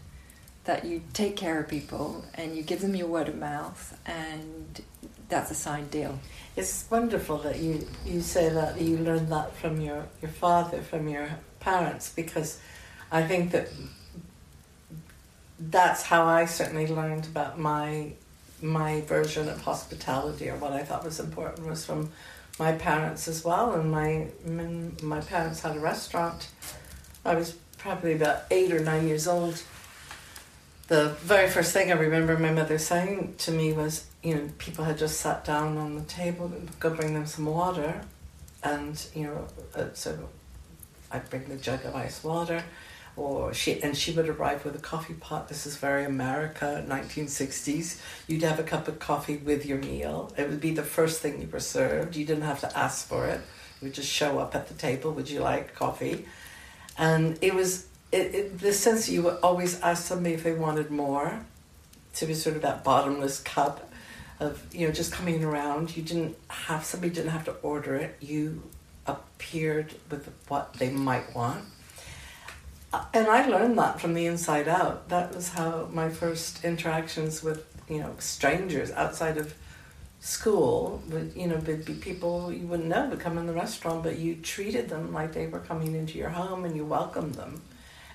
That 0.64 0.84
you 0.84 1.02
take 1.12 1.36
care 1.36 1.60
of 1.60 1.68
people 1.68 2.24
and 2.34 2.56
you 2.56 2.62
give 2.62 2.80
them 2.80 2.94
your 2.94 3.06
word 3.06 3.28
of 3.28 3.36
mouth, 3.36 3.98
and 4.06 4.82
that's 5.28 5.50
a 5.50 5.54
signed 5.54 5.90
deal. 5.90 6.18
It's 6.58 6.90
wonderful 6.90 7.38
that 7.38 7.60
you, 7.60 7.86
you 8.04 8.20
say 8.20 8.48
that 8.48 8.80
you 8.80 8.96
learned 8.96 9.30
that 9.30 9.54
from 9.54 9.80
your, 9.80 10.08
your 10.20 10.32
father, 10.32 10.82
from 10.82 11.06
your 11.06 11.28
parents, 11.60 12.12
because 12.12 12.58
I 13.12 13.22
think 13.22 13.52
that 13.52 13.68
that's 15.60 16.02
how 16.02 16.26
I 16.26 16.46
certainly 16.46 16.88
learned 16.88 17.26
about 17.26 17.60
my 17.60 18.12
my 18.60 19.02
version 19.02 19.48
of 19.48 19.60
hospitality 19.60 20.50
or 20.50 20.56
what 20.56 20.72
I 20.72 20.82
thought 20.82 21.04
was 21.04 21.20
important 21.20 21.64
was 21.64 21.86
from 21.86 22.10
my 22.58 22.72
parents 22.72 23.28
as 23.28 23.44
well. 23.44 23.74
And 23.74 23.92
my 23.92 24.26
my 25.00 25.20
parents 25.20 25.60
had 25.60 25.76
a 25.76 25.78
restaurant. 25.78 26.48
I 27.24 27.36
was 27.36 27.52
probably 27.78 28.14
about 28.14 28.42
eight 28.50 28.72
or 28.72 28.80
nine 28.80 29.06
years 29.06 29.28
old. 29.28 29.62
The 30.88 31.10
very 31.20 31.48
first 31.48 31.72
thing 31.72 31.92
I 31.92 31.94
remember 31.94 32.36
my 32.36 32.50
mother 32.50 32.78
saying 32.78 33.36
to 33.38 33.52
me 33.52 33.72
was, 33.72 34.07
you 34.22 34.34
know, 34.34 34.48
people 34.58 34.84
had 34.84 34.98
just 34.98 35.20
sat 35.20 35.44
down 35.44 35.76
on 35.76 35.94
the 35.94 36.02
table, 36.02 36.52
go 36.80 36.90
bring 36.90 37.14
them 37.14 37.26
some 37.26 37.46
water, 37.46 38.00
and 38.62 39.06
you 39.14 39.24
know, 39.24 39.46
uh, 39.74 39.86
so 39.94 40.28
I'd 41.10 41.28
bring 41.30 41.44
the 41.44 41.56
jug 41.56 41.84
of 41.84 41.94
ice 41.94 42.22
water 42.24 42.62
or 43.18 43.52
she 43.52 43.82
and 43.82 43.96
she 43.96 44.12
would 44.12 44.28
arrive 44.28 44.64
with 44.64 44.76
a 44.76 44.80
coffee 44.80 45.14
pot. 45.14 45.48
This 45.48 45.66
is 45.66 45.76
very 45.76 46.04
America, 46.04 46.84
1960s. 46.88 48.00
You'd 48.26 48.42
have 48.42 48.58
a 48.58 48.62
cup 48.62 48.88
of 48.88 48.98
coffee 48.98 49.36
with 49.36 49.66
your 49.66 49.78
meal. 49.78 50.32
It 50.36 50.48
would 50.48 50.60
be 50.60 50.70
the 50.70 50.84
first 50.84 51.20
thing 51.20 51.40
you 51.40 51.48
were 51.48 51.60
served. 51.60 52.16
You 52.16 52.24
didn't 52.24 52.44
have 52.44 52.60
to 52.60 52.78
ask 52.78 53.06
for 53.06 53.26
it. 53.26 53.40
You 53.80 53.86
would 53.86 53.94
just 53.94 54.10
show 54.10 54.38
up 54.38 54.54
at 54.54 54.68
the 54.68 54.74
table. 54.74 55.12
Would 55.12 55.28
you 55.28 55.40
like 55.40 55.74
coffee? 55.74 56.26
And 56.96 57.38
it 57.42 57.54
was 57.54 57.86
it, 58.10 58.34
it, 58.34 58.58
the 58.60 58.72
sense 58.72 59.06
that 59.06 59.12
you 59.12 59.22
would 59.22 59.38
always 59.42 59.80
ask 59.80 60.06
somebody 60.06 60.34
if 60.34 60.44
they 60.44 60.52
wanted 60.54 60.90
more. 60.90 61.44
To 62.14 62.26
be 62.26 62.34
sort 62.34 62.56
of 62.56 62.62
that 62.62 62.82
bottomless 62.82 63.38
cup 63.38 63.87
of 64.40 64.62
you 64.74 64.86
know 64.86 64.92
just 64.92 65.12
coming 65.12 65.44
around. 65.44 65.96
You 65.96 66.02
didn't 66.02 66.36
have 66.48 66.84
somebody 66.84 67.12
didn't 67.12 67.30
have 67.30 67.44
to 67.44 67.52
order 67.62 67.94
it. 67.96 68.16
You 68.20 68.62
appeared 69.06 69.94
with 70.10 70.30
what 70.48 70.74
they 70.74 70.90
might 70.90 71.34
want 71.34 71.64
uh, 72.92 73.04
and 73.12 73.26
I 73.26 73.46
learned 73.46 73.78
that 73.78 74.00
from 74.00 74.14
the 74.14 74.26
inside 74.26 74.66
out. 74.66 75.08
That 75.10 75.34
was 75.34 75.50
how 75.50 75.88
my 75.92 76.08
first 76.08 76.64
interactions 76.64 77.42
with 77.42 77.66
you 77.88 77.98
know 77.98 78.14
strangers 78.18 78.90
outside 78.92 79.36
of 79.36 79.54
school 80.20 81.02
would 81.08 81.32
you 81.36 81.46
know 81.46 81.56
would 81.56 81.84
be 81.84 81.94
people 81.94 82.52
you 82.52 82.66
wouldn't 82.66 82.88
know 82.88 83.06
would 83.06 83.20
come 83.20 83.36
in 83.36 83.46
the 83.46 83.52
restaurant, 83.52 84.02
but 84.02 84.18
you 84.18 84.36
treated 84.36 84.88
them 84.88 85.12
like 85.12 85.32
they 85.32 85.46
were 85.46 85.60
coming 85.60 85.94
into 85.94 86.16
your 86.18 86.30
home 86.30 86.64
and 86.64 86.76
you 86.76 86.84
welcomed 86.84 87.34
them. 87.34 87.60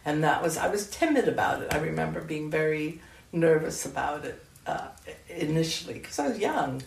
And 0.06 0.24
that 0.24 0.42
was 0.42 0.58
I 0.58 0.68
was 0.70 0.90
timid 0.90 1.28
about 1.28 1.62
it. 1.62 1.74
I 1.74 1.78
remember 1.78 2.22
being 2.22 2.50
very 2.50 3.00
nervous 3.32 3.86
about 3.86 4.26
it 4.26 4.44
uh, 4.66 4.88
initially 5.30 5.95
because 5.95 6.20
I 6.20 6.30
was 6.30 6.39
young, 6.39 6.82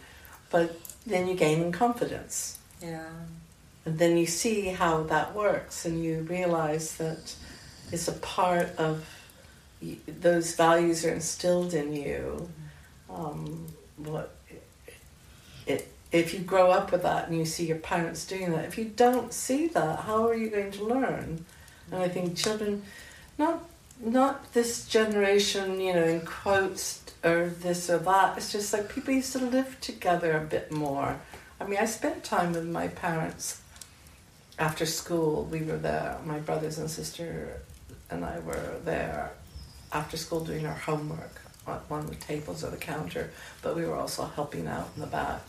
but 0.50 0.78
then 1.06 1.28
you 1.28 1.34
gain 1.34 1.72
confidence. 1.72 2.58
Yeah. 2.80 3.08
And 3.84 3.98
then 3.98 4.16
you 4.16 4.26
see 4.26 4.66
how 4.66 5.04
that 5.04 5.34
works, 5.34 5.84
and 5.84 6.02
you 6.02 6.20
realize 6.22 6.96
that 6.96 7.34
it's 7.92 8.08
a 8.08 8.12
part 8.12 8.74
of 8.76 9.06
those 10.20 10.54
values 10.56 11.04
are 11.04 11.12
instilled 11.12 11.74
in 11.74 11.92
you. 11.92 12.48
Um, 13.08 13.66
what 13.96 14.34
it, 15.66 15.88
if 16.12 16.34
you 16.34 16.40
grow 16.40 16.70
up 16.70 16.92
with 16.92 17.02
that 17.02 17.28
and 17.28 17.38
you 17.38 17.44
see 17.44 17.66
your 17.66 17.78
parents 17.78 18.26
doing 18.26 18.52
that, 18.52 18.64
if 18.64 18.78
you 18.78 18.84
don't 18.84 19.32
see 19.32 19.68
that, 19.68 20.00
how 20.00 20.26
are 20.26 20.34
you 20.34 20.48
going 20.48 20.72
to 20.72 20.84
learn? 20.84 21.44
And 21.90 22.02
I 22.02 22.08
think 22.08 22.36
children, 22.36 22.82
not 23.38 23.64
not 24.00 24.52
this 24.52 24.86
generation, 24.86 25.80
you 25.80 25.94
know, 25.94 26.04
in 26.04 26.20
quotes 26.20 27.02
or 27.26 27.48
this 27.48 27.90
or 27.90 27.98
that. 27.98 28.36
It's 28.36 28.52
just 28.52 28.72
like 28.72 28.88
people 28.88 29.12
used 29.12 29.32
to 29.32 29.38
live 29.38 29.80
together 29.80 30.36
a 30.36 30.40
bit 30.40 30.70
more. 30.70 31.18
I 31.60 31.64
mean, 31.66 31.78
I 31.78 31.86
spent 31.86 32.22
time 32.22 32.52
with 32.52 32.66
my 32.66 32.88
parents 32.88 33.60
after 34.58 34.86
school. 34.86 35.44
We 35.50 35.62
were 35.62 35.76
there, 35.76 36.18
my 36.24 36.38
brothers 36.38 36.78
and 36.78 36.90
sister 36.90 37.60
and 38.10 38.24
I 38.24 38.38
were 38.40 38.78
there 38.84 39.32
after 39.92 40.16
school 40.16 40.44
doing 40.44 40.66
our 40.66 40.74
homework 40.74 41.40
on 41.66 41.78
one 41.88 42.00
of 42.00 42.10
the 42.10 42.16
tables 42.16 42.62
or 42.62 42.70
the 42.70 42.76
counter, 42.76 43.30
but 43.62 43.74
we 43.74 43.84
were 43.84 43.96
also 43.96 44.24
helping 44.24 44.66
out 44.68 44.90
in 44.94 45.00
the 45.00 45.08
back, 45.08 45.42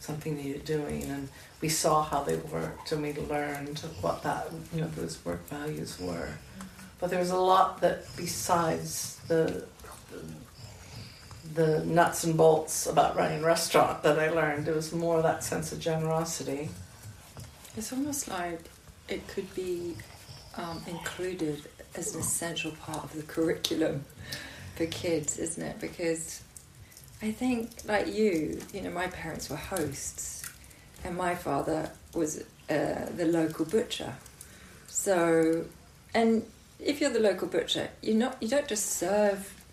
something 0.00 0.36
needed 0.36 0.64
doing, 0.64 1.04
and 1.04 1.28
we 1.60 1.68
saw 1.68 2.02
how 2.02 2.22
they 2.22 2.36
worked 2.36 2.92
and 2.92 3.02
we 3.02 3.14
learned 3.14 3.78
what 4.02 4.22
that 4.22 4.48
you 4.74 4.82
know 4.82 4.88
those 4.88 5.24
work 5.24 5.46
values 5.48 5.98
were. 5.98 6.28
But 7.00 7.10
there 7.10 7.18
was 7.18 7.30
a 7.30 7.38
lot 7.38 7.80
that 7.80 8.04
besides 8.16 9.18
the 9.28 9.64
the 10.10 10.22
nuts 11.56 12.24
and 12.24 12.36
bolts 12.36 12.86
about 12.86 13.16
running 13.16 13.42
a 13.42 13.46
restaurant 13.46 14.02
that 14.02 14.18
I 14.18 14.30
learned. 14.30 14.68
It 14.68 14.74
was 14.74 14.92
more 14.92 15.22
that 15.22 15.44
sense 15.44 15.72
of 15.72 15.80
generosity. 15.80 16.70
It's 17.76 17.92
almost 17.92 18.28
like 18.28 18.60
it 19.08 19.26
could 19.28 19.52
be 19.54 19.96
um, 20.56 20.82
included 20.86 21.64
as 21.96 22.14
an 22.14 22.20
essential 22.20 22.72
part 22.72 23.04
of 23.04 23.14
the 23.14 23.22
curriculum 23.22 24.04
for 24.76 24.86
kids, 24.86 25.38
isn't 25.38 25.62
it? 25.62 25.80
Because 25.80 26.42
I 27.22 27.30
think, 27.30 27.70
like 27.86 28.12
you, 28.12 28.60
you 28.72 28.80
know, 28.82 28.90
my 28.90 29.06
parents 29.08 29.48
were 29.48 29.56
hosts, 29.56 30.42
and 31.04 31.16
my 31.16 31.34
father 31.34 31.90
was 32.14 32.44
uh, 32.68 33.06
the 33.16 33.26
local 33.26 33.64
butcher. 33.64 34.14
So, 34.88 35.64
and 36.14 36.44
if 36.78 37.00
you're 37.00 37.10
the 37.10 37.20
local 37.20 37.48
butcher, 37.48 37.88
you're 38.02 38.16
not 38.16 38.42
you 38.42 38.48
don't 38.48 38.68
just 38.68 38.86
serve 38.86 39.63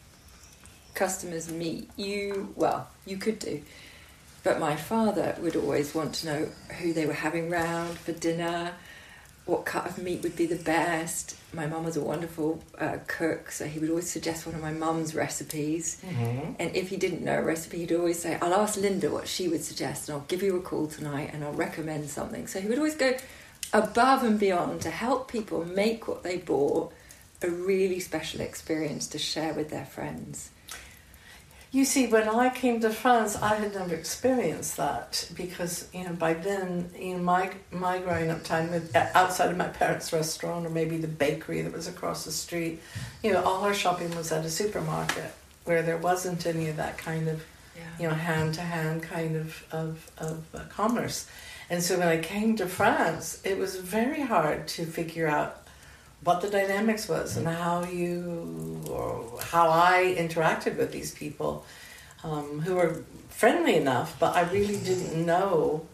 customers 0.93 1.51
meet, 1.51 1.89
You 1.95 2.53
well, 2.55 2.87
you 3.05 3.17
could 3.17 3.39
do, 3.39 3.61
but 4.43 4.59
my 4.59 4.75
father 4.75 5.35
would 5.41 5.55
always 5.55 5.93
want 5.93 6.13
to 6.15 6.25
know 6.25 6.49
who 6.79 6.93
they 6.93 7.05
were 7.05 7.13
having 7.13 7.49
round 7.49 7.97
for 7.97 8.11
dinner 8.11 8.73
what 9.45 9.65
cut 9.65 9.85
of 9.87 9.97
meat 9.97 10.21
would 10.21 10.35
be 10.35 10.45
the 10.45 10.55
best. 10.55 11.35
My 11.53 11.65
mum 11.65 11.83
was 11.83 11.97
a 11.97 12.01
wonderful 12.01 12.63
uh, 12.77 12.97
cook, 13.07 13.51
so 13.51 13.65
he 13.65 13.79
would 13.79 13.89
always 13.89 14.09
suggest 14.09 14.45
one 14.45 14.55
of 14.55 14.61
my 14.61 14.71
mum's 14.71 15.15
recipes. 15.15 16.01
Mm-hmm. 16.05 16.53
And 16.59 16.75
if 16.75 16.89
he 16.89 16.97
didn't 16.97 17.23
know 17.23 17.39
a 17.39 17.41
recipe, 17.41 17.79
he'd 17.79 17.91
always 17.91 18.19
say, 18.19 18.37
I'll 18.41 18.53
ask 18.53 18.77
Linda 18.77 19.09
what 19.09 19.27
she 19.27 19.47
would 19.47 19.63
suggest, 19.63 20.07
and 20.07 20.17
I'll 20.17 20.25
give 20.27 20.43
you 20.43 20.55
a 20.57 20.61
call 20.61 20.87
tonight 20.87 21.31
and 21.33 21.43
I'll 21.43 21.53
recommend 21.53 22.09
something. 22.09 22.47
So 22.47 22.61
he 22.61 22.67
would 22.67 22.77
always 22.77 22.95
go 22.95 23.17
above 23.73 24.23
and 24.23 24.39
beyond 24.39 24.81
to 24.81 24.91
help 24.91 25.29
people 25.29 25.65
make 25.65 26.07
what 26.07 26.23
they 26.23 26.37
bought 26.37 26.93
a 27.41 27.49
really 27.49 27.99
special 27.99 28.41
experience 28.41 29.07
to 29.07 29.17
share 29.17 29.53
with 29.53 29.69
their 29.69 29.85
friends. 29.85 30.51
You 31.73 31.85
see, 31.85 32.07
when 32.07 32.27
I 32.27 32.49
came 32.49 32.81
to 32.81 32.89
France, 32.89 33.37
I 33.37 33.55
had 33.55 33.73
never 33.73 33.95
experienced 33.95 34.75
that 34.75 35.29
because 35.33 35.87
you 35.93 36.03
know 36.03 36.11
by 36.11 36.33
then, 36.33 36.89
in 36.95 37.23
my 37.23 37.51
my 37.71 37.99
growing 37.99 38.29
up 38.29 38.43
time, 38.43 38.69
outside 38.93 39.51
of 39.51 39.57
my 39.57 39.69
parents' 39.69 40.11
restaurant 40.11 40.65
or 40.65 40.69
maybe 40.69 40.97
the 40.97 41.07
bakery 41.07 41.61
that 41.61 41.71
was 41.71 41.87
across 41.87 42.25
the 42.25 42.31
street, 42.31 42.81
you 43.23 43.31
know, 43.31 43.41
all 43.41 43.63
our 43.63 43.73
shopping 43.73 44.13
was 44.17 44.33
at 44.33 44.43
a 44.43 44.49
supermarket 44.49 45.31
where 45.63 45.81
there 45.81 45.97
wasn't 45.97 46.45
any 46.45 46.67
of 46.67 46.75
that 46.75 46.97
kind 46.97 47.29
of, 47.29 47.45
yeah. 47.77 47.83
you 47.99 48.07
know, 48.09 48.15
hand 48.15 48.53
to 48.55 48.61
hand 48.61 49.01
kind 49.03 49.37
of 49.37 49.63
of 49.71 50.11
of 50.17 50.43
uh, 50.53 50.63
commerce. 50.67 51.25
And 51.69 51.81
so 51.81 51.97
when 51.97 52.09
I 52.09 52.19
came 52.19 52.57
to 52.57 52.67
France, 52.67 53.41
it 53.45 53.57
was 53.57 53.77
very 53.77 54.23
hard 54.23 54.67
to 54.69 54.85
figure 54.85 55.27
out 55.27 55.61
what 56.23 56.41
the 56.41 56.49
dynamics 56.49 57.09
was 57.09 57.37
and 57.37 57.47
how 57.47 57.83
you 57.83 58.81
or 58.89 59.39
how 59.41 59.69
I 59.69 60.15
interacted 60.17 60.77
with 60.77 60.91
these 60.91 61.11
people 61.11 61.65
um, 62.23 62.61
who 62.61 62.75
were 62.75 63.03
friendly 63.29 63.75
enough, 63.75 64.17
but 64.19 64.35
I 64.35 64.41
really 64.51 64.77
didn't 64.77 65.25
know 65.25 65.87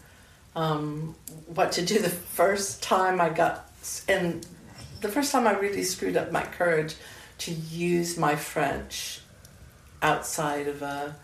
um, 0.54 1.14
what 1.46 1.72
to 1.72 1.82
do 1.82 1.98
the 1.98 2.10
first 2.10 2.82
time 2.82 3.20
I 3.20 3.30
got 3.30 3.70
and 4.06 4.46
the 5.00 5.08
first 5.08 5.32
time 5.32 5.46
I 5.46 5.52
really 5.52 5.84
screwed 5.84 6.16
up 6.16 6.32
my 6.32 6.42
courage 6.42 6.96
to 7.38 7.52
use 7.52 8.18
my 8.18 8.34
French 8.36 9.20
outside 10.02 10.66
of 10.66 10.82
a 10.82 11.16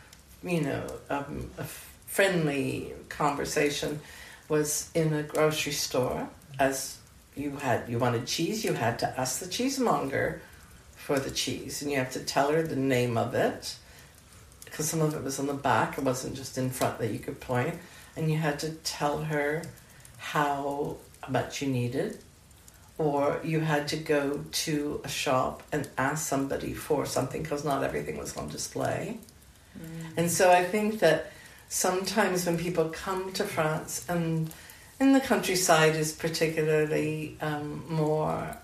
you 0.43 0.61
know 0.61 0.87
um, 1.11 1.51
a 1.59 1.65
friendly 1.65 2.93
conversation 3.09 4.01
was 4.49 4.91
in 4.95 5.13
a 5.13 5.23
grocery 5.23 5.73
store 5.73 6.29
as 6.59 6.99
you 7.37 7.57
had 7.57 7.89
you 7.89 7.99
wanted 7.99 8.27
cheese, 8.27 8.65
you 8.65 8.75
had 8.75 8.99
to 9.01 9.21
ask 9.21 9.41
the 9.41 9.47
cheesemonger 9.47 10.41
for 10.97 11.19
the 11.19 11.31
cheese, 11.31 11.83
and 11.83 11.91
you 11.91 11.99
have 11.99 12.13
to 12.13 12.21
tell 12.21 12.53
her 12.53 12.63
the 12.63 12.77
name 12.77 13.17
of 13.17 13.35
it 13.35 13.77
because 14.65 14.89
some 14.89 15.01
of 15.01 15.15
it 15.15 15.23
was 15.23 15.39
on 15.39 15.47
the 15.47 15.55
back; 15.55 15.99
it 15.99 16.05
wasn't 16.05 16.35
just 16.35 16.59
in 16.59 16.71
front 16.71 16.99
that 16.99 17.13
you 17.13 17.19
could 17.19 17.41
point, 17.41 17.75
and 18.17 18.31
you 18.31 18.39
had 18.39 18.59
to 18.61 18.71
tell 18.71 19.25
her 19.25 19.63
how 20.19 20.97
much 21.29 21.63
you 21.63 21.69
needed, 21.69 22.19
or 22.99 23.41
you 23.45 23.61
had 23.61 23.89
to 23.89 23.97
go 23.97 24.45
to 24.51 25.01
a 25.05 25.09
shop 25.09 25.63
and 25.73 25.89
ask 25.99 26.27
somebody 26.27 26.73
for 26.73 27.07
something 27.07 27.43
because 27.43 27.65
not 27.65 27.83
everything 27.85 28.17
was 28.17 28.37
on 28.37 28.49
display. 28.49 29.19
Mm. 29.79 30.13
And 30.17 30.31
so 30.31 30.51
I 30.51 30.65
think 30.65 31.01
that 31.01 31.33
sometimes 31.69 32.47
when 32.47 32.57
people 32.57 32.89
come 32.91 33.33
to 33.33 33.45
France, 33.45 34.05
and 34.09 34.51
in 35.05 35.13
the 35.13 35.21
countryside 35.21 35.95
is 35.97 36.13
particularly 36.13 37.37
um, 37.41 37.85
more 37.89 38.57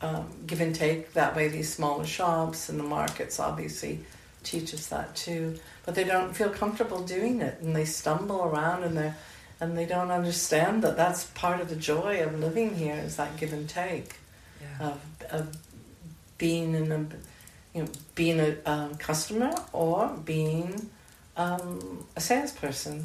um, 0.00 0.26
give 0.46 0.60
and 0.60 0.74
take 0.74 1.12
that 1.14 1.34
way, 1.36 1.48
these 1.48 1.72
smaller 1.72 2.06
shops 2.06 2.68
and 2.68 2.78
the 2.78 2.84
markets 2.84 3.38
obviously 3.40 4.00
teaches 4.44 4.88
that 4.88 5.14
too. 5.16 5.58
But 5.84 5.94
they 5.96 6.04
don't 6.04 6.34
feel 6.34 6.50
comfortable 6.50 7.02
doing 7.02 7.40
it 7.40 7.58
and 7.60 7.74
they 7.74 7.84
stumble 7.84 8.42
around 8.44 8.84
and 8.84 8.96
they 8.96 9.12
and 9.60 9.78
they 9.78 9.86
don't 9.86 10.10
understand 10.10 10.82
that 10.82 10.96
that's 10.96 11.24
part 11.34 11.60
of 11.60 11.68
the 11.68 11.76
joy 11.76 12.20
of 12.24 12.38
living 12.40 12.74
here 12.74 12.96
is 12.96 13.16
that 13.16 13.36
give 13.36 13.52
and 13.52 13.68
take 13.68 14.16
Yeah. 14.60 14.88
of, 14.88 15.00
of 15.30 15.56
being 16.38 16.74
in 16.74 16.90
a 16.92 17.00
you 17.74 17.82
know 17.82 17.88
being 18.16 18.40
a 18.40 18.56
um, 18.72 18.94
customer 18.96 19.52
or 19.72 20.08
being 20.24 20.90
um, 21.36 22.04
a 22.16 22.20
salesperson 22.20 23.04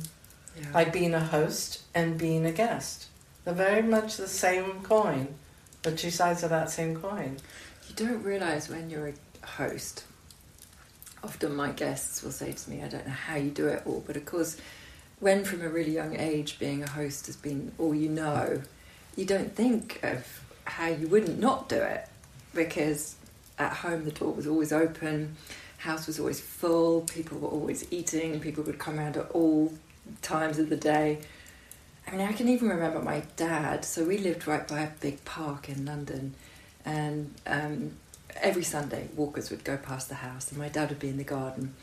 Yeah. 0.58 0.72
like 0.74 0.92
being 0.92 1.14
a 1.14 1.20
host 1.20 1.84
and 1.94 2.18
being 2.18 2.46
a 2.46 2.52
guest 2.52 3.08
they're 3.46 3.54
very 3.54 3.82
much 3.84 4.18
the 4.18 4.28
same 4.28 4.82
coin 4.82 5.36
the 5.84 5.92
two 5.96 6.10
sides 6.12 6.44
of 6.44 6.50
that 6.50 6.70
same 6.70 6.96
coin 6.98 7.38
You 7.88 7.96
don't 7.96 8.24
realise 8.24 8.68
when 8.70 8.90
you're 8.90 9.08
a 9.10 9.14
host. 9.46 10.04
Often 11.24 11.56
my 11.56 11.72
guests 11.72 12.22
will 12.22 12.32
say 12.32 12.52
to 12.52 12.70
me, 12.70 12.84
I 12.84 12.88
don't 12.88 13.08
know 13.08 13.14
how 13.14 13.36
you 13.36 13.50
do 13.50 13.68
it 13.68 13.84
all, 13.86 14.04
but 14.06 14.16
of 14.18 14.26
course, 14.26 14.58
when 15.20 15.44
from 15.46 15.62
a 15.62 15.70
really 15.70 15.94
young 15.94 16.16
age 16.16 16.60
being 16.60 16.84
a 16.84 16.90
host 16.90 17.26
has 17.26 17.36
been 17.36 17.72
all 17.78 17.96
you 17.96 18.10
know, 18.10 18.62
you 19.16 19.26
don't 19.26 19.56
think 19.56 20.00
of 20.04 20.44
how 20.66 20.88
you 20.88 21.08
wouldn't 21.08 21.40
not 21.40 21.70
do 21.70 21.78
it 21.78 22.08
because 22.54 23.16
at 23.58 23.72
home 23.78 24.06
the 24.06 24.12
door 24.12 24.34
was 24.34 24.46
always 24.46 24.72
open, 24.72 25.36
house 25.78 26.06
was 26.06 26.20
always 26.20 26.40
full, 26.40 27.02
people 27.02 27.40
were 27.40 27.48
always 27.48 27.88
eating, 27.92 28.40
people 28.40 28.64
would 28.64 28.78
come 28.78 29.00
around 29.00 29.18
at 29.18 29.30
all 29.32 29.74
times 30.22 30.60
of 30.60 30.70
the 30.70 30.78
day. 30.78 31.20
I 32.08 32.12
mean, 32.12 32.22
I 32.22 32.34
can 32.34 32.48
even 32.48 32.70
remember 32.70 33.02
my 33.02 33.24
dad. 33.36 33.84
So 33.84 34.06
we 34.06 34.18
lived 34.18 34.48
right 34.48 34.68
by 34.68 34.82
a 34.82 34.90
big 35.02 35.24
park 35.26 35.70
in 35.70 35.86
London, 35.86 36.36
and 36.86 37.34
um, 37.46 37.98
every 38.36 38.64
Sunday 38.64 39.10
walkers 39.16 39.50
would 39.50 39.64
go 39.64 39.78
past 39.78 40.10
the 40.10 40.16
house, 40.16 40.50
and 40.50 40.60
my 40.60 40.70
dad 40.70 40.90
would 40.90 41.00
be 41.00 41.10
in 41.10 41.18
the 41.18 41.24
garden. 41.24 41.74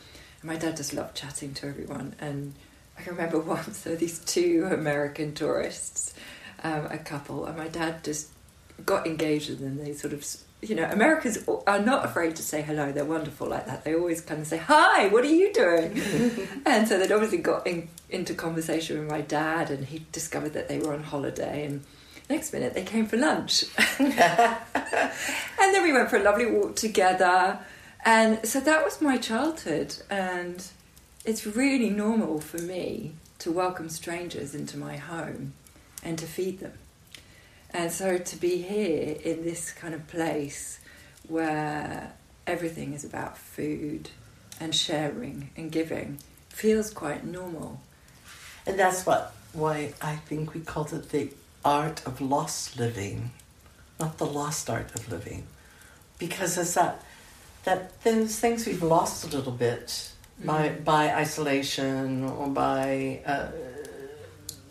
And 0.40 0.50
my 0.50 0.56
dad 0.56 0.76
just 0.76 0.94
loved 0.94 1.14
chatting 1.14 1.54
to 1.54 1.66
everyone. 1.66 2.14
And 2.20 2.54
I 2.98 3.02
can 3.02 3.16
remember 3.16 3.38
once 3.56 3.82
there 3.82 3.92
were 3.92 3.98
these 3.98 4.18
two 4.20 4.68
American 4.70 5.34
tourists, 5.34 6.14
um, 6.62 6.86
a 6.86 6.98
couple, 6.98 7.44
and 7.44 7.56
my 7.56 7.68
dad 7.68 8.02
just 8.04 8.28
got 8.84 9.06
engaged 9.06 9.50
with 9.50 9.60
them. 9.60 9.76
They 9.76 9.92
sort 9.92 10.12
of, 10.12 10.26
you 10.68 10.74
know, 10.74 10.84
Americans 10.84 11.38
are 11.66 11.80
not 11.80 12.04
afraid 12.04 12.36
to 12.36 12.42
say 12.42 12.62
hello. 12.62 12.92
They're 12.92 13.04
wonderful 13.04 13.48
like 13.48 13.66
that. 13.66 13.84
They 13.84 13.94
always 13.94 14.20
kind 14.20 14.40
of 14.40 14.46
say, 14.46 14.56
"Hi, 14.56 15.08
what 15.08 15.24
are 15.24 15.34
you 15.34 15.52
doing?" 15.52 16.00
and 16.66 16.88
so 16.88 16.98
they'd 16.98 17.12
obviously 17.12 17.38
got 17.38 17.66
in, 17.66 17.88
into 18.10 18.34
conversation 18.34 18.98
with 18.98 19.08
my 19.08 19.20
dad, 19.20 19.70
and 19.70 19.84
he 19.86 20.06
discovered 20.12 20.52
that 20.54 20.68
they 20.68 20.78
were 20.78 20.94
on 20.94 21.02
holiday. 21.02 21.66
And 21.66 21.84
next 22.30 22.52
minute, 22.52 22.74
they 22.74 22.84
came 22.84 23.06
for 23.06 23.16
lunch, 23.16 23.64
and 23.98 24.12
then 25.58 25.82
we 25.82 25.92
went 25.92 26.10
for 26.10 26.16
a 26.16 26.22
lovely 26.22 26.46
walk 26.46 26.76
together. 26.76 27.58
And 28.04 28.46
so 28.46 28.60
that 28.60 28.84
was 28.84 29.00
my 29.00 29.16
childhood, 29.16 29.96
and 30.10 30.66
it's 31.24 31.46
really 31.46 31.90
normal 31.90 32.40
for 32.40 32.58
me 32.58 33.14
to 33.38 33.50
welcome 33.50 33.88
strangers 33.88 34.54
into 34.54 34.76
my 34.76 34.96
home 34.96 35.54
and 36.02 36.18
to 36.18 36.26
feed 36.26 36.60
them. 36.60 36.72
And 37.74 37.90
so 37.90 38.18
to 38.18 38.36
be 38.36 38.62
here 38.62 39.16
in 39.24 39.42
this 39.42 39.72
kind 39.72 39.94
of 39.94 40.06
place 40.06 40.78
where 41.28 42.12
everything 42.46 42.92
is 42.92 43.04
about 43.04 43.36
food 43.36 44.10
and 44.60 44.72
sharing 44.74 45.50
and 45.56 45.72
giving 45.72 46.18
feels 46.48 46.90
quite 46.90 47.24
normal. 47.24 47.80
and 48.66 48.78
that's 48.78 49.04
what 49.04 49.34
why 49.52 49.92
i 50.00 50.16
think 50.16 50.54
we 50.54 50.60
called 50.60 50.92
it 50.92 51.10
the 51.10 51.30
art 51.64 52.04
of 52.06 52.20
lost 52.20 52.78
living 52.78 53.30
not 54.00 54.18
the 54.18 54.26
lost 54.26 54.70
art 54.70 54.94
of 54.94 55.10
living 55.10 55.46
because 56.18 56.56
it's 56.58 56.74
that 56.74 57.02
that 57.64 58.02
those 58.04 58.38
things 58.38 58.66
we've 58.66 58.82
lost 58.82 59.24
a 59.24 59.36
little 59.36 59.52
bit 59.52 60.12
by 60.44 60.68
by 60.84 61.12
isolation 61.14 62.24
or 62.24 62.48
by 62.48 63.20
uh, 63.26 63.46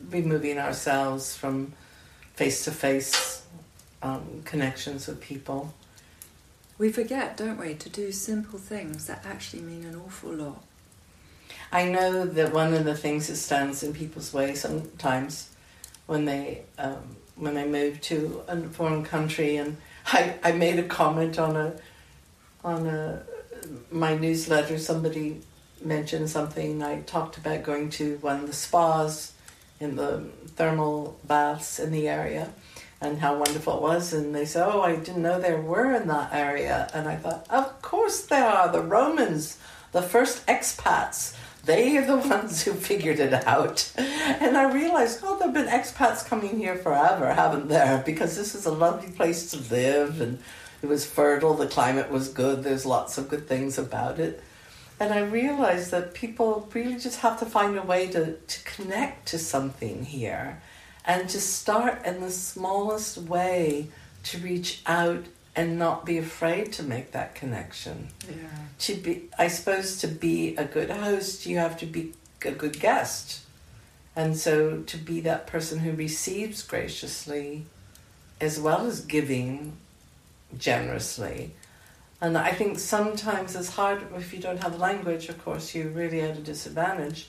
removing 0.10 0.58
ourselves 0.58 1.36
from 1.36 1.74
face 2.44 2.66
to 2.66 2.72
face 2.72 3.44
connections 4.44 5.08
with 5.08 5.22
people. 5.22 5.74
We 6.78 6.92
forget, 6.92 7.38
don't 7.38 7.58
we, 7.58 7.74
to 7.76 7.90
do 7.90 8.12
simple 8.12 8.60
things 8.60 9.08
that 9.08 9.26
actually 9.26 9.62
mean 9.62 9.86
an 9.86 9.96
awful 9.96 10.34
lot. 10.34 10.62
I 11.72 11.88
know 11.90 12.26
that 12.26 12.52
one 12.52 12.74
of 12.74 12.84
the 12.84 12.96
things 12.96 13.28
that 13.28 13.38
stands 13.38 13.82
in 13.82 13.94
people's 13.94 14.34
way 14.34 14.56
sometimes 14.56 15.52
when 16.06 16.26
they 16.26 16.64
um, 16.78 17.16
when 17.38 17.54
they 17.56 17.66
move 17.66 18.02
to 18.02 18.42
a 18.50 18.60
foreign 18.78 19.06
country, 19.06 19.56
and 19.56 19.78
I, 20.08 20.36
I 20.44 20.52
made 20.52 20.80
a 20.80 20.84
comment 20.84 21.40
on 21.40 21.56
a 21.56 21.74
on 22.62 22.86
a 22.88 23.24
my 23.90 24.18
newsletter. 24.18 24.78
Somebody 24.78 25.40
mentioned 25.82 26.30
something. 26.30 26.84
I 26.84 27.02
talked 27.04 27.38
about 27.38 27.64
going 27.64 27.90
to 27.92 28.18
one 28.18 28.42
of 28.42 28.48
the 28.48 28.54
spas 28.54 29.32
in 29.84 29.96
the 29.96 30.24
thermal 30.56 31.20
baths 31.26 31.80
in 31.80 31.92
the 31.92 32.08
area 32.08 32.54
and 33.02 33.20
how 33.20 33.38
wonderful 33.38 33.78
it 33.78 33.82
was. 33.82 34.14
And 34.14 34.34
they 34.34 34.46
said, 34.46 34.68
Oh, 34.68 34.82
I 34.82 34.96
didn't 34.96 35.22
know 35.22 35.40
there 35.40 35.62
were 35.62 35.94
in 35.94 36.08
that 36.08 36.34
area. 36.34 36.90
And 36.94 37.08
I 37.08 37.18
thought, 37.18 37.46
Of 37.50 37.82
course 37.82 38.22
there 38.22 38.46
are. 38.46 38.72
The 38.72 38.82
Romans, 38.82 39.58
the 39.92 40.02
first 40.02 40.46
expats, 40.48 41.36
they 41.66 41.98
are 41.98 42.06
the 42.06 42.18
ones 42.30 42.64
who 42.64 42.74
figured 42.74 43.20
it 43.20 43.34
out. 43.46 43.92
And 43.98 44.58
I 44.58 44.72
realized, 44.74 45.22
oh, 45.24 45.38
there 45.38 45.48
have 45.48 45.54
been 45.54 45.68
expats 45.68 46.26
coming 46.26 46.58
here 46.58 46.76
forever, 46.76 47.34
haven't 47.34 47.70
there? 47.70 48.04
Because 48.06 48.36
this 48.36 48.56
is 48.56 48.66
a 48.66 48.72
lovely 48.72 49.12
place 49.12 49.52
to 49.52 49.74
live 49.74 50.22
and 50.22 50.40
it 50.82 50.88
was 50.88 51.06
fertile, 51.06 51.54
the 51.54 51.68
climate 51.68 52.12
was 52.12 52.28
good, 52.28 52.64
there's 52.64 52.86
lots 52.86 53.18
of 53.18 53.30
good 53.30 53.48
things 53.48 53.78
about 53.78 54.20
it. 54.20 54.44
And 55.04 55.14
I 55.14 55.20
realized 55.20 55.92
that 55.92 56.14
people 56.14 56.70
really 56.74 56.96
just 56.96 57.20
have 57.20 57.38
to 57.40 57.46
find 57.46 57.78
a 57.78 57.82
way 57.82 58.08
to, 58.08 58.38
to 58.38 58.64
connect 58.64 59.28
to 59.28 59.38
something 59.38 60.06
here 60.06 60.62
and 61.04 61.28
to 61.28 61.42
start 61.42 62.06
in 62.06 62.22
the 62.22 62.32
smallest 62.32 63.18
way 63.18 63.90
to 64.24 64.38
reach 64.38 64.82
out 64.86 65.26
and 65.58 65.78
not 65.78 66.06
be 66.06 66.18
afraid 66.18 66.72
to 66.74 66.84
make 66.84 67.12
that 67.12 67.36
connection. 67.36 68.08
Yeah. 68.30 68.48
To 68.80 68.96
be, 68.96 69.24
I 69.38 69.50
suppose, 69.50 69.98
to 69.98 70.08
be 70.08 70.56
a 70.56 70.64
good 70.64 70.90
host, 70.90 71.46
you 71.46 71.58
have 71.58 71.76
to 71.80 71.86
be 71.86 72.14
a 72.46 72.52
good 72.52 72.80
guest. 72.80 73.42
And 74.16 74.38
so 74.38 74.84
to 74.84 74.98
be 74.98 75.20
that 75.20 75.48
person 75.48 75.80
who 75.80 75.92
receives 75.92 76.64
graciously 76.64 77.66
as 78.40 78.58
well 78.58 78.86
as 78.88 79.02
giving 79.02 79.76
generously. 80.58 81.52
And 82.24 82.38
I 82.38 82.54
think 82.54 82.80
sometimes 82.80 83.54
it's 83.54 83.68
hard 83.68 84.02
if 84.16 84.34
you 84.34 84.40
don't 84.40 84.64
have 84.64 84.72
the 84.72 84.78
language, 84.78 85.28
of 85.28 85.44
course, 85.44 85.76
you're 85.76 85.90
really 85.90 86.22
at 86.22 86.38
a 86.38 86.40
disadvantage. 86.40 87.28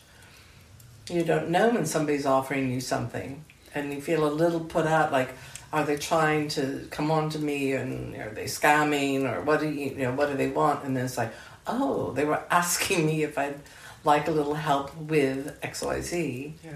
You 1.11 1.25
don't 1.25 1.51
know 1.51 1.71
when 1.71 1.85
somebody's 1.85 2.27
offering 2.27 2.71
you 2.71 2.81
something, 2.81 3.45
and 3.75 3.93
you 3.93 4.01
feel 4.01 4.25
a 4.25 4.31
little 4.31 4.61
put 4.61 4.87
out 4.87 5.11
like, 5.11 5.31
are 5.73 5.85
they 5.85 5.97
trying 5.97 6.47
to 6.51 6.87
come 6.93 7.11
on 7.11 7.29
to 7.31 7.41
me 7.41 7.73
and 7.73 8.15
are 8.15 8.31
they 8.31 8.45
scamming 8.45 9.25
or 9.25 9.41
what 9.41 9.59
do 9.59 9.69
you, 9.69 9.91
you 9.91 9.97
know, 9.97 10.13
what 10.13 10.29
do 10.29 10.37
they 10.37 10.51
want? 10.51 10.85
And 10.85 10.97
then 10.97 11.07
it's 11.07 11.19
like, 11.19 11.33
oh, 11.67 12.13
they 12.13 12.25
were 12.25 12.45
asking 12.53 13.05
me 13.05 13.25
if 13.25 13.37
I'd 13.37 13.59
like 14.05 14.29
a 14.29 14.31
little 14.31 14.55
help 14.55 14.97
with 14.97 15.61
XYZ. 15.61 16.53
Yeah. 16.63 16.71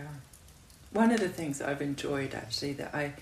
One 0.91 1.12
of 1.12 1.21
the 1.21 1.29
things 1.29 1.62
I've 1.62 1.83
enjoyed 1.83 2.35
actually 2.35 2.73
that 2.73 2.93
I 2.93 3.12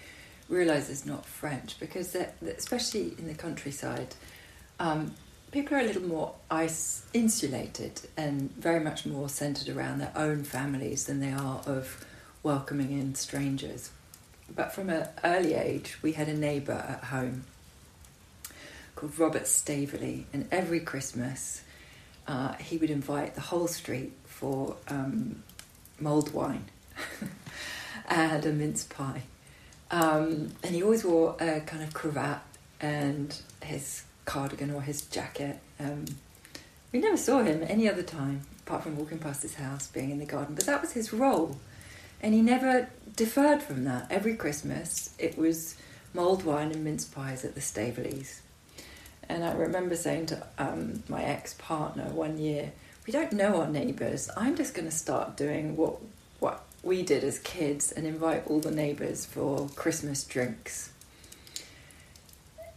realise 0.49 0.89
is 0.89 1.05
not 1.05 1.27
French 1.27 1.79
because 1.79 2.17
especially 2.41 3.15
in 3.19 3.27
the 3.27 3.35
countryside, 3.35 4.15
um, 4.79 5.15
people 5.51 5.77
are 5.77 5.81
a 5.81 5.85
little 5.85 6.03
more 6.03 6.35
insulated 7.13 8.01
and 8.17 8.51
very 8.53 8.81
much 8.81 9.07
more 9.07 9.29
centred 9.29 9.69
around 9.75 9.99
their 9.99 10.13
own 10.15 10.45
families 10.45 11.07
than 11.07 11.21
they 11.21 11.33
are 11.33 11.63
of 11.67 12.05
welcoming 12.43 12.93
in 12.93 13.15
strangers. 13.15 13.91
But 14.55 14.73
from 14.73 14.91
an 14.91 15.09
early 15.25 15.55
age, 15.55 15.99
we 16.03 16.13
had 16.13 16.29
a 16.29 16.35
neighbour 16.35 16.85
at 16.89 17.05
home 17.05 17.45
called 18.95 19.19
Robert 19.19 19.47
Staveley, 19.47 20.27
and 20.33 20.49
every 20.51 20.81
Christmas 20.81 21.63
uh, 22.27 22.55
he 22.55 22.79
would 22.79 22.91
invite 22.91 23.35
the 23.35 23.41
whole 23.41 23.67
street 23.67 24.13
for 24.25 24.77
um, 24.89 25.43
mulled 26.01 26.33
wine 26.33 26.65
and 28.09 28.45
a 28.45 28.53
mince 28.53 28.85
pie. 28.85 29.23
Um, 29.91 30.53
and 30.63 30.75
he 30.75 30.83
always 30.83 31.05
wore 31.05 31.37
a 31.41 31.61
kind 31.61 31.83
of 31.83 31.95
cravat 31.95 32.41
and 32.81 33.41
his 33.63 34.05
cardigan 34.27 34.71
or 34.71 34.83
his 34.83 35.03
jacket. 35.03 35.59
Um, 35.81 36.05
we 36.93 37.01
never 37.01 37.17
saw 37.17 37.43
him 37.43 37.65
any 37.67 37.89
other 37.89 38.03
time 38.03 38.43
apart 38.67 38.83
from 38.83 38.97
walking 38.97 39.19
past 39.19 39.43
his 39.43 39.55
house, 39.55 39.87
being 39.87 40.11
in 40.11 40.19
the 40.19 40.27
garden. 40.27 40.55
But 40.55 40.67
that 40.67 40.81
was 40.83 40.93
his 40.93 41.13
role. 41.13 41.57
And 42.21 42.35
he 42.35 42.43
never 42.43 42.89
deferred 43.15 43.63
from 43.63 43.85
that. 43.85 44.09
Every 44.11 44.35
Christmas, 44.35 45.15
it 45.19 45.39
was 45.39 45.77
mulled 46.13 46.45
wine 46.45 46.73
and 46.73 46.83
mince 46.83 47.05
pies 47.05 47.45
at 47.45 47.55
the 47.55 47.61
Staveleys. 47.61 48.41
And 49.29 49.45
I 49.45 49.53
remember 49.53 49.95
saying 49.95 50.27
to 50.27 50.47
um, 50.59 51.05
my 51.09 51.23
ex 51.23 51.55
partner 51.55 52.05
one 52.11 52.39
year, 52.39 52.73
we 53.07 53.13
don't 53.13 53.33
know 53.33 53.61
our 53.61 53.69
neighbours. 53.69 54.29
I'm 54.37 54.57
just 54.57 54.75
going 54.75 54.89
to 54.89 54.95
start 54.95 55.37
doing 55.37 55.77
what 55.77 55.99
what 56.41 56.65
we 56.83 57.03
did 57.03 57.25
as 57.25 57.39
kids 57.39 57.93
and 57.93 58.07
invite 58.07 58.47
all 58.47 58.61
the 58.61 58.71
neighbours 58.71 59.25
for 59.25 59.69
Christmas 59.71 60.25
drinks. 60.25 60.91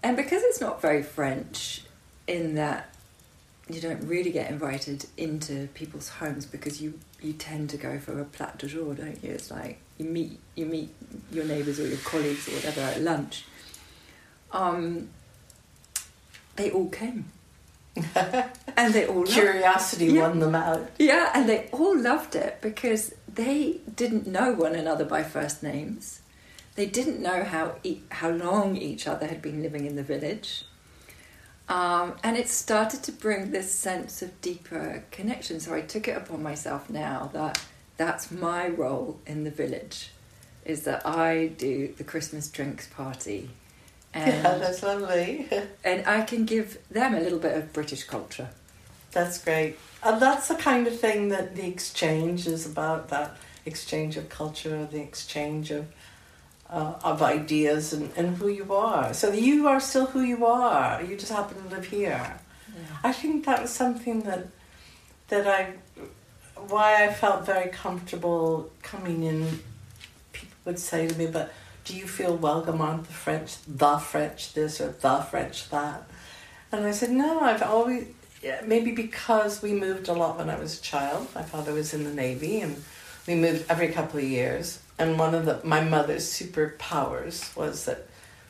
And 0.02 0.16
because 0.16 0.44
it's 0.44 0.62
not 0.62 0.82
very 0.82 1.04
French, 1.04 1.84
in 2.30 2.56
that 2.56 2.94
you 3.70 3.82
don't 3.82 4.02
really 4.08 4.32
get 4.32 4.50
invited 4.50 5.06
into 5.18 5.68
people's 5.74 6.10
homes 6.10 6.46
because 6.46 6.82
you 6.82 7.00
you 7.22 7.34
tend 7.34 7.70
to 7.72 7.78
go 7.78 8.00
for 8.00 8.20
a 8.20 8.26
plat 8.26 8.58
du 8.58 8.68
jour, 8.68 8.94
don't 8.94 9.22
you? 9.24 9.32
It's 9.32 9.52
like 9.52 9.80
you 9.98 10.06
meet 10.06 10.40
you 10.56 10.66
meet 10.66 10.94
your 11.32 11.46
neighbours 11.46 11.80
or 11.80 11.88
your 11.88 11.98
colleagues 11.98 12.48
or 12.48 12.52
whatever 12.54 12.82
at 12.82 13.02
lunch. 13.02 13.46
Um, 14.52 15.10
they 16.56 16.72
all 16.72 16.90
came. 16.90 17.26
and 18.78 18.94
they 18.94 19.06
all 19.06 19.26
curiosity 19.26 20.06
yeah. 20.08 20.22
won 20.22 20.40
them 20.40 20.56
out. 20.56 20.90
Yeah, 20.98 21.32
and 21.34 21.50
they 21.50 21.68
all 21.72 22.00
loved 22.00 22.36
it 22.36 22.60
because 22.62 23.14
they 23.28 23.82
didn't 23.94 24.26
know 24.26 24.54
one 24.54 24.74
another 24.74 25.04
by 25.04 25.24
first 25.24 25.62
names. 25.62 26.22
They 26.76 26.86
didn't 26.86 27.22
know 27.22 27.44
how 27.44 27.76
e- 27.84 28.02
how 28.10 28.30
long 28.30 28.78
each 28.78 29.08
other 29.08 29.28
had 29.28 29.42
been 29.42 29.62
living 29.62 29.86
in 29.86 29.96
the 29.96 30.04
village. 30.04 30.66
Um, 31.68 32.16
and 32.24 32.36
it 32.36 32.50
started 32.50 33.04
to 33.04 33.12
bring 33.12 33.52
this 33.52 33.72
sense 33.72 34.24
of 34.24 34.42
deeper 34.42 35.04
connection. 35.12 35.60
So 35.60 35.76
I 35.76 35.82
took 35.82 36.08
it 36.08 36.18
upon 36.18 36.42
myself 36.42 36.90
now 36.90 37.30
that 37.34 37.62
that's 37.96 38.32
my 38.32 38.70
role 38.70 39.20
in 39.28 39.44
the 39.44 39.52
village, 39.52 40.10
is 40.66 40.84
that 40.84 41.06
I 41.06 41.48
do 41.58 41.94
the 41.98 42.04
Christmas 42.04 42.50
drinks 42.50 42.88
party. 42.88 43.52
And, 44.14 44.44
yeah, 44.44 44.58
that's 44.58 44.82
lovely. 44.82 45.48
and 45.84 46.08
I 46.08 46.22
can 46.22 46.46
give 46.46 46.80
them 46.90 47.14
a 47.14 47.20
little 47.20 47.38
bit 47.38 47.56
of 47.56 47.72
British 47.72 48.04
culture. 48.06 48.50
That's 49.12 49.44
great. 49.44 49.78
And 50.04 50.22
that's 50.22 50.48
the 50.48 50.56
kind 50.56 50.88
of 50.88 51.00
thing 51.00 51.30
that 51.30 51.56
the 51.56 51.68
exchange 51.68 52.48
is 52.48 52.66
about 52.66 53.10
that 53.10 53.38
exchange 53.66 54.18
of 54.18 54.30
culture, 54.30 54.88
the 54.90 55.02
exchange 55.02 55.72
of 55.72 55.88
uh, 56.70 56.94
of 57.04 57.22
ideas 57.22 57.94
and, 57.94 58.12
and 58.16 58.38
who 58.38 58.48
you 58.48 58.74
are. 58.74 59.14
So 59.14 59.32
you 59.32 59.68
are 59.68 59.80
still 59.80 60.06
who 60.06 60.22
you 60.22 60.46
are. 60.46 61.02
You 61.04 61.18
just 61.18 61.32
happen 61.32 61.62
to 61.64 61.76
live 61.76 61.86
here. 61.86 62.40
Yeah. 62.68 62.84
I 63.04 63.12
think 63.12 63.46
that 63.46 63.62
was 63.62 63.72
something 63.72 64.22
that 64.22 64.48
that 65.30 65.48
I 65.48 65.74
why 66.68 67.06
I 67.06 67.14
felt 67.14 67.46
very 67.46 67.70
comfortable 67.70 68.72
coming 68.84 69.24
in. 69.24 69.60
People 70.34 70.58
would 70.66 70.80
say 70.80 71.08
to 71.08 71.18
me, 71.18 71.28
"But 71.28 71.52
do 71.86 71.96
you 71.96 72.08
feel 72.08 72.36
welcome? 72.36 72.82
Aren't 72.82 73.06
the 73.08 73.14
French 73.14 73.56
the 73.68 73.98
French 73.98 74.54
this 74.54 74.80
or 74.80 74.90
the 74.92 75.18
French 75.22 75.70
that?" 75.70 76.04
And 76.72 76.86
I 76.86 76.92
said, 76.92 77.12
"No, 77.12 77.40
I've 77.40 77.64
always." 77.64 78.08
Maybe 78.66 78.94
because 78.94 79.62
we 79.62 79.74
moved 79.74 80.08
a 80.08 80.14
lot 80.14 80.38
when 80.38 80.50
I 80.50 80.58
was 80.58 80.80
a 80.80 80.82
child. 80.82 81.28
My 81.36 81.42
father 81.42 81.74
was 81.74 81.94
in 81.94 82.06
the 82.06 82.14
Navy 82.14 82.62
and 82.62 82.82
we 83.28 83.36
moved 83.36 83.66
every 83.70 83.90
couple 83.90 84.18
of 84.18 84.24
years 84.24 84.80
and 85.00 85.18
one 85.18 85.34
of 85.34 85.46
the 85.46 85.62
my 85.64 85.82
mother's 85.82 86.26
superpowers 86.26 87.56
was 87.56 87.86
that 87.86 88.08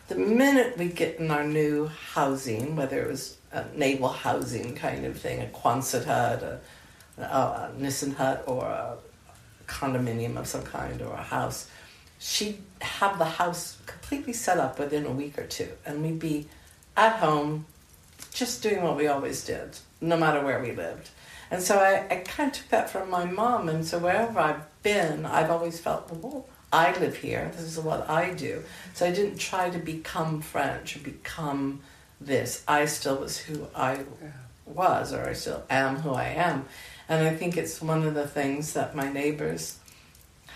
the 0.10 0.16
minute 0.16 0.76
we 0.78 0.88
get 0.88 1.20
in 1.20 1.30
our 1.30 1.44
new 1.44 1.86
housing, 2.14 2.76
whether 2.76 3.00
it 3.00 3.08
was 3.08 3.38
a 3.52 3.64
naval 3.76 4.10
housing 4.10 4.76
kind 4.76 5.06
of 5.06 5.18
thing, 5.18 5.42
a 5.42 5.46
Quonset 5.46 6.06
hut, 6.06 6.42
a, 6.42 6.60
a, 7.22 7.72
Nissen 7.78 8.12
hut, 8.14 8.44
or 8.48 8.66
a 8.66 8.98
condominium 9.68 10.36
of 10.36 10.48
some 10.48 10.64
kind, 10.64 11.00
or 11.04 11.14
a 11.14 11.22
house, 11.22 11.70
she'd 12.18 12.60
have 12.82 13.20
the 13.20 13.26
house 13.26 13.78
completely 13.86 14.34
set 14.34 14.58
up 14.58 14.80
within 14.80 15.06
a 15.06 15.12
week 15.12 15.38
or 15.38 15.46
two, 15.46 15.70
and 15.86 16.02
we'd 16.02 16.18
be 16.18 16.48
at 16.98 17.18
home, 17.18 17.66
just 18.34 18.64
doing 18.64 18.82
what 18.82 18.98
we 18.98 19.06
always 19.06 19.46
did, 19.46 19.78
no 20.02 20.18
matter 20.18 20.44
where 20.44 20.60
we 20.60 20.72
lived. 20.72 21.10
And 21.52 21.62
so 21.62 21.78
I, 21.78 22.06
I 22.12 22.16
kind 22.18 22.50
of 22.50 22.58
took 22.58 22.70
that 22.70 22.90
from 22.90 23.12
my 23.12 23.26
mom, 23.26 23.70
and 23.70 23.86
so 23.86 24.00
wherever 24.00 24.40
I've 24.40 24.62
been, 24.84 25.26
I've 25.26 25.50
always 25.50 25.80
felt, 25.80 26.12
well, 26.12 26.46
I 26.72 26.98
live 27.00 27.18
here. 27.18 27.52
This 27.56 27.64
is 27.64 27.80
what 27.80 28.10
I 28.10 28.34
do. 28.34 28.64
So 28.94 29.06
I 29.06 29.12
didn't 29.12 29.38
try 29.38 29.70
to 29.70 29.80
become 29.80 30.42
French 30.42 30.96
or 30.96 31.00
become 31.00 31.82
this. 32.22 32.64
I 32.68 32.86
still 32.86 33.18
was 33.18 33.38
who 33.38 33.68
I 33.76 34.04
was, 34.66 35.14
or 35.14 35.28
I 35.28 35.34
still 35.34 35.64
am 35.70 35.98
who 35.98 36.12
I 36.12 36.28
am. 36.28 36.66
And 37.08 37.28
I 37.28 37.36
think 37.36 37.58
it's 37.58 37.82
one 37.82 38.04
of 38.04 38.14
the 38.14 38.28
things 38.28 38.74
that 38.74 38.96
my 38.96 39.12
neighbors 39.12 39.80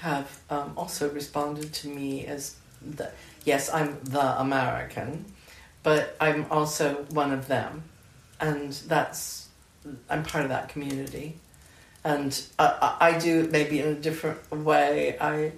have 0.01 0.39
um, 0.49 0.74
also 0.78 1.09
responded 1.09 1.74
to 1.74 1.88
me 1.88 2.26
as 2.28 2.55
the, 2.82 3.11
yes, 3.43 3.74
I'm 3.74 3.97
the 4.03 4.39
American, 4.39 5.26
but 5.82 6.15
I'm 6.21 6.45
also 6.51 7.05
one 7.09 7.32
of 7.32 7.47
them. 7.47 7.84
And 8.39 8.74
that's, 8.74 9.47
I'm 10.09 10.24
part 10.24 10.43
of 10.43 10.49
that 10.49 10.69
community 10.69 11.38
and 12.04 12.41
I, 12.60 12.97
I 12.99 13.18
do 13.18 13.41
it 13.41 13.51
maybe 13.51 13.80
in 13.80 13.88
a 13.88 13.95
different 13.95 14.51
way. 14.51 15.18
I 15.20 15.54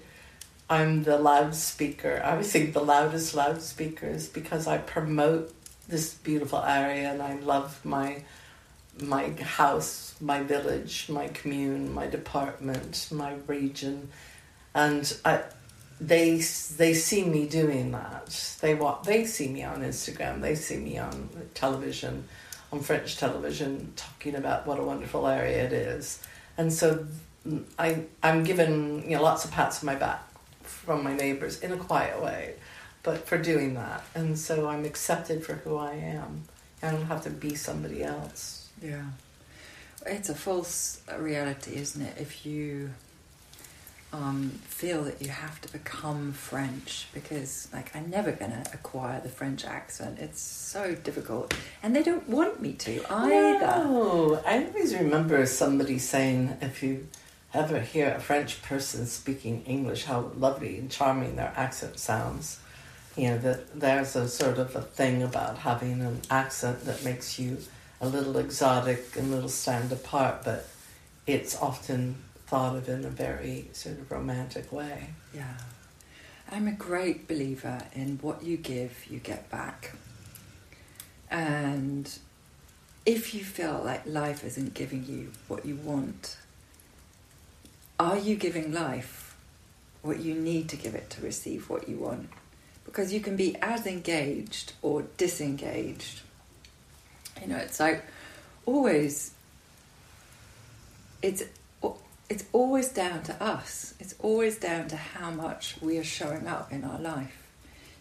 I'm 0.69 1.03
the 1.03 1.17
loudspeaker. 1.17 2.21
I 2.23 2.37
would 2.37 2.45
think 2.45 2.73
the 2.73 2.83
loudest 2.83 3.35
loudspeaker 3.35 4.07
is 4.07 4.27
because 4.27 4.67
I 4.67 4.79
promote 4.79 5.53
this 5.87 6.15
beautiful 6.15 6.59
area 6.59 7.11
and 7.11 7.21
I 7.21 7.35
love 7.35 7.83
my 7.85 8.23
my 9.01 9.29
house, 9.41 10.15
my 10.21 10.41
village, 10.41 11.07
my 11.09 11.27
commune, 11.27 11.93
my 11.93 12.07
department, 12.07 13.09
my 13.11 13.33
region, 13.45 14.09
and 14.73 15.17
I, 15.25 15.43
they 15.99 16.37
they 16.77 16.93
see 16.93 17.23
me 17.25 17.47
doing 17.47 17.91
that. 17.91 18.57
They 18.61 18.75
want 18.75 19.03
they 19.03 19.25
see 19.25 19.47
me 19.47 19.63
on 19.63 19.81
Instagram. 19.81 20.41
They 20.41 20.55
see 20.55 20.77
me 20.77 20.97
on 20.97 21.29
television, 21.53 22.27
on 22.71 22.79
French 22.81 23.17
television, 23.17 23.93
talking 23.95 24.35
about 24.35 24.65
what 24.65 24.79
a 24.79 24.83
wonderful 24.83 25.27
area 25.27 25.65
it 25.65 25.73
is 25.73 26.19
and 26.57 26.71
so 26.71 27.05
I 27.77 28.03
I'm 28.23 28.43
given 28.43 29.03
you 29.03 29.17
know 29.17 29.23
lots 29.23 29.45
of 29.45 29.51
pats 29.51 29.81
on 29.81 29.85
my 29.85 29.95
back 29.95 30.21
from 30.63 31.03
my 31.03 31.15
neighbors 31.15 31.61
in 31.61 31.71
a 31.71 31.77
quiet 31.77 32.21
way, 32.21 32.55
but 33.03 33.27
for 33.27 33.37
doing 33.37 33.75
that, 33.75 34.03
and 34.15 34.37
so 34.37 34.67
I'm 34.67 34.85
accepted 34.85 35.45
for 35.45 35.53
who 35.53 35.77
I 35.77 35.93
am. 35.93 36.43
I 36.81 36.91
don't 36.91 37.05
have 37.05 37.23
to 37.23 37.29
be 37.29 37.55
somebody 37.55 38.03
else. 38.03 38.69
Yeah, 38.81 39.05
it's 40.05 40.29
a 40.29 40.35
false 40.35 41.01
reality, 41.17 41.75
isn't 41.75 42.01
it? 42.01 42.15
If 42.19 42.45
you 42.45 42.91
um, 44.15 44.49
feel 44.63 45.03
that 45.03 45.21
you 45.21 45.29
have 45.29 45.59
to 45.61 45.71
become 45.71 46.31
French 46.31 47.07
because, 47.13 47.67
like, 47.73 47.93
I'm 47.95 48.09
never 48.09 48.31
going 48.31 48.51
to 48.51 48.63
acquire 48.73 49.19
the 49.19 49.29
French 49.29 49.65
accent. 49.65 50.19
It's 50.19 50.41
so 50.41 50.95
difficult. 50.95 51.53
And 51.83 51.95
they 51.95 52.03
don't 52.03 52.27
want 52.29 52.61
me 52.61 52.73
to 52.73 53.03
either. 53.11 53.65
No, 53.65 54.41
I 54.45 54.65
always 54.65 54.95
remember 54.95 55.45
somebody 55.45 55.99
saying, 55.99 56.57
if 56.61 56.81
you 56.81 57.07
ever 57.53 57.79
hear 57.79 58.13
a 58.13 58.19
French 58.19 58.61
person 58.61 59.05
speaking 59.05 59.63
English, 59.65 60.05
how 60.05 60.31
lovely 60.37 60.77
and 60.77 60.89
charming 60.89 61.35
their 61.35 61.53
accent 61.55 61.99
sounds. 61.99 62.59
You 63.17 63.29
know, 63.29 63.37
that 63.39 63.79
there's 63.79 64.15
a 64.15 64.27
sort 64.27 64.57
of 64.57 64.75
a 64.75 64.81
thing 64.81 65.23
about 65.23 65.57
having 65.57 66.01
an 66.01 66.21
accent 66.29 66.85
that 66.85 67.03
makes 67.03 67.39
you 67.39 67.57
a 68.01 68.07
little 68.07 68.37
exotic 68.37 69.15
and 69.15 69.31
a 69.31 69.35
little 69.35 69.49
stand 69.49 69.91
apart, 69.91 70.43
but 70.43 70.67
it's 71.25 71.55
often 71.61 72.15
thought 72.47 72.75
of 72.75 72.87
in 72.87 73.03
a 73.05 73.09
very 73.09 73.69
sort 73.73 73.97
of 73.99 74.11
romantic 74.11 74.71
way. 74.71 75.09
Yeah. 75.33 75.57
I'm 76.51 76.67
a 76.67 76.71
great 76.71 77.27
believer 77.27 77.81
in 77.93 78.19
what 78.21 78.43
you 78.43 78.57
give, 78.57 79.05
you 79.09 79.19
get 79.19 79.49
back. 79.49 79.93
And 81.31 82.09
if 83.05 83.33
you 83.33 83.43
feel 83.43 83.81
like 83.83 84.05
life 84.05 84.43
isn't 84.43 84.73
giving 84.73 85.05
you 85.05 85.31
what 85.47 85.65
you 85.65 85.75
want, 85.75 86.37
are 87.99 88.17
you 88.17 88.35
giving 88.35 88.71
life 88.73 89.35
what 90.01 90.19
you 90.19 90.35
need 90.35 90.69
to 90.69 90.75
give 90.75 90.93
it 90.93 91.09
to 91.11 91.21
receive 91.21 91.69
what 91.69 91.89
you 91.89 91.97
want? 91.97 92.29
Because 92.83 93.11
you 93.11 93.19
can 93.19 93.35
be 93.35 93.55
as 93.61 93.87
engaged 93.87 94.73
or 94.83 95.03
disengaged. 95.17 96.21
You 97.41 97.47
know, 97.47 97.57
it's 97.57 97.79
like 97.79 98.05
always, 98.65 99.31
it's 101.23 101.43
it's 102.29 102.45
always 102.51 102.89
down 102.89 103.23
to 103.23 103.43
us. 103.43 103.93
It's 103.99 104.15
always 104.19 104.57
down 104.57 104.87
to 104.89 104.95
how 104.95 105.31
much 105.31 105.75
we 105.81 105.97
are 105.97 106.03
showing 106.03 106.47
up 106.47 106.71
in 106.71 106.83
our 106.83 106.99
life. 106.99 107.47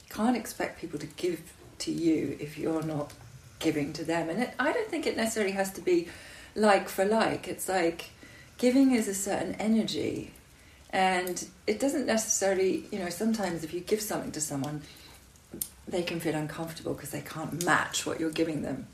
You 0.09 0.15
can't 0.15 0.37
expect 0.37 0.81
people 0.81 0.99
to 0.99 1.07
give 1.07 1.53
to 1.81 1.93
you 1.93 2.37
if 2.41 2.57
you're 2.57 2.83
not 2.83 3.13
giving 3.59 3.93
to 3.95 4.05
them. 4.05 4.31
And 4.31 4.43
it, 4.45 4.55
I 4.59 4.73
don't 4.73 4.89
think 4.89 5.07
it 5.07 5.17
necessarily 5.17 5.53
has 5.53 5.73
to 5.73 5.81
be 5.81 6.09
like 6.55 6.89
for 6.89 7.05
like. 7.05 7.49
It's 7.49 7.69
like 7.69 8.11
giving 8.59 8.93
is 8.93 9.09
a 9.09 9.15
certain 9.15 9.55
energy. 9.57 10.33
And 10.91 11.45
it 11.67 11.81
doesn't 11.81 12.07
necessarily, 12.07 12.87
you 12.93 13.01
know, 13.01 13.11
sometimes 13.11 13.65
if 13.65 13.75
you 13.75 13.81
give 13.81 14.01
something 14.01 14.33
to 14.33 14.41
someone, 14.41 14.83
they 15.87 16.03
can 16.03 16.21
feel 16.21 16.35
uncomfortable 16.35 16.95
because 16.95 17.11
they 17.11 17.21
can't 17.21 17.65
match 17.65 18.07
what 18.07 18.21
you're 18.21 18.31
giving 18.31 18.63
them. 18.63 18.87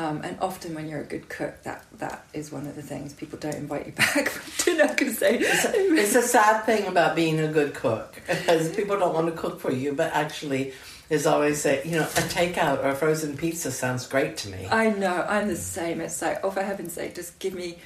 Um, 0.00 0.22
and 0.22 0.38
often, 0.40 0.74
when 0.74 0.88
you're 0.88 1.02
a 1.02 1.04
good 1.04 1.28
cook, 1.28 1.62
that 1.64 1.84
that 1.98 2.24
is 2.32 2.50
one 2.50 2.66
of 2.66 2.74
the 2.74 2.80
things 2.80 3.12
people 3.12 3.38
don't 3.38 3.54
invite 3.54 3.84
you 3.84 3.92
back 3.96 4.30
for 4.30 4.64
dinner 4.64 4.88
because 4.88 5.18
they. 5.18 5.40
It's 5.40 5.64
a, 5.66 5.72
it's 5.74 6.14
a 6.14 6.22
sad 6.22 6.64
thing 6.64 6.86
about 6.86 7.14
being 7.14 7.38
a 7.38 7.48
good 7.48 7.74
cook 7.74 8.18
because 8.26 8.74
people 8.74 8.98
don't 8.98 9.12
want 9.12 9.26
to 9.26 9.32
cook 9.32 9.60
for 9.60 9.70
you, 9.70 9.92
but 9.92 10.10
actually, 10.14 10.72
is 11.10 11.26
always 11.26 11.60
say, 11.60 11.82
you 11.84 11.98
know, 11.98 12.04
a 12.04 12.24
takeout 12.32 12.82
or 12.82 12.88
a 12.88 12.94
frozen 12.94 13.36
pizza 13.36 13.70
sounds 13.70 14.06
great 14.06 14.38
to 14.38 14.48
me. 14.48 14.66
I 14.70 14.88
know, 14.88 15.26
I'm 15.28 15.48
the 15.48 15.56
same. 15.56 16.00
It's 16.00 16.22
like, 16.22 16.42
oh, 16.42 16.50
for 16.50 16.62
heaven's 16.62 16.94
sake, 16.94 17.14
just 17.14 17.38
give 17.38 17.52
me 17.52 17.78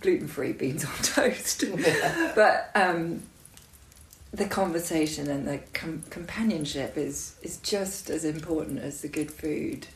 gluten 0.00 0.28
free 0.28 0.52
beans 0.52 0.84
on 0.84 0.92
toast. 1.02 1.64
but 2.34 2.70
um, 2.74 3.22
the 4.32 4.44
conversation 4.44 5.30
and 5.30 5.48
the 5.48 5.60
com- 5.72 6.02
companionship 6.10 6.98
is, 6.98 7.36
is 7.40 7.56
just 7.58 8.10
as 8.10 8.26
important 8.26 8.80
as 8.80 9.00
the 9.00 9.08
good 9.08 9.30
food. 9.30 9.86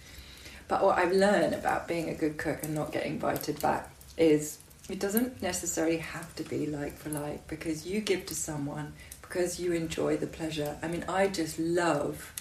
But 0.69 0.83
what 0.83 0.99
I've 0.99 1.13
learned 1.13 1.55
about 1.55 1.87
being 1.87 2.09
a 2.09 2.15
good 2.15 2.39
cook 2.39 2.63
and 2.63 2.75
not 2.75 2.93
getting 2.93 3.13
invited 3.13 3.61
back 3.61 3.91
is 4.17 4.59
it 4.89 5.01
doesn't 5.01 5.43
necessarily 5.43 5.99
have 5.99 6.35
to 6.37 6.43
be 6.45 6.67
like 6.67 6.97
for 6.97 7.11
like 7.11 7.47
because 7.49 7.87
you 7.87 8.01
give 8.01 8.27
to 8.27 8.35
someone 8.35 8.93
because 9.21 9.59
you 9.59 9.73
enjoy 9.73 10.17
the 10.17 10.27
pleasure. 10.27 10.77
I 10.83 10.89
mean, 10.89 11.05
I 11.09 11.29
just 11.29 11.59
love 11.59 12.33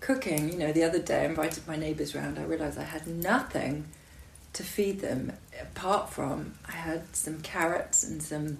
cooking. 0.00 0.52
You 0.52 0.58
know, 0.58 0.72
the 0.72 0.84
other 0.84 0.98
day 0.98 1.22
I 1.22 1.24
invited 1.26 1.66
my 1.66 1.76
neighbours 1.76 2.14
round. 2.14 2.38
I 2.38 2.44
realised 2.44 2.78
I 2.78 2.84
had 2.84 3.06
nothing 3.06 3.86
to 4.54 4.62
feed 4.62 5.00
them 5.00 5.32
apart 5.60 6.10
from 6.10 6.54
I 6.66 6.72
had 6.72 7.14
some 7.14 7.40
carrots 7.40 8.02
and 8.04 8.22
some. 8.22 8.58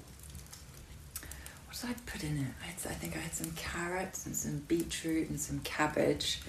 What 1.67 1.81
did 1.81 1.91
I 1.91 1.95
put 2.07 2.25
in 2.25 2.37
it? 2.37 2.53
I, 2.63 2.67
had, 2.67 2.93
I 2.93 2.95
think 2.95 3.17
I 3.17 3.21
had 3.21 3.33
some 3.33 3.53
carrots 3.53 4.27
and 4.27 4.37
some 4.37 4.59
beetroot 4.69 5.31
and 5.31 5.41
some 5.41 5.61
cabbage 5.61 6.41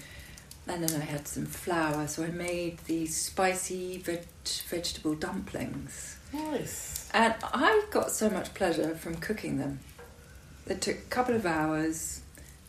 and 0.68 0.88
then 0.88 1.00
I 1.00 1.04
had 1.04 1.26
some 1.26 1.46
flour, 1.46 2.06
so 2.06 2.22
I 2.22 2.28
made 2.28 2.78
these 2.86 3.16
spicy 3.16 3.98
veg- 3.98 4.26
vegetable 4.68 5.14
dumplings. 5.14 6.16
Nice. 6.32 7.10
And 7.12 7.34
I 7.42 7.84
got 7.90 8.10
so 8.10 8.30
much 8.30 8.54
pleasure 8.54 8.94
from 8.94 9.16
cooking 9.16 9.58
them. 9.58 9.80
It 10.66 10.80
took 10.80 10.96
a 10.96 11.10
couple 11.10 11.34
of 11.34 11.44
hours. 11.46 12.22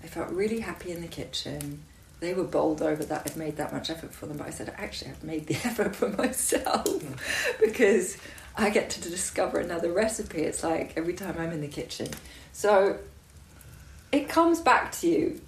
I 0.04 0.08
felt 0.08 0.32
really 0.32 0.60
happy 0.60 0.92
in 0.92 1.02
the 1.02 1.08
kitchen. 1.08 1.84
They 2.20 2.34
were 2.34 2.44
bowled 2.44 2.82
over 2.82 3.04
that 3.06 3.24
I'd 3.26 3.38
made 3.38 3.58
that 3.58 3.72
much 3.72 3.90
effort 3.90 4.14
for 4.14 4.26
them, 4.26 4.38
but 4.38 4.48
I 4.48 4.50
said, 4.50 4.74
actually, 4.78 5.12
I've 5.12 5.24
made 5.24 5.48
the 5.48 5.56
effort 5.64 5.96
for 5.96 6.10
myself 6.10 6.88
hmm. 6.88 7.14
because 7.64 8.18
I 8.58 8.70
get 8.70 8.90
to 8.92 9.02
discover 9.02 9.60
another 9.60 9.92
recipe. 9.92 10.42
It's 10.42 10.64
like 10.64 10.94
every 10.98 11.14
time 11.14 11.36
I'm 11.38 11.52
in 11.52 11.62
the 11.62 11.68
kitchen. 11.68 12.10
So 12.54 12.98
it 14.12 14.30
comes 14.30 14.62
back 14.62 14.92
to 14.94 15.08
you 15.08 15.42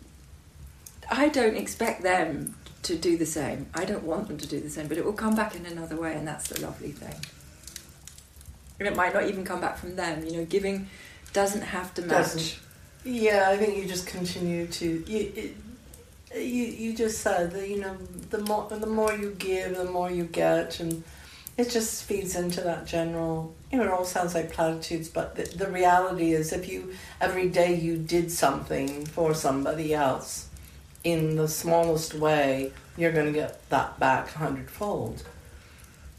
I 1.10 1.30
don't 1.30 1.56
expect 1.56 2.01
them 2.03 2.56
to 2.84 2.95
do 2.95 3.18
the 3.18 3.26
same. 3.26 3.68
I 3.74 3.86
don't 3.86 4.03
want 4.03 4.28
them 4.28 4.38
to 4.38 4.47
do 4.47 4.60
the 4.60 4.70
same, 4.70 4.88
but 4.88 4.97
it 4.97 5.06
will 5.06 5.14
come 5.14 5.36
back 5.36 5.56
in 5.56 5.66
another 5.66 5.95
way, 5.95 6.14
and 6.16 6.28
that's 6.28 6.49
the 6.49 6.62
lovely 6.62 6.91
thing. 6.91 7.16
And 8.80 8.88
it 8.88 8.95
might 8.95 9.14
not 9.14 9.26
even 9.26 9.43
come 9.43 9.62
back 9.62 9.78
from 9.78 9.95
them. 9.95 10.26
You 10.26 10.38
know, 10.38 10.45
giving 10.45 10.88
doesn't 11.34 11.62
have 11.62 11.93
to 11.95 12.01
match. 12.01 12.34
Doesn't. 12.34 12.60
Yeah, 13.03 13.49
I 13.49 13.58
think 13.58 13.78
you 13.78 13.86
just 13.86 14.08
continue 14.08 14.68
to 14.68 15.03
you. 15.08 15.32
It, 15.36 15.56
you 16.36 16.64
you 16.66 16.93
just 16.93 17.22
said 17.22 17.51
that 17.51 17.70
you 17.70 17.80
know 17.80 17.95
the 18.30 18.39
more 18.39 18.68
the 18.70 18.88
more 18.88 19.14
you 19.14 19.36
give, 19.38 19.78
the 19.78 19.86
more 19.86 20.12
you 20.12 20.26
get, 20.26 20.80
and 20.80 21.03
it 21.58 21.70
just 21.70 22.03
feeds 22.03 22.36
into 22.36 22.62
that 22.62 22.86
general. 22.86 23.53
You 23.72 23.78
know, 23.80 23.86
it 23.86 23.91
all 23.91 24.06
sounds 24.06 24.36
like 24.36 24.51
platitudes, 24.51 25.08
but 25.08 25.36
the, 25.36 25.43
the 25.43 25.72
reality 25.72 26.34
is, 26.34 26.51
if 26.51 26.70
you 26.70 26.93
every 27.22 27.49
day 27.49 27.76
you 27.76 27.97
did 27.97 28.32
something 28.32 29.06
for 29.06 29.34
somebody 29.34 29.93
else, 29.93 30.44
in 31.06 31.36
the 31.36 31.47
smallest 31.47 32.16
way, 32.16 32.74
you're 32.97 33.12
going 33.12 33.28
to 33.28 33.32
get 33.32 33.70
that 33.70 33.97
back 33.99 34.32
hundredfold. 34.32 35.24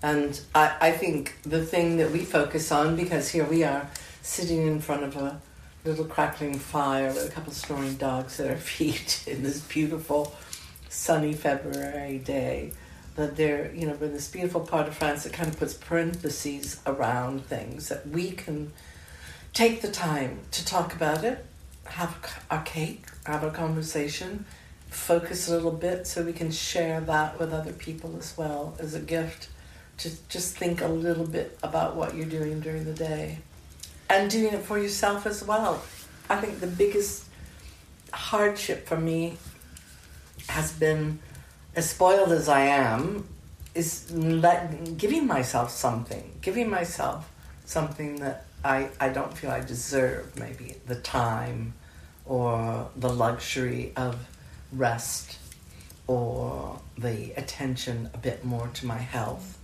And 0.02 0.40
I, 0.54 0.76
I 0.80 0.90
think 0.92 1.36
the 1.42 1.64
thing 1.66 1.96
that 1.96 2.12
we 2.12 2.20
focus 2.20 2.70
on, 2.70 2.94
because 2.94 3.30
here 3.30 3.44
we 3.44 3.64
are 3.64 3.90
sitting 4.22 4.66
in 4.66 4.80
front 4.80 5.02
of 5.02 5.16
a 5.16 5.40
little 5.84 6.04
crackling 6.04 6.58
fire 6.58 7.08
with 7.08 7.28
a 7.28 7.30
couple 7.30 7.52
snoring 7.52 7.96
dogs 7.96 8.38
at 8.38 8.48
our 8.48 8.56
feet 8.74 9.24
in 9.26 9.42
this 9.42 9.60
beautiful 9.60 10.34
sunny 10.88 11.32
February 11.32 12.18
day, 12.18 12.72
that 13.16 13.36
they're, 13.36 13.74
you 13.74 13.86
know, 13.88 13.96
we're 14.00 14.06
in 14.06 14.12
this 14.12 14.30
beautiful 14.30 14.60
part 14.60 14.86
of 14.86 14.94
France 14.94 15.24
that 15.24 15.32
kind 15.32 15.48
of 15.48 15.58
puts 15.58 15.74
parentheses 15.74 16.80
around 16.86 17.44
things 17.44 17.88
that 17.88 18.06
we 18.08 18.30
can 18.30 18.72
take 19.52 19.82
the 19.82 19.90
time 19.90 20.38
to 20.52 20.64
talk 20.64 20.94
about 20.94 21.24
it, 21.24 21.44
have 21.86 22.44
a 22.50 22.60
cake, 22.60 23.06
have 23.24 23.42
a 23.42 23.50
conversation, 23.50 24.44
focus 24.90 25.48
a 25.48 25.52
little 25.52 25.72
bit 25.72 26.06
so 26.06 26.22
we 26.22 26.32
can 26.32 26.50
share 26.50 27.00
that 27.00 27.38
with 27.38 27.52
other 27.52 27.72
people 27.72 28.16
as 28.18 28.36
well 28.36 28.76
as 28.78 28.94
a 28.94 29.00
gift 29.00 29.48
to 29.98 30.10
just 30.28 30.56
think 30.56 30.80
a 30.80 30.88
little 30.88 31.26
bit 31.26 31.58
about 31.62 31.96
what 31.96 32.14
you're 32.14 32.26
doing 32.26 32.60
during 32.60 32.84
the 32.84 32.92
day 32.92 33.38
and 34.08 34.30
doing 34.30 34.52
it 34.52 34.62
for 34.62 34.78
yourself 34.78 35.26
as 35.26 35.42
well. 35.44 35.82
I 36.28 36.36
think 36.36 36.60
the 36.60 36.66
biggest 36.66 37.24
hardship 38.12 38.86
for 38.86 38.96
me 38.96 39.36
has 40.48 40.72
been, 40.72 41.18
as 41.74 41.90
spoiled 41.90 42.32
as 42.32 42.48
I 42.48 42.60
am, 42.62 43.26
is 43.74 44.10
let, 44.12 44.96
giving 44.96 45.26
myself 45.26 45.70
something, 45.70 46.32
giving 46.40 46.70
myself 46.70 47.30
something 47.64 48.16
that 48.16 48.46
I, 48.64 48.88
I 49.00 49.10
don't 49.10 49.36
feel 49.36 49.50
I 49.50 49.60
deserve, 49.60 50.38
maybe 50.38 50.76
the 50.86 50.96
time 50.96 51.74
or 52.24 52.88
the 52.96 53.08
luxury 53.08 53.92
of 53.96 54.16
rest 54.72 55.38
or 56.06 56.80
the 56.98 57.32
attention 57.36 58.10
a 58.14 58.18
bit 58.18 58.44
more 58.44 58.68
to 58.74 58.86
my 58.86 58.98
health. 58.98 59.58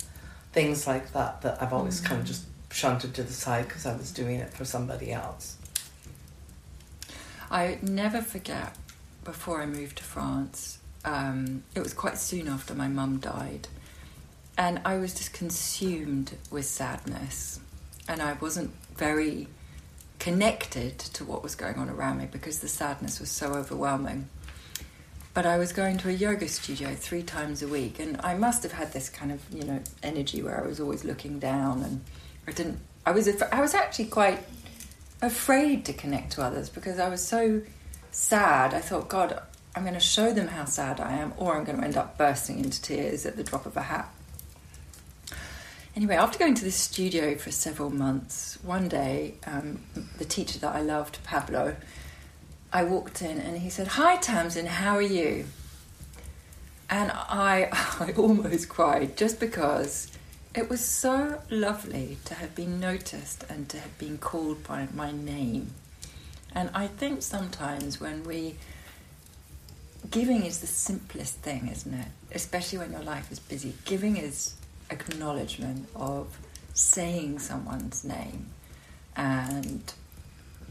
Things 0.53 0.87
like 0.87 1.13
that 1.13 1.43
that 1.43 1.63
I've 1.63 1.73
always 1.73 1.99
mm-hmm. 1.99 2.07
kind 2.09 2.21
of 2.21 2.27
just 2.27 2.45
shunted 2.71 3.15
to 3.15 3.23
the 3.23 3.33
side 3.33 3.69
because 3.69 3.87
I 3.87 3.97
was 3.97 4.11
doing 4.13 4.37
it 4.37 4.53
for 4.53 4.65
somebody 4.65 5.13
else. 5.13 5.57
I 7.51 7.79
never 7.83 8.23
forget 8.23 8.77
before 9.25 9.61
I 9.63 9.67
moved 9.67 9.99
to 9.99 10.05
France, 10.05 10.79
um, 11.05 11.63
it 11.75 11.81
was 11.81 11.95
quite 11.95 12.19
soon 12.19 12.49
after 12.49 12.75
my 12.75 12.89
mum 12.89 13.19
died, 13.19 13.69
and 14.57 14.81
I 14.85 14.97
was 14.97 15.15
just 15.15 15.33
consumed 15.33 16.33
with 16.51 16.65
sadness, 16.65 17.61
and 18.09 18.23
I 18.23 18.35
wasn't 18.35 18.73
very 18.97 19.49
connected 20.19 20.99
to 20.99 21.25
what 21.25 21.43
was 21.43 21.55
going 21.55 21.77
on 21.77 21.89
around 21.89 22.19
me 22.19 22.29
because 22.31 22.61
the 22.61 22.69
sadness 22.69 23.19
was 23.19 23.31
so 23.31 23.55
overwhelming 23.55 24.29
but 25.35 25.47
I 25.47 25.57
was 25.59 25.73
going 25.73 25.99
to 25.99 26.09
a 26.09 26.13
yoga 26.13 26.47
studio 26.49 26.95
three 26.95 27.23
times 27.23 27.63
a 27.63 27.69
week, 27.69 27.99
and 27.99 28.21
I 28.23 28.35
must 28.35 28.63
have 28.63 28.73
had 28.73 28.93
this 28.93 29.09
kind 29.09 29.33
of 29.33 29.41
you 29.53 29.65
know 29.65 29.81
energy 30.03 30.43
where 30.43 30.63
I 30.63 30.67
was 30.67 30.81
always 30.81 31.05
looking 31.05 31.39
down, 31.39 31.83
and 31.83 32.05
I 32.47 32.53
didn't. 32.53 32.81
I 33.07 33.13
was 33.13 33.29
I 33.43 33.61
was 33.61 33.75
actually 33.75 34.07
quite 34.07 34.45
afraid 35.21 35.85
to 35.87 35.93
connect 35.93 36.33
to 36.33 36.43
others 36.43 36.69
because 36.69 36.99
I 36.99 37.09
was 37.09 37.27
so 37.27 37.63
sad. 38.11 38.75
I 38.75 38.81
thought, 38.81 39.09
God, 39.09 39.41
I'm 39.75 39.83
going 39.83 39.95
to 39.95 40.01
show 40.01 40.33
them 40.33 40.49
how 40.49 40.67
sad 40.67 41.01
I 41.01 41.13
am, 41.15 41.33
or 41.37 41.57
I'm 41.57 41.65
going 41.65 41.79
to 41.79 41.85
end 41.85 41.97
up 41.97 42.19
bursting 42.19 42.59
into 42.59 42.81
tears 42.83 43.25
at 43.25 43.37
the 43.37 43.45
drop 43.45 43.65
of 43.65 43.77
a 43.77 43.83
hat. 43.83 44.13
Anyway, 45.95 46.15
after 46.15 46.39
going 46.39 46.55
to 46.55 46.65
this 46.65 46.77
studio 46.77 47.37
for 47.37 47.51
several 47.51 47.91
months, 47.91 48.59
one 48.63 48.89
day 48.89 49.35
um, 49.47 49.83
the 50.19 50.25
teacher 50.25 50.59
that 50.59 50.75
I 50.75 50.81
loved, 50.81 51.23
Pablo, 51.23 51.77
I 52.73 52.85
walked 52.85 53.21
in 53.21 53.39
and 53.39 53.59
he 53.59 53.69
said, 53.69 53.87
Hi 53.89 54.17
Tamsin, 54.17 54.67
how 54.67 54.97
are 54.97 55.03
you? 55.03 55.47
And 56.89 57.11
I, 57.13 57.69
I 58.01 58.13
almost 58.17 58.69
cried 58.69 59.17
just 59.17 59.39
because 59.41 60.11
it 60.55 60.69
was 60.71 60.85
so 60.85 61.41
lovely 61.51 62.19
to 62.27 62.35
have 62.35 62.55
been 62.55 62.81
noticed 62.81 63.45
and 63.49 63.69
to 63.71 63.79
have 63.79 63.99
been 63.99 64.19
called 64.19 64.65
by 64.65 64.89
my 64.95 65.11
name. 65.11 65.73
And 66.55 66.71
I 66.75 66.87
think 66.87 67.23
sometimes 67.23 68.01
when 68.01 68.25
we, 68.25 68.57
giving 70.11 70.45
is 70.45 70.61
the 70.61 70.67
simplest 70.67 71.37
thing, 71.37 71.69
isn't 71.69 71.95
it? 71.95 72.09
Especially 72.35 72.79
when 72.79 72.93
your 72.93 73.03
life 73.03 73.33
is 73.33 73.39
busy. 73.39 73.75
Giving 73.85 74.17
is 74.17 74.55
acknowledgement 74.91 75.89
of 75.97 76.39
saying 76.75 77.39
someone's 77.39 78.05
name 78.05 78.47
and 79.17 79.93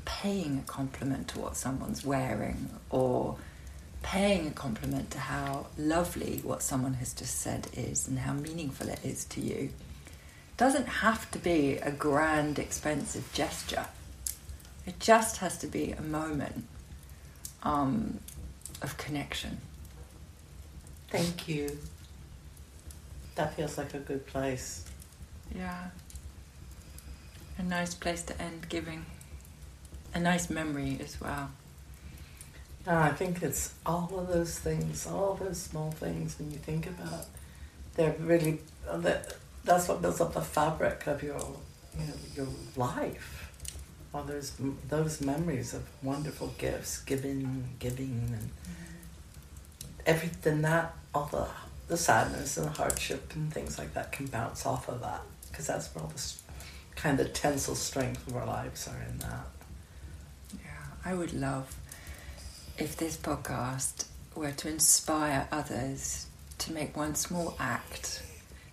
paying 0.06 0.60
a 0.60 0.62
compliment 0.70 1.28
to 1.30 1.40
what 1.40 1.56
someone's 1.56 2.06
wearing 2.06 2.70
or 2.90 3.38
paying 4.04 4.48
a 4.48 4.52
compliment 4.52 5.12
to 5.12 5.20
how 5.20 5.68
lovely 5.78 6.42
what 6.44 6.62
someone 6.62 6.96
has 6.96 7.14
just 7.14 7.40
said 7.40 7.68
is 7.74 8.08
and 8.08 8.20
how 8.20 8.34
meaningful 8.34 8.90
it 8.90 9.00
is 9.04 9.26
to 9.26 9.42
you 9.42 9.70
doesn't 10.58 10.88
have 10.88 11.30
to 11.32 11.40
be 11.40 11.78
a 11.78 11.92
grand, 11.92 12.60
expensive 12.60 13.32
gesture. 13.34 13.86
It 14.86 15.00
just 15.00 15.38
has 15.38 15.58
to 15.60 15.68
be 15.68 15.92
a 15.92 16.02
moment 16.02 16.66
um, 17.64 18.20
of 18.82 18.98
connection. 18.98 19.58
Thank 21.10 21.48
you. 21.48 21.78
That 23.36 23.56
feels 23.56 23.78
like 23.78 23.94
a 23.94 24.00
good 24.00 24.26
place. 24.28 24.86
Yeah. 25.56 25.90
A 27.58 27.64
nice 27.64 27.94
place 27.94 28.24
to 28.24 28.42
end 28.42 28.68
giving 28.70 29.06
a 30.14 30.20
nice 30.20 30.50
memory 30.50 30.98
as 31.04 31.20
well. 31.20 31.50
No, 32.86 32.98
I 32.98 33.12
think 33.12 33.44
it's 33.44 33.74
all 33.86 34.10
of 34.18 34.28
those 34.28 34.58
things, 34.58 35.06
all 35.06 35.36
those 35.36 35.62
small 35.62 35.92
things 35.92 36.38
when 36.40 36.52
you 36.52 36.58
think 36.58 36.88
about. 36.88 37.26
They're 37.96 38.16
really 38.20 38.60
uh, 38.90 38.98
that. 38.98 39.36
That's 39.64 39.88
what 39.88 40.02
builds 40.02 40.20
up 40.20 40.34
the 40.34 40.42
fabric 40.42 41.06
of 41.06 41.22
your, 41.22 41.38
you 41.38 42.08
know, 42.08 42.14
your 42.36 42.48
life. 42.76 43.52
All 44.14 44.24
those 44.24 44.54
those 44.90 45.22
memories 45.22 45.74
of 45.76 45.84
wonderful 46.02 46.54
gifts, 46.58 47.02
giving, 47.04 47.70
giving, 47.78 48.30
and 48.34 48.50
mm-hmm. 48.50 50.02
everything 50.08 50.64
that 50.64 50.96
all 51.14 51.28
the 51.32 51.48
the 51.88 51.98
sadness 51.98 52.58
and 52.58 52.68
the 52.68 52.72
hardship 52.72 53.34
and 53.36 53.54
things 53.54 53.78
like 53.78 53.94
that 53.94 54.12
can 54.12 54.26
bounce 54.26 54.66
off 54.66 54.88
of 54.88 55.02
that 55.02 55.22
because 55.52 55.68
that's 55.68 55.94
where 55.94 56.04
all 56.04 56.10
the 56.10 56.34
kind 56.96 57.20
of 57.20 57.34
tensile 57.34 57.76
strength 57.76 58.26
of 58.28 58.36
our 58.36 58.46
lives 58.46 58.88
are 58.88 59.02
in 59.10 59.20
that. 59.20 59.46
I 61.04 61.14
would 61.14 61.34
love 61.34 61.76
if 62.78 62.96
this 62.96 63.18
podcast 63.18 64.06
were 64.36 64.52
to 64.52 64.70
inspire 64.70 65.48
others 65.52 66.28
to 66.60 66.72
make 66.74 66.96
one 66.96 67.16
small 67.16 67.56
act 67.60 68.24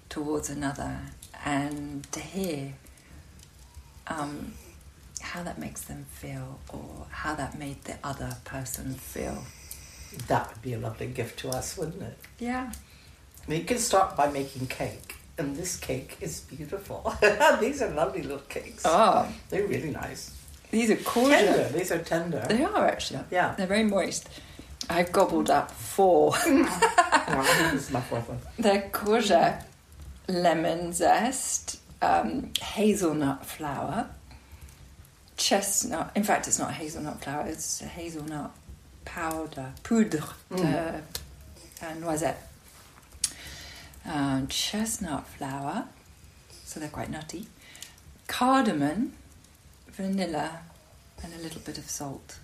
towards 0.08 0.50
another 0.50 1.00
and 1.44 2.10
to 2.12 2.20
hear 2.20 2.74
um, 4.08 4.52
how 5.20 5.42
that 5.42 5.58
makes 5.58 5.82
them 5.82 6.04
feel 6.10 6.58
or 6.72 7.06
how 7.10 7.34
that 7.34 7.58
made 7.58 7.82
the 7.84 7.96
other 8.04 8.36
person 8.44 8.94
feel. 8.94 9.44
That 10.26 10.48
would 10.50 10.62
be 10.62 10.74
a 10.74 10.78
lovely 10.78 11.06
gift 11.06 11.38
to 11.40 11.50
us, 11.50 11.76
wouldn't 11.76 12.02
it? 12.02 12.18
Yeah. 12.38 12.72
I 13.46 13.50
mean, 13.50 13.60
you 13.60 13.66
can 13.66 13.78
start 13.78 14.16
by 14.16 14.30
making 14.30 14.66
cake, 14.66 15.16
and 15.38 15.56
this 15.56 15.76
cake 15.76 16.16
is 16.20 16.40
beautiful. 16.40 17.14
These 17.60 17.82
are 17.82 17.90
lovely 17.90 18.22
little 18.22 18.38
cakes. 18.38 18.82
Oh, 18.84 19.30
They're 19.48 19.66
really 19.66 19.90
nice. 19.90 20.37
These 20.70 20.90
are 20.90 20.96
Tender. 20.96 21.68
These 21.78 21.92
are 21.92 21.98
tender. 21.98 22.44
They 22.48 22.64
are 22.64 22.86
actually. 22.86 23.20
Yeah. 23.30 23.54
They're 23.56 23.66
very 23.66 23.84
moist. 23.84 24.28
I've 24.90 25.12
gobbled 25.12 25.50
up 25.50 25.70
four. 25.70 26.32
I 26.36 27.70
this 27.72 27.84
is 27.84 27.90
my 27.90 28.00
fourth 28.00 28.28
one. 28.28 28.38
They're 28.58 28.88
courgette, 28.90 29.64
lemon 30.28 30.92
zest, 30.92 31.80
um, 32.00 32.52
hazelnut 32.60 33.44
flour, 33.44 34.08
chestnut. 35.36 36.10
In 36.14 36.24
fact, 36.24 36.46
it's 36.46 36.58
not 36.58 36.72
hazelnut 36.72 37.22
flour, 37.22 37.46
it's 37.46 37.80
hazelnut 37.80 38.50
powder, 39.04 39.72
poudre 39.82 40.22
de 40.54 41.02
uh, 41.82 41.94
noisette. 42.00 42.42
Um, 44.06 44.46
chestnut 44.48 45.26
flour, 45.26 45.84
so 46.64 46.80
they're 46.80 46.88
quite 46.88 47.10
nutty. 47.10 47.46
Cardamom, 48.26 49.12
vanilla, 49.98 50.60
and 51.22 51.34
a 51.34 51.38
little 51.38 51.60
bit 51.60 51.76
of 51.76 51.90
salt, 51.90 52.38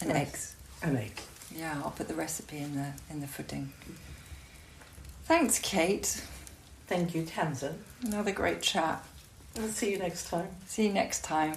and 0.00 0.08
Nice. 0.10 0.16
eggs. 0.28 0.54
An 0.82 0.96
egg. 0.96 1.20
Yeah, 1.54 1.80
I'll 1.84 1.90
put 1.90 2.08
the 2.08 2.14
recipe 2.14 2.58
in 2.58 2.74
the 2.74 2.92
in 3.10 3.20
the 3.20 3.26
footing. 3.26 3.72
Thanks, 5.24 5.58
Kate. 5.58 6.22
Thank 6.86 7.14
you, 7.14 7.24
Tamsin. 7.24 7.84
Another 8.02 8.32
great 8.32 8.62
chat. 8.62 9.04
I'll 9.58 9.68
see 9.68 9.90
you 9.92 9.98
next 9.98 10.28
time. 10.30 10.48
See 10.66 10.86
you 10.86 10.92
next 10.92 11.22
time. 11.24 11.54